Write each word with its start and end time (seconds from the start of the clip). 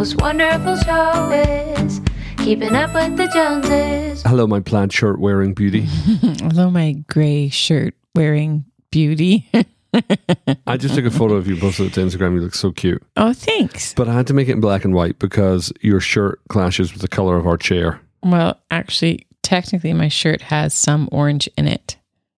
most 0.00 0.18
wonderful 0.22 0.76
show 0.76 1.30
is 1.30 2.00
Keeping 2.38 2.74
Up 2.74 2.94
with 2.94 3.18
the 3.18 3.28
Joneses. 3.34 4.22
Hello, 4.22 4.46
my 4.46 4.58
plaid 4.60 4.94
shirt 4.94 5.20
wearing 5.20 5.52
beauty. 5.52 5.82
Hello, 6.40 6.70
my 6.70 6.92
gray 7.06 7.50
shirt 7.50 7.94
wearing 8.14 8.64
beauty. 8.90 9.46
I 10.66 10.78
just 10.78 10.94
took 10.94 11.04
a 11.04 11.10
photo 11.10 11.34
of 11.34 11.46
you, 11.46 11.58
posted 11.58 11.88
it 11.88 11.92
to 11.92 12.00
Instagram. 12.00 12.32
You 12.32 12.40
look 12.40 12.54
so 12.54 12.72
cute. 12.72 13.02
oh, 13.18 13.34
thanks. 13.34 13.92
But 13.92 14.08
I 14.08 14.14
had 14.14 14.26
to 14.28 14.32
make 14.32 14.48
it 14.48 14.52
in 14.52 14.60
black 14.62 14.86
and 14.86 14.94
white 14.94 15.18
because 15.18 15.70
your 15.82 16.00
shirt 16.00 16.40
clashes 16.48 16.94
with 16.94 17.02
the 17.02 17.08
color 17.08 17.36
of 17.36 17.46
our 17.46 17.58
chair. 17.58 18.00
Well, 18.22 18.58
actually, 18.70 19.26
technically, 19.42 19.92
my 19.92 20.08
shirt 20.08 20.40
has 20.40 20.72
some 20.72 21.10
orange 21.12 21.46
in 21.58 21.68
it. 21.68 21.98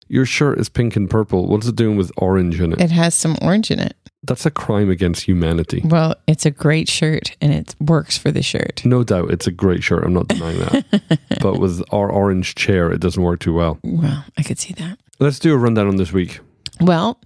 Your 0.08 0.24
shirt 0.24 0.58
is 0.58 0.70
pink 0.70 0.96
and 0.96 1.10
purple. 1.10 1.46
What 1.46 1.62
is 1.62 1.68
it 1.68 1.76
doing 1.76 1.98
with 1.98 2.10
orange 2.16 2.58
in 2.58 2.72
it? 2.72 2.80
It 2.80 2.90
has 2.90 3.14
some 3.14 3.36
orange 3.42 3.70
in 3.70 3.80
it. 3.80 3.94
That's 4.22 4.44
a 4.44 4.50
crime 4.50 4.90
against 4.90 5.22
humanity. 5.22 5.80
Well, 5.84 6.14
it's 6.26 6.44
a 6.44 6.50
great 6.50 6.88
shirt 6.88 7.36
and 7.40 7.52
it 7.54 7.74
works 7.80 8.18
for 8.18 8.30
the 8.30 8.42
shirt. 8.42 8.82
No 8.84 9.02
doubt, 9.02 9.30
it's 9.30 9.46
a 9.46 9.50
great 9.50 9.82
shirt. 9.82 10.04
I'm 10.04 10.12
not 10.12 10.28
denying 10.28 10.58
that. 10.58 11.18
but 11.40 11.58
with 11.58 11.82
our 11.90 12.10
orange 12.10 12.54
chair, 12.54 12.92
it 12.92 13.00
doesn't 13.00 13.22
work 13.22 13.40
too 13.40 13.54
well. 13.54 13.78
Well, 13.82 14.24
I 14.36 14.42
could 14.42 14.58
see 14.58 14.74
that. 14.74 14.98
Let's 15.20 15.38
do 15.38 15.54
a 15.54 15.56
rundown 15.58 15.88
on 15.88 15.96
this 15.96 16.12
week. 16.12 16.40
Well, 16.80 17.18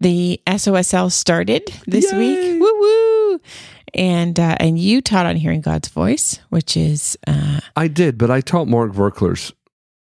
the 0.00 0.40
SOSL 0.46 1.10
started 1.12 1.72
this 1.86 2.10
Yay! 2.12 2.18
week. 2.18 2.60
Woo 2.60 2.80
woo! 2.80 3.40
And 3.92 4.38
uh, 4.38 4.56
and 4.60 4.78
you 4.78 5.00
taught 5.00 5.26
on 5.26 5.34
hearing 5.36 5.60
God's 5.60 5.88
voice, 5.88 6.38
which 6.48 6.76
is 6.76 7.18
uh, 7.26 7.60
I 7.76 7.88
did, 7.88 8.18
but 8.18 8.30
I 8.30 8.40
taught 8.40 8.68
Mark 8.68 8.92
Virkler's 8.92 9.52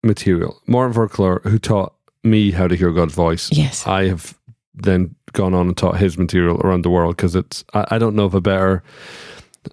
material. 0.02 0.60
Mark 0.66 0.92
Virkler, 0.94 1.42
who 1.44 1.58
taught 1.58 1.94
me 2.22 2.50
how 2.50 2.66
to 2.66 2.76
hear 2.76 2.92
God's 2.92 3.14
voice. 3.14 3.50
yes, 3.52 3.86
I 3.86 4.08
have 4.08 4.38
then 4.74 5.14
gone 5.34 5.52
on 5.54 5.66
and 5.68 5.76
taught 5.76 5.98
his 5.98 6.16
material 6.16 6.60
around 6.62 6.82
the 6.82 6.90
world 6.90 7.16
because 7.16 7.36
it's, 7.36 7.64
I, 7.74 7.84
I 7.92 7.98
don't 7.98 8.16
know 8.16 8.24
of 8.24 8.34
a 8.34 8.40
better 8.40 8.82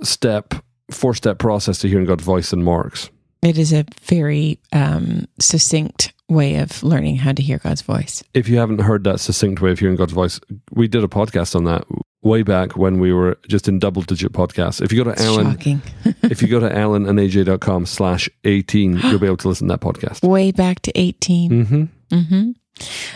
step, 0.03 0.53
four 0.91 1.13
step 1.13 1.37
process 1.39 1.77
to 1.79 1.87
hearing 1.87 2.05
God's 2.05 2.23
voice 2.23 2.49
than 2.51 2.63
Mark's. 2.63 3.09
it 3.41 3.57
is 3.57 3.71
a 3.73 3.85
very 4.03 4.59
um, 4.73 5.25
succinct 5.39 6.13
way 6.29 6.57
of 6.57 6.81
learning 6.83 7.17
how 7.17 7.31
to 7.33 7.41
hear 7.41 7.57
God's 7.57 7.81
voice. 7.81 8.23
If 8.33 8.47
you 8.47 8.57
haven't 8.57 8.79
heard 8.79 9.03
that 9.03 9.19
succinct 9.19 9.61
way 9.61 9.71
of 9.71 9.79
hearing 9.79 9.95
God's 9.97 10.13
voice, 10.13 10.39
we 10.71 10.87
did 10.87 11.03
a 11.03 11.07
podcast 11.07 11.55
on 11.55 11.65
that 11.65 11.83
way 12.21 12.43
back 12.43 12.77
when 12.77 12.99
we 12.99 13.11
were 13.11 13.37
just 13.47 13.67
in 13.67 13.79
double 13.79 14.01
digit 14.03 14.31
podcasts. 14.31 14.81
If 14.81 14.93
you 14.93 15.03
go 15.03 15.11
to 15.11 15.21
Ellen, 15.21 15.57
if 16.23 16.41
you 16.41 16.47
go 16.47 16.59
to 16.59 16.71
Ellen 16.73 17.05
and 17.07 17.19
AJ.com 17.19 17.85
slash 17.85 18.29
18, 18.45 18.97
you'll 18.99 19.19
be 19.19 19.25
able 19.25 19.37
to 19.37 19.49
listen 19.49 19.67
to 19.67 19.73
that 19.73 19.81
podcast. 19.81 20.23
Way 20.27 20.51
back 20.51 20.79
to 20.83 20.91
eighteen. 20.97 21.65
Mm-hmm. 21.65 22.17
hmm 22.17 22.51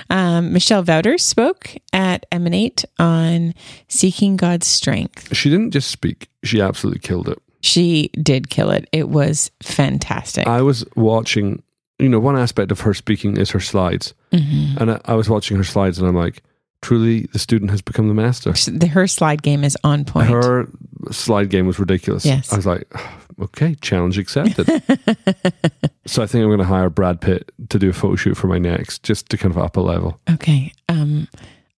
Um, 0.09 0.53
Michelle 0.53 0.83
Vouter 0.83 1.17
spoke 1.17 1.75
at 1.93 2.25
Emanate 2.31 2.85
on 2.99 3.53
seeking 3.87 4.37
God's 4.37 4.67
strength. 4.67 5.35
She 5.35 5.49
didn't 5.49 5.71
just 5.71 5.89
speak, 5.91 6.29
she 6.43 6.61
absolutely 6.61 6.99
killed 6.99 7.27
it. 7.29 7.37
She 7.61 8.09
did 8.21 8.49
kill 8.49 8.69
it. 8.69 8.87
It 8.91 9.09
was 9.09 9.49
fantastic. 9.63 10.45
I 10.47 10.61
was 10.61 10.85
watching, 10.95 11.63
you 11.97 12.09
know, 12.09 12.19
one 12.19 12.37
aspect 12.37 12.71
of 12.71 12.81
her 12.81 12.93
speaking 12.93 13.37
is 13.37 13.49
her 13.51 13.59
slides. 13.59 14.13
Mhm. 14.31 14.77
And 14.77 14.91
I, 14.91 15.01
I 15.05 15.13
was 15.15 15.29
watching 15.29 15.57
her 15.57 15.63
slides 15.63 15.97
and 15.97 16.07
I'm 16.07 16.15
like, 16.15 16.43
truly, 16.85 17.21
the 17.33 17.39
student 17.39 17.71
has 17.71 17.81
become 17.81 18.07
the 18.07 18.13
master. 18.13 18.53
Her 18.87 19.07
slide 19.07 19.41
game 19.41 19.63
is 19.63 19.75
on 19.83 20.05
point. 20.05 20.29
Her 20.29 20.67
slide 21.09 21.49
game 21.49 21.65
was 21.65 21.79
ridiculous. 21.79 22.23
Yes. 22.23 22.53
I 22.53 22.57
was 22.57 22.67
like, 22.67 22.87
okay, 23.41 23.73
challenge 23.81 24.19
accepted. 24.19 24.67
so 26.05 26.21
I 26.21 26.27
think 26.27 26.43
I'm 26.43 26.49
going 26.49 26.59
to 26.59 26.63
hire 26.65 26.91
Brad 26.91 27.21
Pitt 27.21 27.51
to 27.69 27.79
do 27.79 27.89
a 27.89 27.93
photo 27.93 28.15
shoot 28.15 28.35
for 28.37 28.45
my 28.45 28.59
next, 28.59 29.01
just 29.01 29.29
to 29.29 29.37
kind 29.37 29.51
of 29.51 29.57
up 29.57 29.77
a 29.77 29.81
level. 29.81 30.19
okay. 30.31 30.71
Um, 30.87 31.27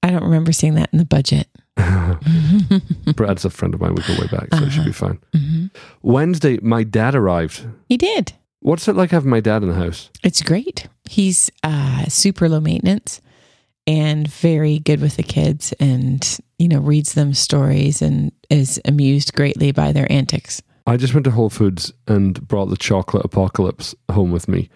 I 0.03 0.11
don't 0.11 0.25
remember 0.25 0.51
seeing 0.51 0.75
that 0.75 0.91
in 0.93 0.99
the 0.99 1.05
budget. 1.05 1.47
Brad's 3.15 3.45
a 3.45 3.51
friend 3.51 3.75
of 3.75 3.81
mine. 3.81 3.95
We 3.95 4.03
go 4.03 4.21
way 4.21 4.27
back, 4.27 4.49
so 4.55 4.65
it 4.65 4.71
should 4.71 4.84
be 4.87 4.93
fine. 4.93 5.21
Mhm. 5.33 5.71
Wednesday, 6.03 6.59
my 6.62 6.83
dad 6.83 7.15
arrived. 7.15 7.65
He 7.89 7.97
did. 7.97 8.33
What's 8.59 8.89
it 8.89 8.97
like 8.97 9.12
having 9.12 9.31
my 9.31 9.41
dad 9.41 9.62
in 9.62 9.69
the 9.69 9.75
house? 9.77 10.11
It's 10.25 10.43
great. 10.43 10.89
He's 11.09 11.49
uh, 11.62 12.06
super 12.06 12.49
low 12.49 12.59
maintenance 12.59 13.21
and 13.86 14.26
very 14.28 14.78
good 14.80 15.00
with 15.00 15.16
the 15.16 15.22
kids 15.22 15.72
and, 15.78 16.38
you 16.58 16.69
know, 16.69 16.80
reads 16.80 17.14
them 17.14 17.34
stories 17.34 18.02
and 18.02 18.32
is 18.50 18.80
amused 18.84 19.34
greatly 19.34 19.72
by 19.72 19.92
their 19.92 20.10
antics. 20.10 20.62
I 20.86 20.97
just 20.97 21.14
went 21.14 21.24
to 21.24 21.30
Whole 21.30 21.50
Foods 21.50 21.92
and 22.06 22.47
brought 22.47 22.66
the 22.66 22.76
chocolate 22.76 23.24
apocalypse 23.24 23.94
home 24.10 24.30
with 24.30 24.48
me. 24.48 24.69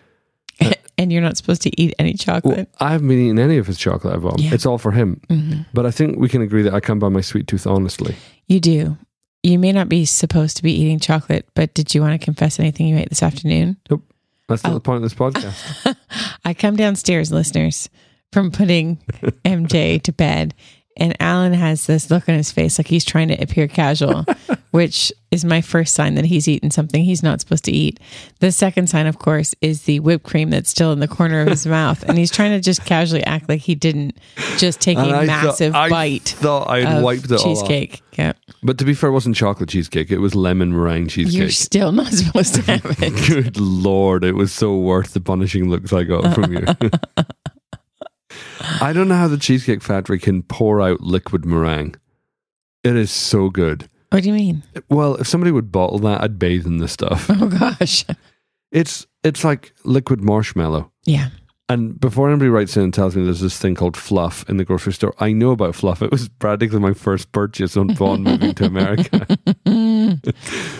and 0.98 1.12
you're 1.12 1.22
not 1.22 1.36
supposed 1.36 1.62
to 1.62 1.80
eat 1.80 1.94
any 1.98 2.10
Well, 2.26 2.40
chocolate. 2.40 2.68
I 2.80 2.90
haven't 2.92 3.08
been 3.08 3.18
eating 3.18 3.38
any 3.38 3.56
of 3.58 3.66
his 3.66 3.78
chocolate 3.78 4.14
I 4.14 4.18
bought. 4.18 4.38
him. 4.40 4.46
Yeah. 4.46 4.54
It's 4.54 4.66
all 4.66 4.78
for 4.78 4.92
him. 4.92 5.20
Mhm. 5.30 5.66
But 5.72 5.86
I 5.86 5.90
think 5.90 6.18
we 6.18 6.28
can 6.28 6.42
agree 6.42 6.62
that 6.62 6.74
I 6.74 6.80
come 6.80 6.98
by 6.98 7.08
my 7.08 7.20
sweet 7.20 7.46
tooth 7.46 7.66
honestly. 7.66 8.16
You 8.48 8.60
do. 8.60 8.98
You 9.42 9.58
may 9.58 9.72
not 9.72 9.88
be 9.88 10.04
supposed 10.04 10.56
to 10.58 10.62
be 10.62 10.72
eating 10.72 10.98
chocolate, 10.98 11.48
but 11.54 11.72
did 11.74 11.94
you 11.94 12.02
want 12.02 12.20
to 12.20 12.24
confess 12.24 12.60
anything 12.60 12.88
you 12.88 12.98
ate 12.98 13.08
this 13.08 13.22
afternoon? 13.22 13.76
Nope. 13.88 14.02
That's 14.48 14.64
not 14.64 14.72
Oh. 14.72 14.74
the 14.74 14.80
point 14.80 14.96
of 14.96 15.02
this 15.02 15.14
podcast. 15.14 15.96
I 16.44 16.52
come 16.54 16.76
downstairs, 16.76 17.30
listeners, 17.32 17.88
from 18.32 18.50
putting 18.50 18.96
MJ 19.44 20.02
to 20.02 20.12
bed, 20.12 20.54
and 20.96 21.16
Alan 21.20 21.52
has 21.54 21.86
this 21.86 22.10
look 22.10 22.28
on 22.28 22.34
his 22.34 22.50
face 22.50 22.78
like 22.78 22.88
he's 22.88 23.04
trying 23.04 23.28
to 23.28 23.34
appear 23.40 23.66
casual, 23.68 24.24
which 24.70 25.12
is 25.30 25.44
my 25.44 25.60
first 25.60 25.94
sign 25.94 26.16
that 26.16 26.24
he's 26.26 26.48
eaten 26.48 26.70
something 26.70 27.02
he's 27.04 27.22
not 27.22 27.40
supposed 27.40 27.64
to 27.64 27.72
eat. 27.72 27.98
The 28.40 28.50
second 28.52 28.88
sign, 28.88 29.06
of 29.06 29.18
course, 29.18 29.54
is 29.62 29.82
the 29.84 30.00
whipped 30.00 30.24
cream 30.24 30.50
that's 30.50 30.68
still 30.68 30.92
in 30.92 30.98
the 31.00 31.08
corner 31.08 31.40
of 31.40 31.48
his 31.48 31.66
mouth, 31.78 32.02
and 32.02 32.18
he's 32.18 32.30
trying 32.30 32.50
to 32.50 32.60
just 32.60 32.84
casually 32.84 33.24
act 33.24 33.48
like 33.48 33.60
he 33.60 33.74
didn't 33.74 34.18
just 34.58 34.80
take 34.80 34.98
And 34.98 35.10
a 35.10 35.14
I 35.14 35.24
massive 35.26 35.72
thought, 35.72 35.82
I 35.86 35.88
bite 35.88 36.28
thought 36.28 36.68
I'd 36.70 36.84
of 36.98 37.02
wiped 37.02 37.30
it 37.30 37.38
cheesecake. 37.38 38.02
Yeah, 38.18 38.32
But 38.62 38.76
to 38.78 38.84
be 38.84 38.92
fair, 38.92 39.08
it 39.10 39.12
wasn't 39.14 39.36
chocolate 39.36 39.70
cheesecake. 39.70 40.10
It 40.10 40.18
was 40.18 40.34
lemon 40.34 40.72
meringue 40.72 41.08
cheesecake. 41.08 41.38
you're 41.38 41.50
still 41.50 41.92
not 41.92 42.12
supposed 42.12 42.56
to 42.56 42.62
have 42.62 42.84
it. 43.00 43.28
Good 43.28 43.58
lord, 43.58 44.24
it 44.24 44.34
was 44.34 44.52
so 44.52 44.76
worth 44.76 45.14
the 45.14 45.20
punishing 45.20 45.70
looks 45.70 45.92
I 45.92 46.02
got 46.02 46.34
from 46.34 46.52
you. 46.52 46.66
I 48.80 48.92
don't 48.92 49.08
know 49.08 49.16
how 49.16 49.28
the 49.28 49.38
Cheesecake 49.38 49.82
Factory 49.82 50.18
can 50.18 50.42
pour 50.42 50.80
out 50.80 51.00
liquid 51.00 51.44
meringue. 51.44 51.96
It 52.84 52.96
is 52.96 53.10
so 53.10 53.50
good. 53.50 53.88
What 54.10 54.22
do 54.22 54.28
you 54.28 54.34
mean? 54.34 54.62
Well, 54.88 55.14
if 55.16 55.26
somebody 55.28 55.52
would 55.52 55.70
bottle 55.70 55.98
that, 56.00 56.22
I'd 56.22 56.38
bathe 56.38 56.66
in 56.66 56.78
this 56.78 56.92
stuff. 56.92 57.28
Oh 57.40 57.48
gosh, 57.48 58.04
It's 58.72 59.06
it's 59.22 59.44
like 59.44 59.72
liquid 59.84 60.20
marshmallow. 60.22 60.90
yeah. 61.04 61.30
And 61.68 62.00
before 62.00 62.28
anybody 62.28 62.48
writes 62.48 62.76
in 62.76 62.82
and 62.82 62.92
tells 62.92 63.14
me 63.14 63.22
there's 63.22 63.38
this 63.40 63.56
thing 63.56 63.76
called 63.76 63.96
fluff 63.96 64.44
in 64.48 64.56
the 64.56 64.64
grocery 64.64 64.92
store, 64.92 65.14
I 65.20 65.30
know 65.30 65.52
about 65.52 65.76
fluff. 65.76 66.02
It 66.02 66.10
was 66.10 66.28
practically 66.28 66.80
my 66.80 66.94
first 66.94 67.30
purchase 67.30 67.76
on 67.76 67.94
Vaughn 67.94 68.24
moving 68.24 68.54
to 68.56 68.64
America. 68.64 69.24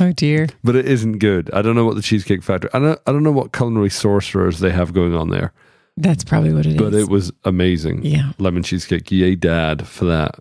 oh 0.01 0.13
dear. 0.17 0.49
but 0.65 0.75
it 0.75 0.89
isn't 0.89 1.19
good. 1.19 1.49
I 1.53 1.63
don't 1.63 1.77
know 1.77 1.85
what 1.85 1.95
the 1.95 2.03
Cheesecake 2.03 2.43
Factory. 2.43 2.71
I 2.75 2.81
don't. 2.81 3.01
I 3.07 3.13
don't 3.13 3.23
know 3.23 3.31
what 3.31 3.53
culinary 3.53 3.91
sorcerers 3.91 4.59
they 4.59 4.71
have 4.73 4.93
going 4.93 5.15
on 5.15 5.31
there. 5.31 5.53
That's 6.01 6.25
probably 6.25 6.53
what 6.53 6.67
it 6.67 6.73
is. 6.73 6.77
But 6.79 6.95
it 6.95 7.09
was 7.09 7.31
amazing. 7.45 8.05
yeah. 8.05 8.33
Lemon 8.39 8.63
cheesecake. 8.63 9.11
Yay, 9.13 9.35
Dad, 9.37 9.87
for 9.87 10.07
that. 10.07 10.37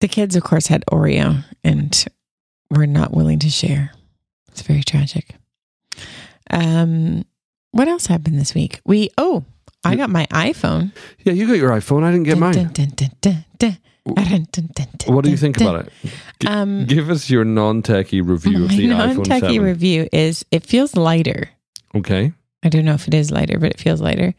The 0.00 0.08
kids, 0.08 0.34
of 0.36 0.42
course, 0.42 0.66
had 0.66 0.84
Oreo 0.90 1.44
and 1.62 2.04
were 2.70 2.86
not 2.86 3.12
willing 3.12 3.38
to 3.40 3.50
share. 3.50 3.92
It's 4.48 4.62
very 4.62 4.82
tragic. 4.82 5.36
Um, 6.50 7.24
what 7.70 7.88
else 7.88 8.06
happened 8.06 8.38
this 8.38 8.54
week? 8.54 8.80
We 8.84 9.10
oh, 9.18 9.44
I 9.84 9.96
got 9.96 10.10
my 10.10 10.26
iPhone. 10.26 10.92
Yeah, 11.24 11.32
you 11.32 11.46
got 11.46 11.54
your 11.54 11.70
iPhone. 11.70 12.02
I 12.04 12.10
didn't 12.10 12.24
get 12.24 12.38
mine. 12.38 12.54
What 15.06 15.24
do 15.24 15.30
you 15.30 15.36
think 15.36 15.60
about 15.60 15.86
it? 15.86 15.92
G- 16.40 16.48
Um, 16.48 16.86
Give 16.86 17.08
us 17.10 17.30
your 17.30 17.44
non-techie 17.44 18.26
review 18.26 18.64
of 18.64 18.70
the 18.70 18.88
iPhone 18.88 19.16
non-techie 19.16 19.40
7. 19.40 19.60
review 19.62 20.08
is 20.12 20.44
it 20.50 20.64
feels 20.66 20.96
lighter. 20.96 21.48
okay. 21.94 22.32
I 22.64 22.68
don't 22.68 22.84
know 22.84 22.94
if 22.94 23.08
it 23.08 23.14
is 23.14 23.32
lighter, 23.32 23.58
but 23.58 23.70
it 23.72 23.80
feels 23.80 24.00
lighter. 24.00 24.34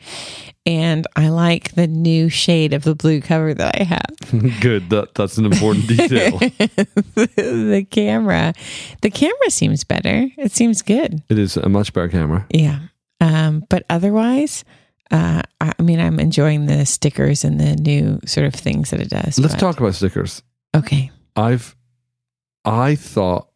And 0.66 1.06
I 1.18 1.28
like 1.28 1.74
the 1.76 1.88
new 1.88 2.30
shade 2.30 2.72
of 2.74 2.84
the 2.84 2.96
blue 2.96 3.20
cover 3.20 3.54
that 3.54 3.82
I 3.82 3.84
have. 3.84 4.62
Good. 4.62 4.90
That 4.92 5.14
that's 5.14 5.38
an 5.38 5.46
important 5.46 5.88
detail. 5.88 6.38
the 7.16 7.86
camera. 7.92 8.54
The 9.02 9.10
camera 9.10 9.50
seems 9.50 9.84
better. 9.84 10.28
It 10.38 10.54
seems 10.54 10.82
good. 10.82 11.22
it 11.30 11.38
is 11.38 11.58
a 11.58 11.68
much 11.68 11.92
better 11.92 12.08
camera. 12.08 12.46
Yeah. 12.50 12.80
Um, 13.20 13.66
but 13.70 13.84
otherwise, 13.90 14.64
uh, 15.12 15.42
I 15.60 15.74
I 15.78 15.82
mean, 15.84 16.00
I'm 16.00 16.20
enjoying 16.20 16.66
the 16.68 16.86
stickers 16.86 17.44
and 17.44 17.60
the 17.60 17.76
new 17.76 18.22
sort 18.26 18.48
of 18.48 18.54
things 18.54 18.92
that 18.92 19.02
it 19.02 19.10
does. 19.10 19.38
Let's 19.38 19.56
but- 19.56 19.60
talk 19.60 19.80
about 19.82 19.96
stickers. 19.96 20.44
Okay. 20.74 21.12
I've 21.36 21.76
I 22.64 22.96
thought 22.96 23.50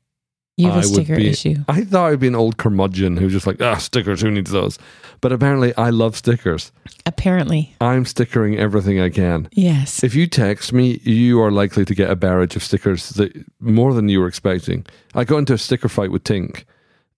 You 0.57 0.67
have 0.67 0.77
I 0.77 0.79
a 0.79 0.83
sticker 0.83 1.15
be- 1.15 1.27
issue. 1.27 1.55
I 1.67 1.83
thought 1.83 2.11
I'd 2.11 2.19
be 2.19 2.27
an 2.27 2.35
old 2.35 2.57
curmudgeon 2.57 3.17
who's 3.17 3.31
just 3.31 3.45
like, 3.45 3.61
ah, 3.61 3.77
stickers, 3.77 4.21
who 4.21 4.31
needs 4.31 4.49
those? 4.49 4.79
But 5.21 5.31
apparently 5.31 5.75
I 5.75 5.91
love 5.91 6.15
stickers. 6.15 6.71
Apparently. 7.05 7.75
I'm 7.79 8.05
stickering 8.05 8.57
everything 8.57 8.99
I 8.99 9.09
can. 9.09 9.49
Yes. 9.51 10.03
If 10.03 10.15
you 10.15 10.25
text 10.25 10.73
me, 10.73 10.99
you 11.03 11.41
are 11.41 11.51
likely 11.51 11.85
to 11.85 11.93
get 11.95 12.09
a 12.09 12.15
barrage 12.15 12.55
of 12.55 12.63
stickers 12.63 13.09
that 13.11 13.33
more 13.59 13.93
than 13.93 14.09
you 14.09 14.19
were 14.19 14.27
expecting. 14.27 14.85
I 15.13 15.23
got 15.23 15.37
into 15.37 15.53
a 15.53 15.57
sticker 15.59 15.89
fight 15.89 16.11
with 16.11 16.23
Tink, 16.23 16.63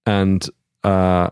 and 0.06 0.46
uh, 0.84 1.30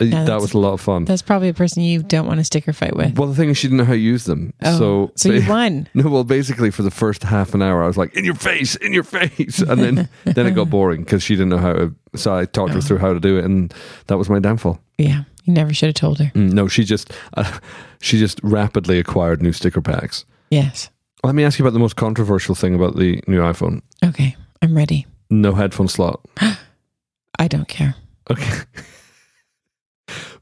Uh, 0.00 0.24
that 0.24 0.40
was 0.40 0.54
a 0.54 0.58
lot 0.58 0.72
of 0.72 0.80
fun. 0.80 1.04
That's 1.04 1.20
probably 1.22 1.48
a 1.50 1.54
person 1.54 1.82
you 1.82 2.02
don't 2.02 2.26
want 2.26 2.38
to 2.40 2.44
sticker 2.44 2.72
fight 2.72 2.96
with. 2.96 3.18
Well, 3.18 3.28
the 3.28 3.34
thing 3.34 3.50
is, 3.50 3.58
she 3.58 3.66
didn't 3.68 3.78
know 3.78 3.84
how 3.84 3.92
to 3.92 3.98
use 3.98 4.24
them. 4.24 4.54
Oh, 4.62 4.78
so, 4.78 5.12
so 5.16 5.30
you 5.32 5.42
ba- 5.42 5.48
won. 5.50 5.88
No, 5.94 6.08
well, 6.08 6.24
basically, 6.24 6.70
for 6.70 6.82
the 6.82 6.90
first 6.90 7.22
half 7.22 7.52
an 7.54 7.60
hour, 7.62 7.84
I 7.84 7.86
was 7.86 7.96
like, 7.98 8.14
"In 8.14 8.24
your 8.24 8.34
face, 8.34 8.76
in 8.76 8.92
your 8.94 9.02
face," 9.04 9.60
and 9.60 9.80
then 9.82 10.08
then 10.24 10.46
it 10.46 10.52
got 10.52 10.70
boring 10.70 11.02
because 11.04 11.22
she 11.22 11.34
didn't 11.34 11.50
know 11.50 11.58
how 11.58 11.72
to. 11.74 11.94
So 12.16 12.34
I 12.34 12.46
talked 12.46 12.72
her 12.72 12.78
Oh. 12.78 12.82
through 12.82 12.98
how 12.98 13.12
to 13.12 13.20
do 13.20 13.36
it, 13.38 13.44
and 13.44 13.72
that 14.06 14.16
was 14.16 14.30
my 14.30 14.38
downfall. 14.38 14.80
Yeah, 14.98 15.24
you 15.44 15.52
never 15.52 15.74
should 15.74 15.88
have 15.88 15.94
told 15.94 16.18
her. 16.18 16.32
Mm, 16.34 16.52
no, 16.52 16.66
she 16.66 16.84
just 16.84 17.12
uh, 17.36 17.58
she 18.00 18.18
just 18.18 18.40
rapidly 18.42 18.98
acquired 18.98 19.42
new 19.42 19.52
sticker 19.52 19.80
packs. 19.82 20.24
Yes. 20.50 20.88
Let 21.22 21.34
me 21.34 21.44
ask 21.44 21.58
you 21.58 21.64
about 21.66 21.74
the 21.74 21.78
most 21.78 21.96
controversial 21.96 22.54
thing 22.54 22.74
about 22.74 22.96
the 22.96 23.22
new 23.26 23.40
iPhone: 23.40 23.82
Okay, 24.02 24.34
I'm 24.62 24.74
ready. 24.74 25.06
no 25.28 25.52
headphone 25.54 25.88
slot. 25.88 26.20
I 27.38 27.48
don't 27.48 27.68
care. 27.68 27.94
Okay. 28.30 28.60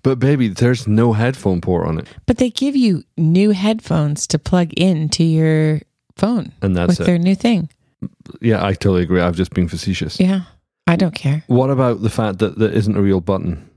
But 0.03 0.19
baby, 0.19 0.49
there's 0.49 0.87
no 0.87 1.13
headphone 1.13 1.61
port 1.61 1.87
on 1.87 1.99
it, 1.99 2.07
But 2.27 2.39
they 2.39 2.51
give 2.51 2.77
you 2.77 3.05
new 3.17 3.51
headphones 3.51 4.27
to 4.29 4.39
plug 4.39 4.73
into 4.75 5.25
your 5.25 5.81
phone 6.17 6.53
and 6.63 6.77
that's 6.77 6.91
with 6.91 7.01
it. 7.01 7.05
their 7.05 7.19
new 7.19 7.35
thing. 7.35 7.69
Yeah, 8.41 8.65
I 8.65 8.73
totally 8.75 9.03
agree. 9.03 9.21
I've 9.21 9.37
just 9.37 9.53
been 9.53 9.69
facetious. 9.69 10.21
Yeah, 10.21 10.43
I 10.87 10.97
don't 10.97 11.15
care. 11.15 11.43
What 11.49 11.71
about 11.71 12.03
the 12.03 12.11
fact 12.11 12.39
that 12.39 12.59
there 12.59 12.71
isn't 12.71 12.97
a 12.97 13.01
real 13.03 13.21
button? 13.21 13.69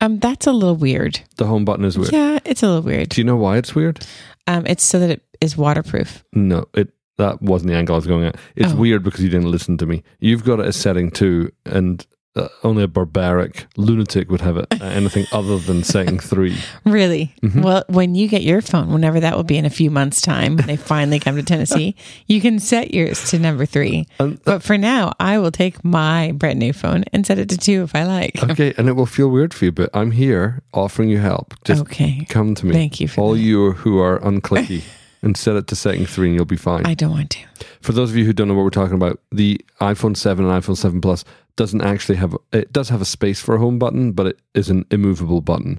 Um, 0.00 0.20
that's 0.20 0.46
a 0.46 0.52
little 0.52 0.76
weird. 0.76 1.18
The 1.38 1.46
home 1.46 1.64
button 1.64 1.84
is 1.84 1.98
weird. 1.98 2.12
Yeah, 2.12 2.38
it's 2.44 2.62
a 2.62 2.66
little 2.68 2.82
weird. 2.82 3.08
Do 3.08 3.20
you 3.20 3.24
know 3.24 3.36
why 3.36 3.56
it's 3.56 3.74
weird? 3.74 4.04
Um, 4.46 4.64
it's 4.66 4.84
so 4.84 5.00
that 5.00 5.10
it 5.10 5.22
is 5.40 5.56
waterproof. 5.56 6.24
No, 6.32 6.66
it 6.74 6.90
that 7.16 7.42
wasn't 7.42 7.70
the 7.72 7.76
angle 7.76 7.96
I 7.96 7.98
was 7.98 8.06
going 8.06 8.24
at. 8.26 8.36
It's 8.54 8.72
Oh. 8.72 8.76
weird 8.76 9.02
because 9.02 9.24
you 9.24 9.28
didn't 9.28 9.50
listen 9.50 9.76
to 9.78 9.86
me. 9.86 10.04
You've 10.20 10.44
got 10.44 10.60
it 10.60 10.66
as 10.66 10.76
setting 10.76 11.10
two, 11.10 11.50
and 11.66 12.06
uh, 12.38 12.48
only 12.62 12.82
a 12.82 12.88
barbaric 12.88 13.66
lunatic 13.76 14.30
would 14.30 14.40
have 14.40 14.56
it 14.56 14.66
anything 14.80 15.26
other 15.32 15.58
than 15.58 15.82
setting 15.84 16.18
three. 16.30 16.56
Really? 16.84 17.34
Mhm. 17.42 17.62
Well, 17.62 17.84
when 17.88 18.14
you 18.14 18.28
get 18.28 18.42
your 18.42 18.60
phone, 18.60 18.92
whenever 18.92 19.20
that 19.20 19.36
will 19.36 19.44
be 19.44 19.56
in 19.58 19.64
a 19.64 19.70
few 19.70 19.90
months' 19.90 20.20
time, 20.20 20.56
when 20.56 20.66
they 20.66 20.76
finally 20.76 21.18
come 21.18 21.36
to 21.36 21.42
Tennessee, 21.42 21.94
you 22.26 22.40
can 22.40 22.58
set 22.58 22.94
yours 22.94 23.30
to 23.30 23.38
number 23.38 23.66
three. 23.66 24.06
But 24.18 24.62
for 24.62 24.78
now, 24.78 25.12
I 25.20 25.38
will 25.38 25.50
take 25.50 25.84
my 25.84 26.32
brand 26.32 26.58
new 26.58 26.72
phone 26.72 27.04
and 27.12 27.26
set 27.26 27.38
it 27.38 27.48
to 27.50 27.56
two 27.58 27.82
if 27.82 27.94
I 27.94 28.04
like. 28.04 28.42
okay, 28.50 28.72
and 28.78 28.88
it 28.88 28.92
will 28.92 29.06
feel 29.06 29.28
weird 29.28 29.52
for 29.52 29.64
you, 29.66 29.72
but 29.72 29.90
I'm 29.94 30.12
here 30.12 30.62
offering 30.72 31.08
you 31.08 31.18
help. 31.18 31.54
Just 31.64 31.82
okay. 31.82 32.24
come 32.28 32.54
to 32.54 32.66
me. 32.66 32.72
Thank 32.72 33.00
you 33.00 33.08
for 33.08 33.20
All 33.20 33.32
that. 33.32 33.40
you 33.40 33.72
who 33.72 33.98
are 33.98 34.18
unclicky, 34.20 34.82
and 35.22 35.36
set 35.36 35.56
it 35.56 35.66
to 35.68 35.74
setting 35.76 36.06
three, 36.06 36.28
and 36.28 36.36
you'll 36.36 36.44
be 36.44 36.56
fine. 36.56 36.86
I 36.86 36.94
don't 36.94 37.10
want 37.10 37.30
to. 37.30 37.40
For 37.80 37.92
those 37.92 38.10
of 38.10 38.16
you 38.16 38.24
who 38.24 38.32
don't 38.32 38.46
know 38.48 38.54
what 38.54 38.62
we're 38.62 38.70
talking 38.70 38.94
about, 38.94 39.20
the 39.32 39.60
iPhone 39.80 40.16
7 40.16 40.44
and 40.44 40.62
iPhone 40.62 40.76
7 40.76 41.00
Plus 41.00 41.24
doesn't 41.58 41.82
actually 41.82 42.16
have 42.16 42.34
it 42.52 42.72
does 42.72 42.88
have 42.88 43.02
a 43.02 43.04
space 43.04 43.40
for 43.40 43.54
a 43.54 43.58
home 43.58 43.78
button, 43.78 44.12
but 44.12 44.26
it 44.28 44.40
is 44.54 44.70
an 44.70 44.86
immovable 44.90 45.42
button. 45.42 45.78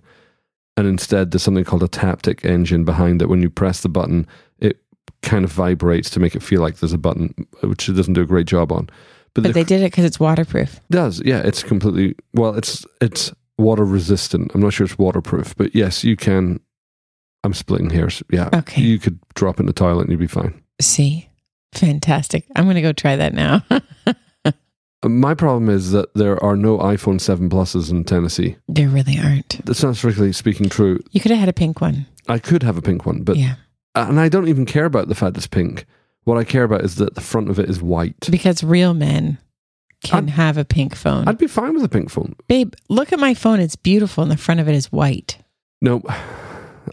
And 0.78 0.88
instead 0.88 1.32
there's 1.32 1.42
something 1.42 1.64
called 1.64 1.82
a 1.84 1.88
taptic 1.88 2.46
engine 2.46 2.86
behind 2.86 3.22
it. 3.22 3.30
When 3.30 3.42
you 3.42 3.50
press 3.50 3.82
the 3.82 3.90
button, 3.90 4.28
it 4.60 4.78
kind 5.24 5.44
of 5.44 5.52
vibrates 5.52 6.12
to 6.12 6.20
make 6.20 6.36
it 6.36 6.44
feel 6.44 6.62
like 6.62 6.78
there's 6.78 6.94
a 6.94 6.98
button, 7.00 7.34
which 7.64 7.90
it 7.90 7.94
doesn't 7.94 8.14
do 8.14 8.22
a 8.22 8.26
great 8.28 8.46
job 8.46 8.72
on. 8.72 8.86
But, 9.34 9.42
But 9.42 9.44
the 9.44 9.54
they 9.54 9.64
did 9.64 9.82
it 9.82 9.92
because 9.92 10.06
it's 10.06 10.20
waterproof. 10.20 10.80
does, 10.92 11.22
yeah, 11.26 11.40
it's 11.40 11.64
completely 11.64 12.16
well, 12.34 12.54
it's 12.56 12.86
it's 13.02 13.34
water 13.58 13.86
resistant. 13.86 14.52
I'm 14.54 14.62
not 14.62 14.74
sure 14.74 14.86
it's 14.86 14.98
waterproof, 15.00 15.56
but 15.58 15.74
yes, 15.74 16.04
you 16.04 16.16
can 16.16 16.60
I'm 17.44 17.54
splitting 17.54 17.90
hairs. 17.90 18.22
Yeah. 18.32 18.50
Okay. 18.54 18.82
You 18.82 19.00
could 19.00 19.20
drop 19.36 19.60
in 19.60 19.66
the 19.66 19.74
toilet 19.74 20.02
and 20.04 20.12
you'd 20.12 20.20
be 20.20 20.28
fine. 20.28 20.62
See? 20.82 21.30
Fantastic. 21.74 22.46
I'm 22.56 22.66
going 22.66 22.76
to 22.76 22.82
go 22.82 22.92
try 22.94 23.16
that 23.16 23.34
now. 23.34 23.64
My 25.04 25.34
problem 25.34 25.70
is 25.70 25.92
that 25.92 26.14
there 26.14 26.42
are 26.44 26.58
no 26.58 26.78
iPhone 26.80 27.22
7 27.22 27.50
Pluses 27.50 27.90
in 27.90 28.04
Tennessee. 28.04 28.58
there 28.68 28.90
really 28.90 29.18
aren't. 29.18 29.64
That's 29.66 29.82
not 29.84 29.96
strictly 29.96 30.34
speaking 30.34 30.68
true. 30.68 31.00
You 31.12 31.22
could 31.22 31.32
have 31.32 31.40
had 31.40 31.50
a 31.50 31.54
pink 31.54 31.80
one. 31.80 32.06
I 32.28 32.38
could 32.40 32.64
have 32.64 32.78
a 32.78 32.82
pink 32.82 33.06
one, 33.06 33.24
but 33.24 33.38
yeah. 33.38 33.56
and 33.96 34.20
I 34.20 34.28
don't 34.30 34.50
even 34.50 34.66
care 34.66 34.86
about 34.86 35.08
the 35.08 35.16
fact 35.16 35.38
it's 35.38 35.48
pink. 35.48 35.86
What 36.26 36.38
I 36.38 36.44
care 36.44 36.64
about 36.64 36.82
is 36.82 36.96
that 36.96 37.16
the 37.16 37.22
front 37.22 37.50
of 37.50 37.58
it 37.60 37.70
is 37.70 37.82
white. 37.82 38.28
Because 38.30 38.62
real 38.64 38.94
men 38.94 39.38
can 40.04 40.26
I'd- 40.26 40.32
have 40.34 40.58
a 40.58 40.66
pink 40.66 40.96
phone. 40.96 41.28
I'd 41.28 41.38
be 41.38 41.48
fine 41.48 41.74
with 41.74 41.84
a 41.84 41.90
pink 41.90 42.10
phone. 42.10 42.36
Babe, 42.48 42.74
look 42.90 43.14
at 43.14 43.20
my 43.20 43.34
phone. 43.34 43.60
It's 43.62 43.76
beautiful 43.78 44.22
and 44.24 44.32
the 44.32 44.38
front 44.38 44.60
of 44.60 44.68
it 44.68 44.76
is 44.76 44.92
white. 44.92 45.38
No, 45.82 46.02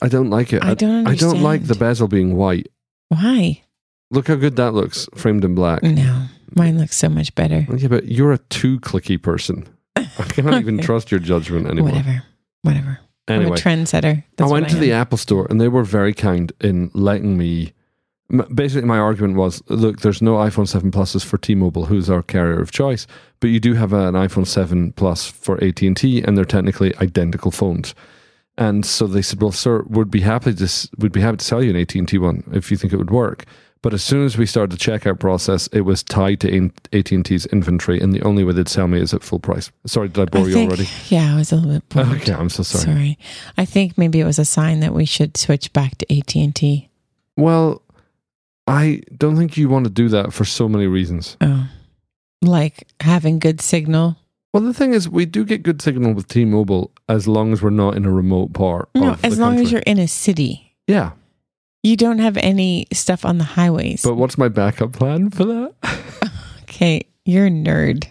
I 0.01 0.09
don't 0.09 0.31
like 0.31 0.53
it. 0.53 0.63
I 0.63 0.75
don't 0.75 1.09
I 1.09 1.17
don't 1.17 1.43
like 1.43 1.67
the 1.67 1.75
bezel 1.75 2.07
being 2.09 2.37
white. 2.37 2.69
Why? 3.09 3.63
Look 4.13 4.29
how 4.29 4.37
good 4.37 4.55
that 4.57 4.73
looks, 4.73 5.09
framed 5.17 5.45
in 5.45 5.55
black. 5.57 5.83
No, 5.83 6.27
mine 6.55 6.79
looks 6.79 6.97
so 6.97 7.09
much 7.09 7.35
better. 7.35 7.67
Yeah, 7.77 7.89
but 7.89 8.07
you're 8.07 8.33
a 8.33 8.39
too 8.39 8.81
clicky 8.81 9.21
person. 9.21 9.67
I 9.97 10.05
cannot 10.29 10.61
even 10.61 10.79
trust 10.79 11.11
your 11.11 11.21
judgment 11.21 11.67
anymore. 11.67 11.91
Whatever. 11.91 12.23
Whatever. 12.63 13.01
Anyway, 13.29 13.47
I'm 13.47 13.53
a 13.53 13.57
trendsetter. 13.57 14.23
I 14.39 14.47
went 14.47 14.67
what 14.67 14.71
to 14.71 14.77
the. 14.77 14.93
Apple 14.93 15.19
store 15.19 15.47
and 15.51 15.61
they 15.61 15.69
were 15.69 15.85
very 15.85 16.15
kind 16.15 16.53
in 16.61 16.91
letting 16.95 17.37
me. 17.37 17.73
Basically, 18.55 18.87
my 18.87 18.99
argument 18.99 19.37
was 19.37 19.63
look, 19.69 20.01
there's 20.01 20.21
no 20.21 20.35
iPhone 20.35 20.67
7 20.67 20.91
Pluses 20.91 21.25
for 21.25 21.39
T 21.39 21.55
Mobile, 21.55 21.87
who's 21.87 22.11
our 22.11 22.23
carrier 22.23 22.61
of 22.61 22.73
choice, 22.73 23.07
but 23.39 23.51
you 23.51 23.61
do 23.61 23.75
have 23.75 23.93
an 23.93 24.15
iPhone 24.15 24.47
7 24.47 24.93
Plus 24.93 25.31
for 25.31 25.63
AT&T, 25.63 26.23
and 26.23 26.37
they're 26.37 26.45
technically 26.45 26.97
identical 26.97 27.53
phones. 27.53 27.95
And 28.59 28.85
so 28.85 29.07
they 29.07 29.23
said, 29.23 29.41
well, 29.41 29.53
sir, 29.53 29.85
we'd 29.87 30.11
be 30.11 30.23
happy 30.23 30.55
to, 30.55 30.89
we'd 30.99 31.13
be 31.13 31.21
happy 31.21 31.37
to 31.37 31.45
sell 31.45 31.63
you 31.63 31.71
an 31.71 31.77
AT&T 31.77 32.19
one 32.19 32.43
if 32.53 32.71
you 32.71 32.77
think 32.77 32.93
it 32.93 32.97
would 32.97 33.11
work. 33.11 33.45
But 33.87 33.95
as 33.95 34.03
soon 34.03 34.25
as 34.25 34.37
we 34.37 34.47
started 34.47 34.73
the 34.73 34.79
checkout 34.79 35.21
process, 35.21 35.69
it 35.69 35.83
was 35.83 36.03
tied 36.03 36.41
to 36.41 36.71
AT&T's 36.93 37.47
inventory, 37.47 38.01
and 38.01 38.13
the 38.13 38.21
only 38.23 38.43
way 38.43 38.53
they'd 38.53 38.69
sell 38.69 38.89
me 38.89 39.01
is 39.01 39.15
at 39.15 39.23
full 39.23 39.39
price. 39.39 39.71
Sorry, 39.87 40.09
did 40.09 40.23
I 40.23 40.25
bore 40.25 40.43
I 40.43 40.49
you 40.49 40.55
think, 40.55 40.71
already? 40.73 40.89
Yeah, 41.09 41.33
I 41.33 41.37
was 41.37 41.53
a 41.53 41.55
little 41.55 41.71
bit 41.75 41.89
bored. 41.91 42.09
Okay, 42.21 42.33
I'm 42.33 42.49
so 42.49 42.65
sorry. 42.65 42.85
Sorry. 42.85 43.19
I 43.57 43.65
think 43.65 43.97
maybe 43.97 44.19
it 44.19 44.25
was 44.25 44.41
a 44.41 44.45
sign 44.45 44.81
that 44.81 44.93
we 44.93 45.05
should 45.05 45.37
switch 45.37 45.73
back 45.73 45.99
to 45.99 46.19
AT 46.19 46.35
and 46.35 46.53
T. 46.53 46.89
Well, 47.37 47.81
I 48.67 49.03
don't 49.17 49.37
think 49.37 49.57
you 49.57 49.69
want 49.69 49.85
to 49.85 49.91
do 49.93 50.09
that 50.09 50.33
for 50.33 50.45
so 50.45 50.69
many 50.69 50.89
reasons. 50.89 51.37
Oh, 51.41 51.69
like 52.43 52.89
having 52.99 53.39
good 53.39 53.61
signal. 53.61 54.17
Well, 54.53 54.65
the 54.65 54.75
thing 54.75 54.95
is, 54.95 55.09
we 55.09 55.27
do 55.27 55.45
get 55.45 55.63
good 55.63 55.81
signal 55.81 56.13
with 56.13 56.27
T-Mobile 56.27 56.91
as 57.09 57.29
long 57.29 57.53
as 57.53 57.63
we're 57.63 57.71
not 57.71 57.95
in 57.95 58.05
a 58.05 58.11
remote 58.11 58.53
part. 58.53 58.89
No, 58.97 59.17
as 59.23 59.39
long 59.39 59.61
as 59.61 59.71
you're 59.71 59.83
in 59.83 60.01
a 60.01 60.09
city. 60.09 60.75
yeah. 60.89 61.13
You 61.87 61.97
don't 61.97 62.19
have 62.19 62.37
any 62.39 62.87
stuff 62.93 63.25
on 63.25 63.39
the 63.39 63.45
highways. 63.45 64.03
But 64.03 64.15
what's 64.17 64.37
my 64.37 64.49
backup 64.49 64.93
plan 64.93 65.31
for 65.31 65.45
that? 65.45 65.75
okay, 66.63 67.03
you're 67.25 67.47
a 67.47 67.51
nerd. 67.51 68.07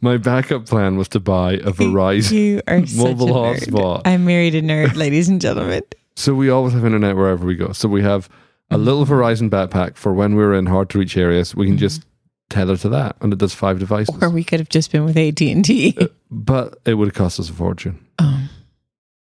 my 0.00 0.16
backup 0.18 0.66
plan 0.66 0.96
was 0.96 1.08
to 1.08 1.20
buy 1.20 1.54
a 1.54 1.72
Verizon. 1.80 2.32
You 2.32 2.62
are 2.68 2.86
such 2.86 2.96
Mobile 2.96 3.28
a 3.44 3.54
nerd. 3.56 3.60
hotspot. 3.66 4.02
I 4.04 4.16
married 4.18 4.54
a 4.54 4.62
nerd, 4.62 4.94
ladies 4.94 5.28
and 5.28 5.40
gentlemen. 5.40 5.82
so 6.14 6.32
we 6.34 6.48
always 6.48 6.74
have 6.74 6.84
internet 6.84 7.16
wherever 7.16 7.44
we 7.44 7.56
go. 7.56 7.72
So 7.72 7.88
we 7.88 8.02
have 8.02 8.28
a 8.70 8.74
Mm-hmm. 8.76 8.84
little 8.84 9.06
Verizon 9.06 9.48
backpack 9.50 9.96
for 9.96 10.12
when 10.12 10.34
we're 10.36 10.52
in 10.54 10.66
hard 10.66 10.90
to 10.90 10.98
reach 10.98 11.16
areas. 11.16 11.54
We 11.56 11.64
can 11.66 11.76
Mhm. 11.76 11.80
just 11.80 12.04
tether 12.50 12.76
to 12.76 12.88
that, 12.90 13.16
and 13.22 13.32
it 13.32 13.38
does 13.38 13.54
five 13.54 13.78
devices. 13.78 14.14
Or 14.22 14.28
we 14.30 14.44
could 14.44 14.60
have 14.60 14.68
just 14.68 14.92
been 14.92 15.04
with 15.06 15.16
AT 15.16 15.40
and 15.50 15.64
T. 15.64 15.96
but 16.30 16.78
it 16.84 16.94
would 16.94 17.08
have 17.08 17.14
cost 17.14 17.40
us 17.40 17.48
a 17.50 17.52
fortune. 17.54 17.98
Oh, 18.18 18.48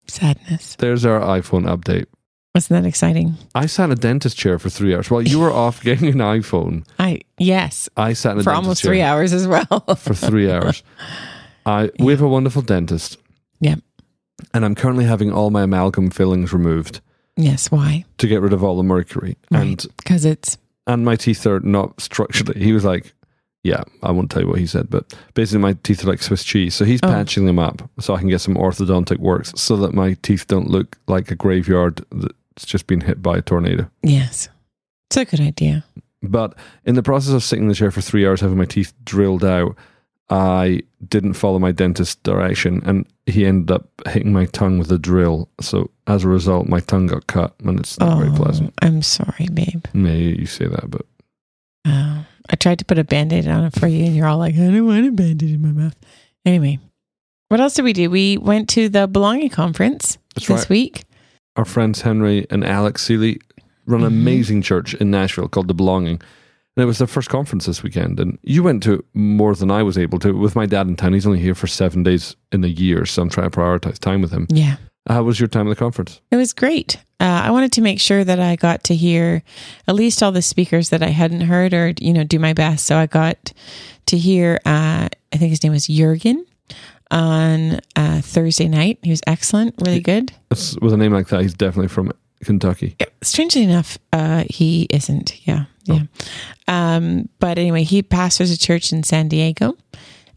sadness. 0.07 0.75
There's 0.79 1.05
our 1.05 1.19
iPhone 1.21 1.65
update. 1.65 2.07
Wasn't 2.55 2.81
that 2.81 2.87
exciting? 2.87 3.35
I 3.53 3.67
sat 3.67 3.85
in 3.85 3.91
a 3.91 3.95
dentist 3.95 4.35
chair 4.37 4.57
for 4.57 4.69
three 4.69 4.95
hours. 4.95 5.11
While 5.11 5.21
you 5.21 5.39
were 5.39 5.51
off 5.51 5.81
getting 5.83 6.07
an 6.09 6.17
iPhone, 6.17 6.85
I 6.97 7.21
yes, 7.37 7.89
I 7.95 8.13
sat 8.13 8.33
in 8.33 8.39
a 8.39 8.43
dentist 8.43 8.45
chair. 8.45 8.53
for 8.53 8.55
almost 8.57 8.83
three 8.83 9.01
hours 9.01 9.33
as 9.33 9.47
well. 9.47 9.65
for 9.97 10.13
three 10.13 10.51
hours. 10.51 10.83
I 11.65 11.91
we 11.99 12.11
have 12.11 12.21
a 12.21 12.27
wonderful 12.27 12.61
dentist. 12.61 13.17
Yep. 13.59 13.79
And 14.53 14.65
I'm 14.65 14.73
currently 14.73 15.05
having 15.05 15.31
all 15.31 15.49
my 15.51 15.63
amalgam 15.63 16.09
fillings 16.09 16.53
removed 16.53 17.01
yes, 17.35 17.69
why? 17.69 18.05
to 18.17 18.27
get 18.27 18.41
rid 18.41 18.53
of 18.53 18.63
all 18.63 18.77
the 18.77 18.83
mercury. 18.83 19.37
Right. 19.51 19.61
And 19.61 19.85
Because 19.97 20.25
it's 20.25 20.57
and 20.87 21.05
my 21.05 21.15
teeth 21.17 21.45
are 21.45 21.59
not 21.59 22.01
structurally. 22.01 22.59
He 22.63 22.73
was 22.73 22.83
like, 22.85 23.13
"Yeah, 23.63 23.83
I 24.03 24.11
won't 24.11 24.29
tell 24.31 24.41
you 24.41 24.47
what 24.47 24.59
he 24.59 24.67
said, 24.67 24.89
but 24.89 25.13
basically 25.33 25.59
my 25.61 25.73
teeth 25.83 26.03
are 26.03 26.07
like 26.07 26.21
Swiss 26.21 26.43
cheese." 26.43 26.75
So 26.75 26.85
he's 26.85 26.99
Oh. 27.03 27.07
patching 27.07 27.45
them 27.45 27.59
up 27.59 27.89
so 27.99 28.13
I 28.15 28.19
can 28.19 28.29
get 28.29 28.41
some 28.41 28.55
orthodontic 28.55 29.17
works, 29.19 29.51
so 29.55 29.75
that 29.77 29.93
my 29.93 30.13
teeth 30.21 30.47
don't 30.47 30.69
look 30.69 30.97
like 31.07 31.31
a 31.31 31.35
graveyard 31.35 32.05
that's 32.11 32.65
just 32.65 32.87
been 32.87 33.01
hit 33.01 33.21
by 33.21 33.37
a 33.37 33.41
tornado. 33.41 33.89
yes, 34.03 34.49
it's 35.09 35.17
a 35.17 35.25
good 35.25 35.41
idea. 35.41 35.83
But 36.21 36.53
in 36.85 36.95
the 36.95 37.03
process 37.03 37.33
of 37.33 37.43
sitting 37.43 37.63
in 37.63 37.69
the 37.69 37.75
chair 37.75 37.91
for 37.91 38.01
three 38.01 38.27
hours 38.27 38.41
having 38.41 38.57
my 38.57 38.65
teeth 38.65 38.91
drilled 39.05 39.45
out, 39.45 39.75
I 40.29 40.81
didn't 41.07 41.33
follow 41.33 41.57
my 41.59 41.71
dentist's 41.71 42.15
direction 42.17 42.81
and 42.85 43.05
he 43.25 43.45
ended 43.45 43.71
up 43.71 43.87
hitting 44.07 44.31
my 44.33 44.45
tongue 44.45 44.77
with 44.77 44.91
a 44.91 44.99
drill. 44.99 45.47
So 45.61 45.89
as 46.07 46.23
a 46.25 46.27
result, 46.27 46.67
my 46.67 46.81
tongue 46.81 47.07
got 47.07 47.25
cut 47.27 47.55
and 47.63 47.79
it's 47.79 47.97
not 47.99 48.17
very 48.19 48.29
oh, 48.31 48.35
pleasant. 48.35 48.73
Oh, 48.81 48.85
I'm 48.87 49.01
sorry, 49.01 49.47
babe. 49.53 49.85
Maybe 49.93 50.37
you 50.39 50.45
say 50.45 50.67
that, 50.67 50.91
but 50.91 51.05
Oh, 51.87 52.25
I 52.51 52.55
tried 52.55 52.79
to 52.79 52.85
put 52.85 52.97
a 52.97 53.03
band 53.03 53.31
aid 53.31 53.47
on 53.47 53.63
it 53.65 53.73
for 53.79 53.87
you, 53.87 54.05
and 54.05 54.15
you're 54.15 54.27
all 54.27 54.37
like, 54.39 54.55
I 54.55 54.57
don't 54.57 54.85
want 54.85 55.05
a 55.05 55.11
band 55.11 55.43
aid 55.43 55.51
in 55.51 55.61
my 55.61 55.71
mouth. 55.71 55.95
Anyway, 56.45 56.79
what 57.49 57.59
else 57.59 57.75
did 57.75 57.83
we 57.85 57.93
do? 57.93 58.09
We 58.09 58.37
went 58.37 58.69
to 58.69 58.89
the 58.89 59.07
Belonging 59.07 59.49
Conference 59.49 60.17
that's 60.35 60.47
this 60.47 60.61
right. 60.61 60.69
week. 60.69 61.03
Our 61.55 61.65
friends 61.65 62.01
Henry 62.01 62.47
and 62.49 62.63
Alex 62.65 63.03
Seeley 63.03 63.39
run 63.85 64.03
an 64.03 64.11
Mhm. 64.11 64.21
amazing 64.21 64.61
church 64.61 64.93
in 64.95 65.11
Nashville 65.11 65.47
called 65.47 65.67
The 65.67 65.73
Belonging. 65.73 66.21
And 66.77 66.83
it 66.83 66.85
was 66.85 66.99
their 66.99 67.07
first 67.07 67.29
conference 67.29 67.65
this 67.65 67.83
weekend. 67.83 68.19
And 68.19 68.37
you 68.43 68.63
went 68.63 68.83
to 68.83 69.03
more 69.13 69.53
than 69.55 69.69
I 69.69 69.83
was 69.83 69.97
able 69.97 70.17
to. 70.19 70.31
With 70.37 70.55
my 70.55 70.65
dad 70.65 70.87
in 70.87 70.95
town, 70.95 71.13
he's 71.13 71.25
only 71.25 71.39
here 71.39 71.55
for 71.55 71.67
seven 71.67 72.03
days 72.03 72.35
in 72.51 72.63
a 72.63 72.67
year. 72.67 73.05
So 73.05 73.21
I'm 73.21 73.29
trying 73.29 73.49
to 73.49 73.59
prioritize 73.59 73.99
time 73.99 74.21
with 74.21 74.31
him. 74.31 74.47
Yeah. 74.49 74.77
How 75.07 75.23
was 75.23 75.39
your 75.39 75.47
time 75.47 75.67
at 75.67 75.71
the 75.71 75.75
conference? 75.75 76.21
It 76.31 76.35
was 76.35 76.53
great. 76.53 76.97
Uh, 77.19 77.41
I 77.45 77.51
wanted 77.51 77.71
to 77.73 77.81
make 77.81 77.99
sure 77.99 78.23
that 78.23 78.39
I 78.39 78.55
got 78.55 78.83
to 78.85 78.95
hear 78.95 79.43
at 79.87 79.95
least 79.95 80.21
all 80.23 80.31
the 80.31 80.41
speakers 80.41 80.89
that 80.89 81.03
I 81.03 81.07
hadn't 81.07 81.41
heard 81.41 81.73
or, 81.73 81.93
you 81.99 82.13
know, 82.13 82.23
do 82.23 82.39
my 82.39 82.53
best. 82.53 82.85
So 82.85 82.97
I 82.97 83.07
got 83.07 83.51
to 84.07 84.17
hear, 84.17 84.59
uh, 84.65 85.09
I 85.33 85.37
think 85.37 85.49
his 85.49 85.63
name 85.63 85.73
was 85.73 85.87
Jurgen 85.87 86.45
on 87.11 87.79
uh, 87.95 88.21
Thursday 88.21 88.67
night. 88.67 88.99
He 89.01 89.09
was 89.09 89.21
excellent, 89.27 89.75
really 89.83 89.99
good. 89.99 90.31
With 90.49 90.93
a 90.93 90.97
name 90.97 91.11
like 91.11 91.27
that, 91.29 91.41
he's 91.41 91.53
definitely 91.53 91.89
from 91.89 92.11
Kentucky. 92.43 92.95
Yeah, 92.99 93.07
Strangely 93.21 93.63
enough, 93.63 93.97
uh, 94.13 94.45
he 94.49 94.87
isn't. 94.91 95.45
Yeah. 95.47 95.65
Yeah. 95.85 96.03
Um, 96.67 97.29
but 97.39 97.57
anyway, 97.57 97.83
he 97.83 98.03
pastors 98.03 98.51
a 98.51 98.57
church 98.57 98.93
in 98.93 99.03
San 99.03 99.27
Diego 99.27 99.75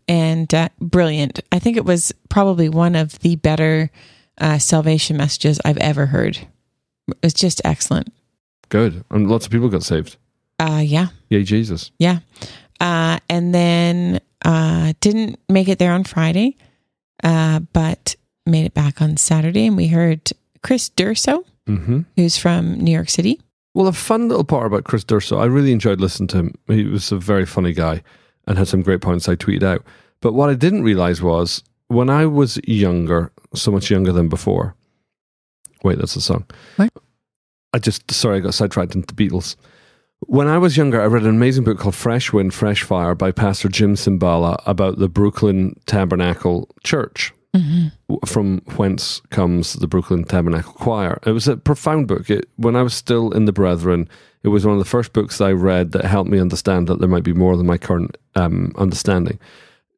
and 0.09 0.53
uh, 0.55 0.69
brilliant. 0.81 1.41
I 1.53 1.59
think 1.59 1.77
it 1.77 1.85
was 1.85 2.13
probably 2.29 2.69
one 2.69 2.97
of 2.97 3.19
the 3.21 3.37
better 3.37 3.91
uh, 4.39 4.59
salvation 4.59 5.17
messages 5.17 5.61
I've 5.65 5.79
ever 5.79 6.07
heard. 6.07 6.39
It 7.09 7.17
was 7.23 7.35
just 7.35 7.61
excellent. 7.65 8.13
Good. 8.69 9.05
And 9.11 9.29
lots 9.29 9.47
of 9.47 9.53
people 9.53 9.69
got 9.69 9.83
saved. 9.83 10.17
Uh, 10.59 10.83
yeah. 10.85 11.09
Yay, 11.29 11.43
Jesus. 11.43 11.91
Yeah. 11.99 12.21
Uh, 12.81 13.19
and 13.29 13.55
then 13.55 14.21
uh, 14.45 14.93
didn't 15.01 15.39
make 15.49 15.69
it 15.69 15.79
there 15.79 15.93
on 15.93 16.05
Friday, 16.05 16.57
uh, 17.23 17.61
but 17.73 18.17
made 18.47 18.65
it 18.67 18.75
back 18.75 19.03
on 19.03 19.17
Saturday. 19.17 19.67
And 19.67 19.77
we 19.77 19.89
heard 19.89 20.31
Chris 20.63 20.91
Durso, 20.91 21.45
hmm 21.67 22.01
who's 22.17 22.37
from 22.37 22.79
New 22.81 22.93
York 22.93 23.09
City. 23.09 23.41
Well, 23.75 23.87
a 23.87 23.93
fun 23.93 24.29
little 24.29 24.45
part 24.45 24.67
about 24.67 24.85
Chris 24.85 25.05
Durso, 25.05 25.39
I 25.39 25.47
really 25.47 25.73
enjoyed 25.73 26.01
listening 26.01 26.29
to 26.29 26.37
him. 26.39 26.55
He 26.67 26.85
was 26.85 27.11
a 27.11 27.17
very 27.17 27.47
funny 27.47 27.73
guy 27.73 28.03
and 28.47 28.59
had 28.59 28.69
some 28.69 28.83
great 28.83 29.01
points 29.01 29.29
I 29.29 29.37
tweeted 29.37 29.63
out. 29.63 29.85
But 30.21 30.35
what 30.35 30.51
I 30.51 30.55
didn't 30.55 30.83
realize 30.83 31.23
was 31.23 31.63
when 31.93 32.11
I 32.11 32.27
was 32.27 32.59
younger, 32.67 33.31
so 33.55 33.71
much 33.71 33.91
younger 33.91 34.13
than 34.13 34.29
before. 34.29 34.75
Wait, 35.85 35.99
that's 35.99 36.17
a 36.17 36.21
song. 36.21 36.45
What? 36.77 36.91
I 37.73 37.79
just, 37.79 38.11
sorry, 38.11 38.37
I 38.37 38.41
got 38.41 38.55
sidetracked 38.55 38.95
into 38.95 39.13
the 39.15 39.29
Beatles. 39.29 39.57
When 40.27 40.47
I 40.47 40.59
was 40.59 40.77
younger, 40.77 41.03
I 41.03 41.07
read 41.07 41.25
an 41.25 41.31
amazing 41.31 41.65
book 41.65 41.79
called 41.79 41.95
Fresh 41.95 42.33
Wind, 42.33 42.55
Fresh 42.55 42.83
Fire 42.85 43.15
by 43.15 43.33
Pastor 43.33 43.69
Jim 43.69 43.95
Cymbala 43.95 44.63
about 44.67 44.99
the 44.99 45.09
Brooklyn 45.09 45.75
Tabernacle 45.87 46.69
Church 46.85 47.33
from 48.25 48.63
whence 48.77 49.21
comes 49.31 49.75
the 49.75 49.89
Brooklyn 49.89 50.25
Tabernacle 50.25 50.73
Choir. 50.73 51.19
It 51.27 51.33
was 51.33 51.49
a 51.49 51.57
profound 51.57 52.09
book. 52.09 52.31
It, 52.31 52.49
when 52.57 52.77
I 52.77 52.83
was 52.83 52.95
still 52.95 53.33
in 53.33 53.47
the 53.47 53.53
Brethren, 53.53 54.09
it 54.43 54.49
was 54.49 54.65
one 54.65 54.75
of 54.75 54.79
the 54.79 54.89
first 54.89 55.13
books 55.13 55.39
that 55.39 55.45
I 55.45 55.53
read 55.53 55.93
that 55.93 56.05
helped 56.05 56.31
me 56.31 56.39
understand 56.39 56.87
that 56.87 57.01
there 57.01 57.09
might 57.09 57.25
be 57.25 57.35
more 57.35 57.57
than 57.57 57.67
my 57.67 57.79
current 57.79 58.17
um, 58.37 58.73
understanding. 58.77 59.39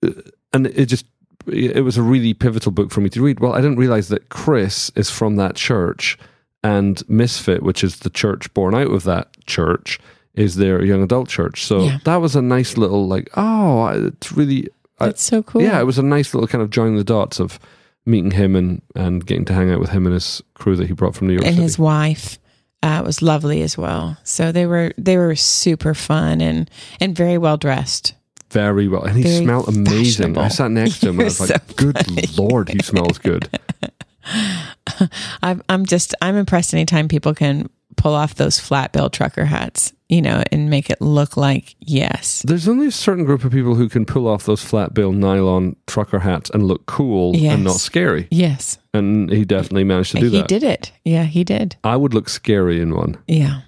Uh, 0.03 0.11
And 0.55 0.69
it 0.69 0.87
just, 0.87 1.07
it 1.47 1.83
was 1.85 1.97
a 1.97 2.03
really 2.03 2.35
pivotal 2.35 2.73
book 2.73 2.91
for 2.91 3.01
me 3.01 3.09
to 3.11 3.23
read. 3.23 3.41
Well, 3.41 3.53
I 3.55 3.61
didn't 3.61 3.77
realize 3.79 4.09
that 4.09 4.29
Chris 4.29 4.91
is 4.97 5.11
from 5.11 5.37
that 5.37 5.55
church 5.57 6.19
and 6.63 7.03
Misfit, 7.09 7.63
which 7.63 7.85
is 7.85 7.99
the 8.01 8.11
church 8.11 8.53
born 8.55 8.75
out 8.75 8.91
of 8.91 9.05
that 9.05 9.29
church, 9.47 9.99
is 10.35 10.57
their 10.57 10.83
young 10.85 11.03
adult 11.03 11.29
church. 11.29 11.65
So 11.65 11.85
Yeah. 11.85 11.99
that 12.05 12.17
was 12.17 12.35
a 12.35 12.43
nice 12.43 12.77
little, 12.77 13.07
like, 13.07 13.29
oh, 13.37 13.87
it's 13.89 14.33
really, 14.33 14.69
I- 14.99 15.07
That's 15.07 15.23
so 15.23 15.43
cool. 15.43 15.63
yeah, 15.63 15.79
it 15.81 15.85
was 15.85 15.99
a 15.99 16.03
nice 16.03 16.33
little 16.35 16.49
kind 16.49 16.63
of 16.63 16.71
joining 16.71 16.97
the 16.97 17.05
dots 17.05 17.39
of 17.41 17.59
meeting 18.07 18.31
him 18.33 18.57
and, 18.57 18.81
and 18.95 19.25
getting 19.27 19.45
to 19.47 19.53
hang 19.55 19.71
out 19.71 19.81
with 19.81 19.91
him 19.91 20.07
and 20.07 20.15
his 20.15 20.43
crew 20.55 20.77
that 20.77 20.87
he 20.87 20.93
brought 20.93 21.15
from 21.15 21.27
New 21.29 21.35
York 21.35 21.45
and 21.47 21.55
City. 21.55 21.63
his 21.63 21.79
wife 21.79 22.39
uh, 22.83 23.03
was 23.05 23.23
lovely 23.23 23.63
as 23.63 23.79
well. 23.79 24.17
So 24.25 24.53
they 24.53 24.67
were 24.67 24.93
they 24.99 25.17
were 25.17 25.35
super 25.37 25.95
fun 25.95 26.43
and 26.43 26.69
and 27.01 27.17
very 27.17 27.39
well 27.39 27.57
dressed. 27.57 28.13
Very 28.55 28.89
well. 28.89 29.03
And 29.05 29.17
he 29.17 29.25
Very 29.25 29.45
smelled 29.45 29.69
amazing. 29.69 30.39
I 30.39 30.49
sat 30.49 30.71
next 30.71 31.01
to 31.01 31.09
him 31.09 31.17
and 31.19 31.23
I 31.23 31.25
was 31.25 31.41
You're 31.41 31.49
like, 31.49 31.69
so 31.69 31.75
good 31.77 32.39
lord, 32.39 32.69
he 32.71 32.79
smells 32.79 33.19
good. 33.19 33.49
I'm 35.43 35.63
I'm 35.69 35.85
just 35.87 36.15
I'm 36.23 36.37
impressed 36.37 36.73
anytime 36.73 37.09
people 37.09 37.35
can 37.35 37.69
pull 37.97 38.15
off 38.15 38.35
those 38.37 38.59
flat 38.59 38.93
bill 38.93 39.11
trucker 39.11 39.45
hats, 39.45 39.93
you 40.09 40.23
know, 40.23 40.43
and 40.53 40.71
make 40.71 40.89
it 40.91 41.01
look 41.01 41.37
like 41.37 41.75
yes. 41.81 42.43
There's 42.47 42.69
only 42.69 42.87
a 42.87 42.91
certain 42.93 43.25
group 43.25 43.45
of 43.45 43.53
people 43.53 43.75
who 43.75 43.89
can 43.89 44.05
pull 44.07 44.27
off 44.29 44.45
those 44.47 44.63
flat 44.65 44.95
bill 44.95 45.13
nylon 45.13 45.77
trucker 45.87 46.21
hats 46.21 46.51
and 46.51 46.63
look 46.67 46.87
cool 46.87 47.35
Yes. 47.37 47.55
and 47.55 47.65
not 47.65 47.77
scary. 47.77 48.29
Yes. 48.31 48.79
And 48.93 49.31
he 49.31 49.45
definitely 49.45 49.85
managed 49.85 50.13
to 50.13 50.21
do 50.21 50.31
he 50.31 50.39
that. 50.39 50.51
He 50.51 50.59
did 50.59 50.63
it. 50.63 50.93
Yeah, 51.05 51.25
he 51.25 51.45
did. 51.45 51.77
I 51.85 51.97
would 51.97 52.15
look 52.15 52.29
scary 52.29 52.81
in 52.81 52.95
one. 52.95 53.17
Yeah. 53.27 53.63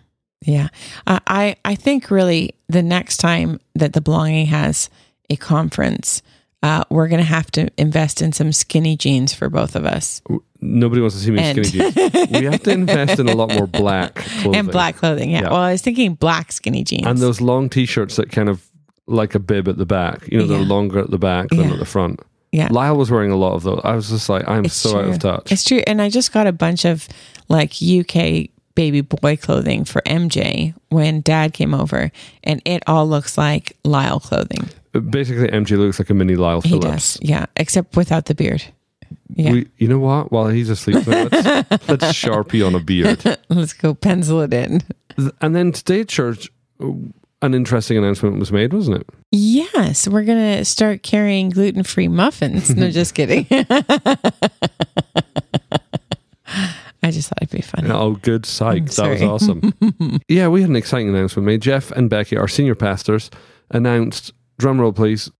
Yeah. 0.44 0.68
Uh, 1.06 1.20
I 1.26 1.56
I 1.64 1.74
think 1.74 2.10
really 2.10 2.54
the 2.68 2.82
next 2.82 3.16
time 3.18 3.60
that 3.74 3.92
the 3.94 4.00
belonging 4.00 4.46
has 4.46 4.90
a 5.30 5.36
conference, 5.36 6.22
uh, 6.62 6.84
we're 6.90 7.08
going 7.08 7.20
to 7.20 7.24
have 7.26 7.50
to 7.52 7.68
invest 7.78 8.22
in 8.22 8.32
some 8.32 8.52
skinny 8.52 8.96
jeans 8.96 9.32
for 9.34 9.48
both 9.48 9.74
of 9.76 9.84
us 9.84 10.22
Nobody 10.60 11.00
wants 11.02 11.16
to 11.16 11.22
see 11.22 11.30
me 11.30 11.38
And- 11.40 11.66
skinny 11.66 11.90
jeans. 11.92 12.30
We 12.30 12.44
have 12.46 12.62
to 12.62 12.70
invest 12.70 13.18
in 13.20 13.28
a 13.28 13.34
lot 13.34 13.52
more 13.52 13.66
black 13.66 14.14
clothing. 14.40 14.56
and 14.56 14.70
black 14.70 14.96
clothing. 14.96 15.30
Yeah. 15.30 15.42
Yeah. 15.42 15.50
Well, 15.50 15.60
I 15.60 15.72
was 15.72 15.82
thinking 15.82 16.14
black 16.14 16.50
skinny 16.50 16.82
jeans. 16.82 17.06
And 17.06 17.18
those 17.18 17.40
long 17.40 17.68
t-shirts 17.68 18.16
that 18.16 18.32
kind 18.32 18.48
of 18.48 18.64
like 19.06 19.34
a 19.34 19.38
bib 19.38 19.68
at 19.68 19.76
the 19.76 19.86
back. 19.86 20.26
You 20.28 20.38
know, 20.38 20.46
they're 20.46 20.58
longer 20.58 20.98
at 20.98 21.10
the 21.10 21.18
back 21.18 21.50
than 21.50 21.60
Yeah. 21.60 21.72
at 21.74 21.78
the 21.78 21.84
front. 21.84 22.20
yeah. 22.52 22.68
Lyle 22.70 22.96
was 22.96 23.10
wearing 23.10 23.30
a 23.30 23.36
lot 23.36 23.52
of 23.54 23.62
those. 23.64 23.80
I 23.84 23.94
was 23.94 24.08
just 24.08 24.28
like, 24.28 24.48
I'm 24.48 24.64
It's 24.64 24.74
so 24.74 24.98
out 24.98 25.04
of 25.08 25.18
touch. 25.18 25.52
It's 25.52 25.62
true. 25.62 25.82
And 25.86 26.00
I 26.00 26.08
just 26.08 26.32
got 26.32 26.46
a 26.46 26.52
bunch 26.52 26.84
of 26.86 27.06
like 27.48 27.74
UK 27.82 28.48
baby 28.76 29.00
boy 29.00 29.36
clothing 29.36 29.84
for 29.84 30.00
MJ 30.02 30.72
when 30.90 31.22
dad 31.22 31.52
came 31.52 31.74
over, 31.74 32.12
and 32.44 32.62
it 32.64 32.84
all 32.86 33.08
looks 33.08 33.36
like 33.36 33.76
Lyle 33.82 34.20
clothing. 34.20 34.68
Basically, 35.10 35.48
MJ 35.48 35.76
looks 35.76 35.98
like 35.98 36.08
a 36.10 36.14
mini 36.14 36.36
Lyle 36.36 36.60
He 36.60 36.68
Phillips. 36.70 37.14
does. 37.14 37.18
Yeah. 37.20 37.46
Except 37.56 37.96
without 37.96 38.26
the 38.26 38.34
beard. 38.36 38.62
Yeah. 39.34 39.52
We, 39.52 39.68
you 39.78 39.88
know 39.88 39.98
what? 39.98 40.32
While 40.32 40.48
he's 40.48 40.70
asleep, 40.70 41.06
let's, 41.06 41.32
let's 41.88 42.04
sharpie 42.12 42.66
on 42.66 42.74
a 42.74 42.80
beard. 42.80 43.22
Let's 43.48 43.72
go 43.72 43.94
pencil 43.94 44.40
it 44.42 44.52
in. 44.54 44.82
And 45.40 45.54
then 45.54 45.72
today 45.72 46.00
at 46.02 46.08
church, 46.08 46.50
uh, 46.82 46.90
an 47.42 47.54
interesting 47.54 47.98
announcement 47.98 48.38
was 48.38 48.50
made, 48.50 48.72
wasn't 48.72 49.00
it? 49.02 49.08
Yes, 49.30 50.08
we're 50.08 50.24
going 50.24 50.56
to 50.58 50.64
start 50.64 51.02
carrying 51.02 51.50
gluten 51.50 51.82
free 51.82 52.08
muffins. 52.08 52.74
No, 52.74 52.90
just 52.90 53.14
kidding. 53.14 53.46
I 57.06 57.12
just 57.12 57.28
thought 57.28 57.38
it'd 57.40 57.54
be 57.54 57.62
funny. 57.62 57.88
Oh, 57.88 58.14
good 58.14 58.44
psych. 58.44 58.86
That 58.90 59.08
was 59.08 59.22
awesome. 59.22 59.72
yeah, 60.28 60.48
we 60.48 60.60
had 60.60 60.68
an 60.68 60.74
exciting 60.74 61.08
announcement 61.08 61.46
made. 61.46 61.62
Jeff 61.62 61.92
and 61.92 62.10
Becky, 62.10 62.36
our 62.36 62.48
senior 62.48 62.74
pastors, 62.74 63.30
announced, 63.70 64.32
drum 64.58 64.80
roll 64.80 64.92
please. 64.92 65.30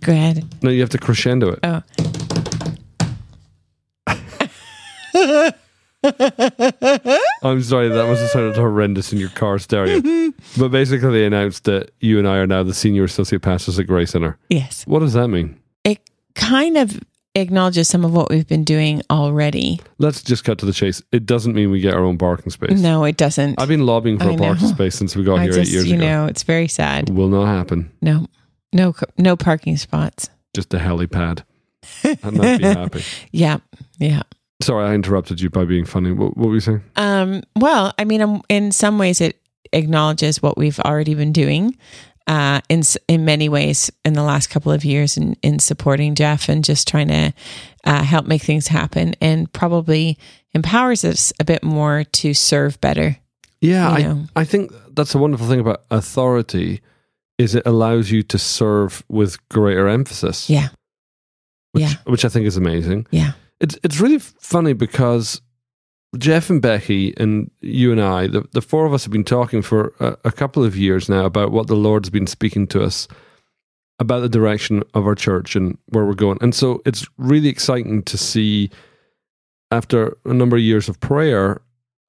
Go 0.00 0.12
ahead. 0.12 0.44
No, 0.60 0.70
you 0.70 0.80
have 0.80 0.90
to 0.90 0.98
crescendo 0.98 1.50
it. 1.50 1.60
Oh. 1.62 1.82
I'm 7.44 7.62
sorry, 7.62 7.90
that 7.90 8.08
must 8.08 8.22
have 8.22 8.30
sounded 8.30 8.56
horrendous 8.56 9.12
in 9.12 9.20
your 9.20 9.28
car 9.28 9.60
stereo. 9.60 10.00
but 10.58 10.70
basically, 10.70 11.12
they 11.12 11.26
announced 11.26 11.62
that 11.64 11.92
you 12.00 12.18
and 12.18 12.26
I 12.26 12.38
are 12.38 12.46
now 12.48 12.64
the 12.64 12.74
senior 12.74 13.04
associate 13.04 13.42
pastors 13.42 13.78
at 13.78 13.86
Grace 13.86 14.10
Center. 14.10 14.36
Yes. 14.50 14.84
What 14.84 14.98
does 14.98 15.12
that 15.12 15.28
mean? 15.28 15.60
It 15.84 16.00
kind 16.34 16.76
of 16.76 17.00
acknowledges 17.40 17.88
some 17.88 18.04
of 18.04 18.12
what 18.12 18.30
we've 18.30 18.46
been 18.46 18.64
doing 18.64 19.02
already. 19.10 19.80
Let's 19.98 20.22
just 20.22 20.44
cut 20.44 20.58
to 20.58 20.66
the 20.66 20.72
chase. 20.72 21.02
It 21.12 21.26
doesn't 21.26 21.54
mean 21.54 21.70
we 21.70 21.80
get 21.80 21.94
our 21.94 22.04
own 22.04 22.18
parking 22.18 22.50
space. 22.50 22.78
No, 22.80 23.04
it 23.04 23.16
doesn't. 23.16 23.60
I've 23.60 23.68
been 23.68 23.86
lobbying 23.86 24.18
for 24.18 24.24
I 24.30 24.34
a 24.34 24.38
parking 24.38 24.68
know. 24.68 24.74
space 24.74 24.94
since 24.94 25.16
we 25.16 25.24
got 25.24 25.38
I 25.38 25.44
here 25.44 25.52
just, 25.52 25.68
eight 25.70 25.72
years 25.72 25.86
you 25.88 25.96
ago. 25.96 26.04
know, 26.04 26.26
it's 26.26 26.42
very 26.42 26.68
sad. 26.68 27.10
Will 27.10 27.28
not 27.28 27.46
happen. 27.46 27.90
No, 28.02 28.26
no, 28.72 28.94
no 29.16 29.36
parking 29.36 29.76
spots. 29.76 30.30
Just 30.54 30.72
a 30.74 30.78
helipad. 30.78 31.44
I 32.04 32.30
might 32.30 32.58
be 32.58 32.64
happy. 32.64 33.02
Yeah, 33.32 33.58
yeah. 33.98 34.22
Sorry, 34.60 34.88
I 34.88 34.94
interrupted 34.94 35.40
you 35.40 35.50
by 35.50 35.64
being 35.64 35.84
funny. 35.84 36.12
What, 36.12 36.36
what 36.36 36.48
were 36.48 36.54
you 36.54 36.60
saying? 36.60 36.82
Um, 36.96 37.42
well, 37.56 37.94
I 37.98 38.04
mean, 38.04 38.20
um, 38.20 38.42
in 38.48 38.72
some 38.72 38.98
ways, 38.98 39.20
it 39.20 39.40
acknowledges 39.72 40.42
what 40.42 40.58
we've 40.58 40.80
already 40.80 41.14
been 41.14 41.32
doing. 41.32 41.76
Uh, 42.28 42.60
in 42.68 42.82
in 43.08 43.24
many 43.24 43.48
ways, 43.48 43.90
in 44.04 44.12
the 44.12 44.22
last 44.22 44.50
couple 44.50 44.70
of 44.70 44.84
years, 44.84 45.16
in 45.16 45.34
in 45.42 45.58
supporting 45.58 46.14
Jeff 46.14 46.48
and 46.50 46.62
just 46.62 46.86
trying 46.86 47.08
to 47.08 47.32
uh, 47.84 48.02
help 48.02 48.26
make 48.26 48.42
things 48.42 48.68
happen, 48.68 49.14
and 49.20 49.50
probably 49.52 50.18
empowers 50.52 51.04
us 51.04 51.32
a 51.40 51.44
bit 51.44 51.62
more 51.62 52.04
to 52.04 52.34
serve 52.34 52.78
better. 52.80 53.16
Yeah, 53.62 53.96
You 53.98 54.28
I. 54.36 54.42
I 54.42 54.44
think 54.44 54.72
that's 54.94 55.14
a 55.14 55.18
wonderful 55.18 55.48
thing 55.48 55.60
about 55.60 55.84
authority 55.90 56.80
is 57.38 57.54
it 57.54 57.62
allows 57.66 58.10
you 58.10 58.22
to 58.24 58.38
serve 58.38 59.02
with 59.08 59.36
greater 59.48 59.88
emphasis. 59.88 60.50
Yeah. 60.50 60.68
Which, 61.72 61.82
Yeah. 61.84 61.92
which 62.04 62.24
I 62.24 62.28
think 62.28 62.46
is 62.46 62.56
amazing. 62.56 63.06
Yeah. 63.10 63.32
It's 63.60 63.76
it's 63.82 64.00
really 64.00 64.18
funny 64.18 64.74
because 64.74 65.40
Jeff 66.16 66.48
and 66.48 66.62
Becky 66.62 67.12
and 67.18 67.50
you 67.60 67.92
and 67.92 68.00
I, 68.00 68.26
the, 68.28 68.44
the 68.52 68.62
four 68.62 68.86
of 68.86 68.94
us 68.94 69.04
have 69.04 69.12
been 69.12 69.24
talking 69.24 69.60
for 69.60 69.92
a, 70.00 70.16
a 70.24 70.32
couple 70.32 70.64
of 70.64 70.76
years 70.76 71.08
now 71.08 71.26
about 71.26 71.52
what 71.52 71.66
the 71.66 71.76
Lord's 71.76 72.08
been 72.10 72.26
speaking 72.26 72.66
to 72.68 72.82
us 72.82 73.06
about 73.98 74.20
the 74.20 74.28
direction 74.28 74.82
of 74.94 75.06
our 75.06 75.14
church 75.14 75.54
and 75.56 75.76
where 75.88 76.06
we're 76.06 76.14
going. 76.14 76.38
And 76.40 76.54
so 76.54 76.80
it's 76.86 77.06
really 77.18 77.48
exciting 77.48 78.02
to 78.04 78.16
see 78.16 78.70
after 79.70 80.16
a 80.24 80.32
number 80.32 80.56
of 80.56 80.62
years 80.62 80.88
of 80.88 80.98
prayer 81.00 81.60